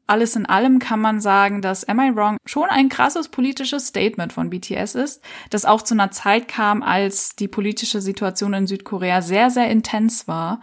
Alles 0.08 0.36
in 0.36 0.48
allem 0.48 0.80
kann 0.80 1.00
man 1.00 1.22
sagen, 1.22 1.62
dass 1.62 1.88
Am 1.88 2.00
I 2.00 2.16
Wrong 2.16 2.38
schon 2.44 2.68
ein 2.70 2.90
krasses 2.90 3.28
politisches 3.28 3.86
Statement 3.86 4.34
von 4.34 4.50
BTS 4.50 4.96
ist, 4.96 5.24
das 5.52 5.66
auch 5.66 5.84
zu 5.84 5.94
einer 5.94 6.10
Zeit 6.10 6.48
kam, 6.48 6.82
als 6.82 7.36
die 7.36 7.48
politische 7.48 8.02
Situation 8.02 8.56
in 8.56 8.66
Südkorea 8.66 9.22
sehr, 9.22 9.52
sehr 9.52 9.70
intens 9.70 10.28
war. 10.28 10.62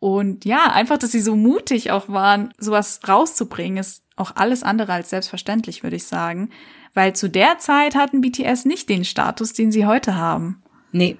Und 0.00 0.44
ja, 0.46 0.72
einfach, 0.72 0.96
dass 0.98 1.12
sie 1.12 1.20
so 1.20 1.36
mutig 1.36 1.90
auch 1.90 2.08
waren, 2.08 2.52
sowas 2.58 3.00
rauszubringen, 3.06 3.78
ist 3.78 4.02
auch 4.16 4.34
alles 4.34 4.62
andere 4.62 4.92
als 4.94 5.10
selbstverständlich, 5.10 5.82
würde 5.82 5.96
ich 5.96 6.04
sagen. 6.04 6.50
Weil 6.94 7.14
zu 7.14 7.28
der 7.28 7.58
Zeit 7.58 7.94
hatten 7.94 8.20
BTS 8.22 8.64
nicht 8.64 8.88
den 8.88 9.04
Status, 9.04 9.52
den 9.52 9.70
sie 9.70 9.86
heute 9.86 10.16
haben. 10.16 10.62
Nee, 10.90 11.18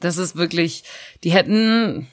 das 0.00 0.16
ist 0.18 0.36
wirklich, 0.36 0.84
die 1.24 1.32
hätten 1.32 2.06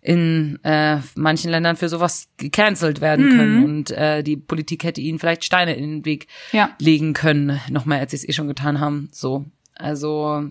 in 0.00 0.60
äh, 0.62 0.98
manchen 1.16 1.50
Ländern 1.50 1.76
für 1.76 1.88
sowas 1.88 2.28
gecancelt 2.36 3.00
werden 3.00 3.24
Mhm. 3.26 3.30
können 3.36 3.64
und 3.64 3.90
äh, 3.90 4.22
die 4.22 4.36
Politik 4.36 4.84
hätte 4.84 5.00
ihnen 5.00 5.18
vielleicht 5.18 5.44
Steine 5.44 5.74
in 5.74 5.82
den 5.82 6.04
Weg 6.04 6.28
Ja. 6.52 6.70
legen 6.78 7.14
können, 7.14 7.58
noch 7.70 7.86
mehr 7.86 7.98
als 8.00 8.10
sie 8.12 8.18
es 8.18 8.28
eh 8.28 8.32
schon 8.32 8.46
getan 8.48 8.78
haben. 8.80 9.08
So. 9.12 9.46
Also 9.76 10.48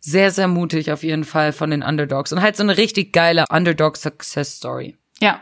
sehr, 0.00 0.30
sehr 0.30 0.48
mutig 0.48 0.92
auf 0.92 1.02
jeden 1.02 1.24
Fall 1.24 1.52
von 1.52 1.70
den 1.70 1.82
Underdogs 1.82 2.32
und 2.32 2.42
halt 2.42 2.56
so 2.56 2.62
eine 2.62 2.76
richtig 2.76 3.12
geile 3.12 3.44
Underdog-Success-Story. 3.50 4.96
Ja. 5.20 5.40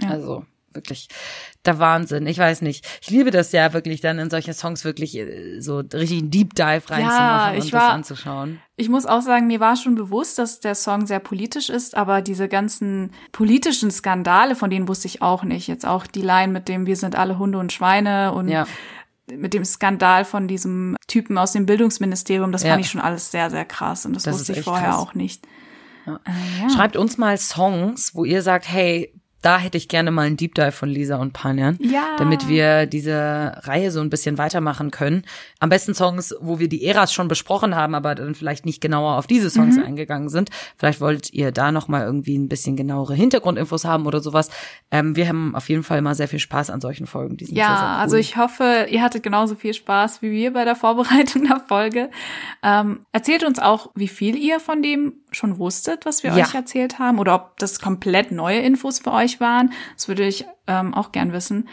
Ja. 0.00 0.08
Also 0.10 0.44
wirklich 0.72 1.08
der 1.66 1.78
Wahnsinn. 1.80 2.26
Ich 2.28 2.38
weiß 2.38 2.62
nicht. 2.62 2.86
Ich 3.02 3.10
liebe 3.10 3.30
das 3.32 3.50
ja 3.52 3.72
wirklich 3.72 4.00
dann 4.00 4.18
in 4.20 4.30
solche 4.30 4.54
Songs 4.54 4.84
wirklich 4.84 5.16
äh, 5.16 5.60
so 5.60 5.78
richtig 5.78 6.20
einen 6.20 6.30
Deep 6.30 6.54
Dive 6.54 6.82
reinzumachen 6.88 7.58
ich 7.58 7.64
und 7.64 7.72
war- 7.72 7.80
das 7.80 7.90
anzuschauen. 7.90 8.60
Ich 8.76 8.88
muss 8.88 9.04
auch 9.04 9.20
sagen, 9.20 9.46
mir 9.48 9.60
war 9.60 9.76
schon 9.76 9.94
bewusst, 9.96 10.38
dass 10.38 10.60
der 10.60 10.74
Song 10.76 11.06
sehr 11.06 11.18
politisch 11.18 11.68
ist, 11.68 11.96
aber 11.96 12.22
diese 12.22 12.48
ganzen 12.48 13.12
politischen 13.32 13.90
Skandale, 13.90 14.54
von 14.54 14.70
denen 14.70 14.88
wusste 14.88 15.06
ich 15.08 15.20
auch 15.20 15.42
nicht. 15.42 15.66
Jetzt 15.66 15.84
auch 15.86 16.06
die 16.06 16.22
Line 16.22 16.52
mit 16.52 16.68
dem 16.68 16.86
Wir 16.86 16.96
sind 16.96 17.14
alle 17.16 17.38
Hunde 17.38 17.58
und 17.58 17.72
Schweine 17.72 18.32
und 18.32 18.48
Ja. 18.48 18.66
Mit 19.36 19.54
dem 19.54 19.64
Skandal 19.64 20.24
von 20.24 20.48
diesem 20.48 20.96
Typen 21.06 21.38
aus 21.38 21.52
dem 21.52 21.66
Bildungsministerium, 21.66 22.52
das 22.52 22.62
Ja. 22.62 22.70
fand 22.70 22.84
ich 22.84 22.90
schon 22.90 23.00
alles 23.00 23.30
sehr, 23.30 23.50
sehr 23.50 23.64
krass 23.64 24.06
und 24.06 24.14
das, 24.14 24.24
Das 24.24 24.34
wusste 24.38 24.52
ich 24.52 24.62
vorher 24.62 24.90
krass. 24.90 24.98
auch 24.98 25.14
nicht. 25.14 25.46
Ja. 26.06 26.16
Äh, 26.24 26.62
ja. 26.62 26.70
Schreibt 26.70 26.96
uns 26.96 27.18
mal 27.18 27.36
Songs, 27.38 28.14
wo 28.14 28.24
ihr 28.24 28.42
sagt, 28.42 28.68
hey, 28.68 29.12
da 29.42 29.58
hätte 29.58 29.78
ich 29.78 29.88
gerne 29.88 30.10
mal 30.10 30.26
einen 30.26 30.36
Deep 30.36 30.54
Dive 30.54 30.72
von 30.72 30.88
Lisa 30.88 31.16
und 31.16 31.32
Panjan, 31.32 31.78
Ja. 31.80 32.16
damit 32.18 32.48
wir 32.48 32.86
diese 32.86 33.54
Reihe 33.62 33.90
so 33.90 34.00
ein 34.00 34.10
bisschen 34.10 34.36
weitermachen 34.38 34.90
können. 34.90 35.24
Am 35.60 35.68
besten 35.70 35.94
Songs, 35.94 36.34
wo 36.40 36.58
wir 36.58 36.68
die 36.68 36.84
Äras 36.84 37.12
schon 37.12 37.28
besprochen 37.28 37.74
haben, 37.74 37.94
aber 37.94 38.14
dann 38.14 38.34
vielleicht 38.34 38.66
nicht 38.66 38.80
genauer 38.80 39.16
auf 39.16 39.26
diese 39.26 39.48
Songs 39.50 39.76
Mhm. 39.76 39.82
eingegangen 39.84 40.28
sind. 40.28 40.50
Vielleicht 40.76 41.00
wollt 41.00 41.32
ihr 41.32 41.52
da 41.52 41.72
noch 41.72 41.88
mal 41.88 42.02
irgendwie 42.04 42.36
ein 42.36 42.48
bisschen 42.48 42.76
genauere 42.76 43.14
Hintergrundinfos 43.14 43.84
haben 43.84 44.06
oder 44.06 44.20
sowas. 44.20 44.50
Ähm, 44.90 45.16
wir 45.16 45.26
haben 45.28 45.54
auf 45.54 45.68
jeden 45.68 45.82
Fall 45.82 46.02
mal 46.02 46.14
sehr 46.14 46.28
viel 46.28 46.38
Spaß 46.38 46.68
an 46.70 46.80
solchen 46.80 47.06
Folgen. 47.06 47.36
Die 47.36 47.46
sind 47.46 47.56
Ja, 47.56 47.66
sehr, 47.68 47.76
sehr 47.76 47.86
cool. 47.88 47.94
also 47.94 48.16
ich 48.16 48.36
hoffe, 48.36 48.86
ihr 48.90 49.02
hattet 49.02 49.22
genauso 49.22 49.54
viel 49.54 49.72
Spaß 49.74 50.22
wie 50.22 50.30
wir 50.32 50.52
bei 50.52 50.64
der 50.64 50.76
Vorbereitung 50.76 51.44
der 51.48 51.60
Folge. 51.66 52.10
Ähm, 52.62 53.00
erzählt 53.12 53.44
uns 53.44 53.58
auch, 53.58 53.90
wie 53.94 54.08
viel 54.08 54.36
ihr 54.36 54.60
von 54.60 54.82
dem 54.82 55.14
schon 55.32 55.58
wusstet, 55.58 56.04
was 56.06 56.22
wir 56.24 56.34
Ja. 56.36 56.44
euch 56.44 56.54
erzählt 56.54 56.98
haben, 56.98 57.18
oder 57.18 57.34
ob 57.36 57.58
das 57.58 57.78
komplett 57.80 58.32
neue 58.32 58.58
Infos 58.60 58.98
für 58.98 59.12
euch 59.12 59.29
waren. 59.38 59.72
Das 59.94 60.08
würde 60.08 60.26
ich 60.26 60.46
ähm, 60.66 60.94
auch 60.94 61.12
gern 61.12 61.32
wissen. 61.32 61.68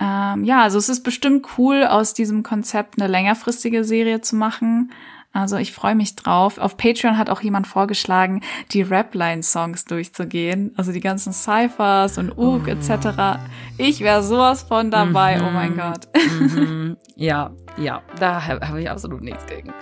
Ähm, 0.00 0.44
ja, 0.44 0.62
also 0.62 0.78
es 0.78 0.88
ist 0.88 1.02
bestimmt 1.02 1.46
cool, 1.58 1.84
aus 1.84 2.14
diesem 2.14 2.42
Konzept 2.42 3.00
eine 3.00 3.10
längerfristige 3.10 3.84
Serie 3.84 4.20
zu 4.22 4.36
machen. 4.36 4.90
Also 5.34 5.56
ich 5.56 5.72
freue 5.72 5.96
mich 5.96 6.14
drauf. 6.14 6.58
Auf 6.58 6.76
Patreon 6.76 7.18
hat 7.18 7.28
auch 7.28 7.40
jemand 7.40 7.66
vorgeschlagen, 7.66 8.40
die 8.70 8.82
Rapline-Songs 8.82 9.84
durchzugehen. 9.84 10.72
Also 10.76 10.92
die 10.92 11.00
ganzen 11.00 11.32
Cyphers 11.32 12.18
und 12.18 12.38
Ook 12.38 12.68
etc. 12.68 13.40
Ich 13.76 14.00
wäre 14.00 14.22
sowas 14.22 14.62
von 14.62 14.92
dabei. 14.92 15.42
Oh 15.42 15.50
mein 15.50 15.76
Gott. 15.76 16.08
Mhm. 16.40 16.96
Ja, 17.16 17.50
ja, 17.76 18.02
da 18.18 18.46
habe 18.46 18.68
hab 18.68 18.76
ich 18.76 18.88
absolut 18.88 19.22
nichts 19.22 19.46
gegen. 19.46 19.72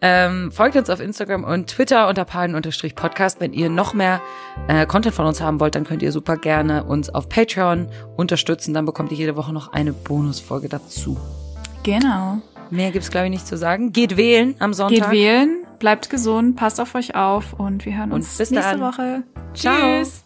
Ähm, 0.00 0.52
folgt 0.52 0.76
uns 0.76 0.90
auf 0.90 1.00
Instagram 1.00 1.44
und 1.44 1.68
Twitter 1.68 2.08
unter 2.08 2.24
palen-podcast. 2.24 3.40
Wenn 3.40 3.52
ihr 3.52 3.70
noch 3.70 3.94
mehr 3.94 4.20
äh, 4.68 4.86
Content 4.86 5.14
von 5.14 5.26
uns 5.26 5.40
haben 5.40 5.60
wollt, 5.60 5.74
dann 5.74 5.84
könnt 5.84 6.02
ihr 6.02 6.12
super 6.12 6.36
gerne 6.36 6.84
uns 6.84 7.10
auf 7.10 7.28
Patreon 7.28 7.88
unterstützen. 8.16 8.74
Dann 8.74 8.84
bekommt 8.84 9.10
ihr 9.12 9.18
jede 9.18 9.36
Woche 9.36 9.52
noch 9.52 9.72
eine 9.72 9.92
Bonusfolge 9.92 10.68
dazu. 10.68 11.16
Genau. 11.82 12.40
Mehr 12.70 12.90
gibt's 12.90 13.10
glaube 13.10 13.26
ich 13.26 13.30
nicht 13.32 13.46
zu 13.46 13.56
sagen. 13.56 13.92
Geht 13.92 14.16
wählen 14.16 14.54
am 14.58 14.72
Sonntag. 14.74 15.10
Geht 15.10 15.10
wählen, 15.10 15.66
bleibt 15.78 16.10
gesund, 16.10 16.56
passt 16.56 16.80
auf 16.80 16.94
euch 16.94 17.14
auf 17.14 17.52
und 17.54 17.84
wir 17.84 17.96
hören 17.96 18.10
Und 18.12 18.20
uns 18.20 18.38
bis 18.38 18.50
nächste 18.50 18.78
dann. 18.78 18.80
Woche. 18.80 19.22
Ciao. 19.54 20.02
Tschüss. 20.02 20.24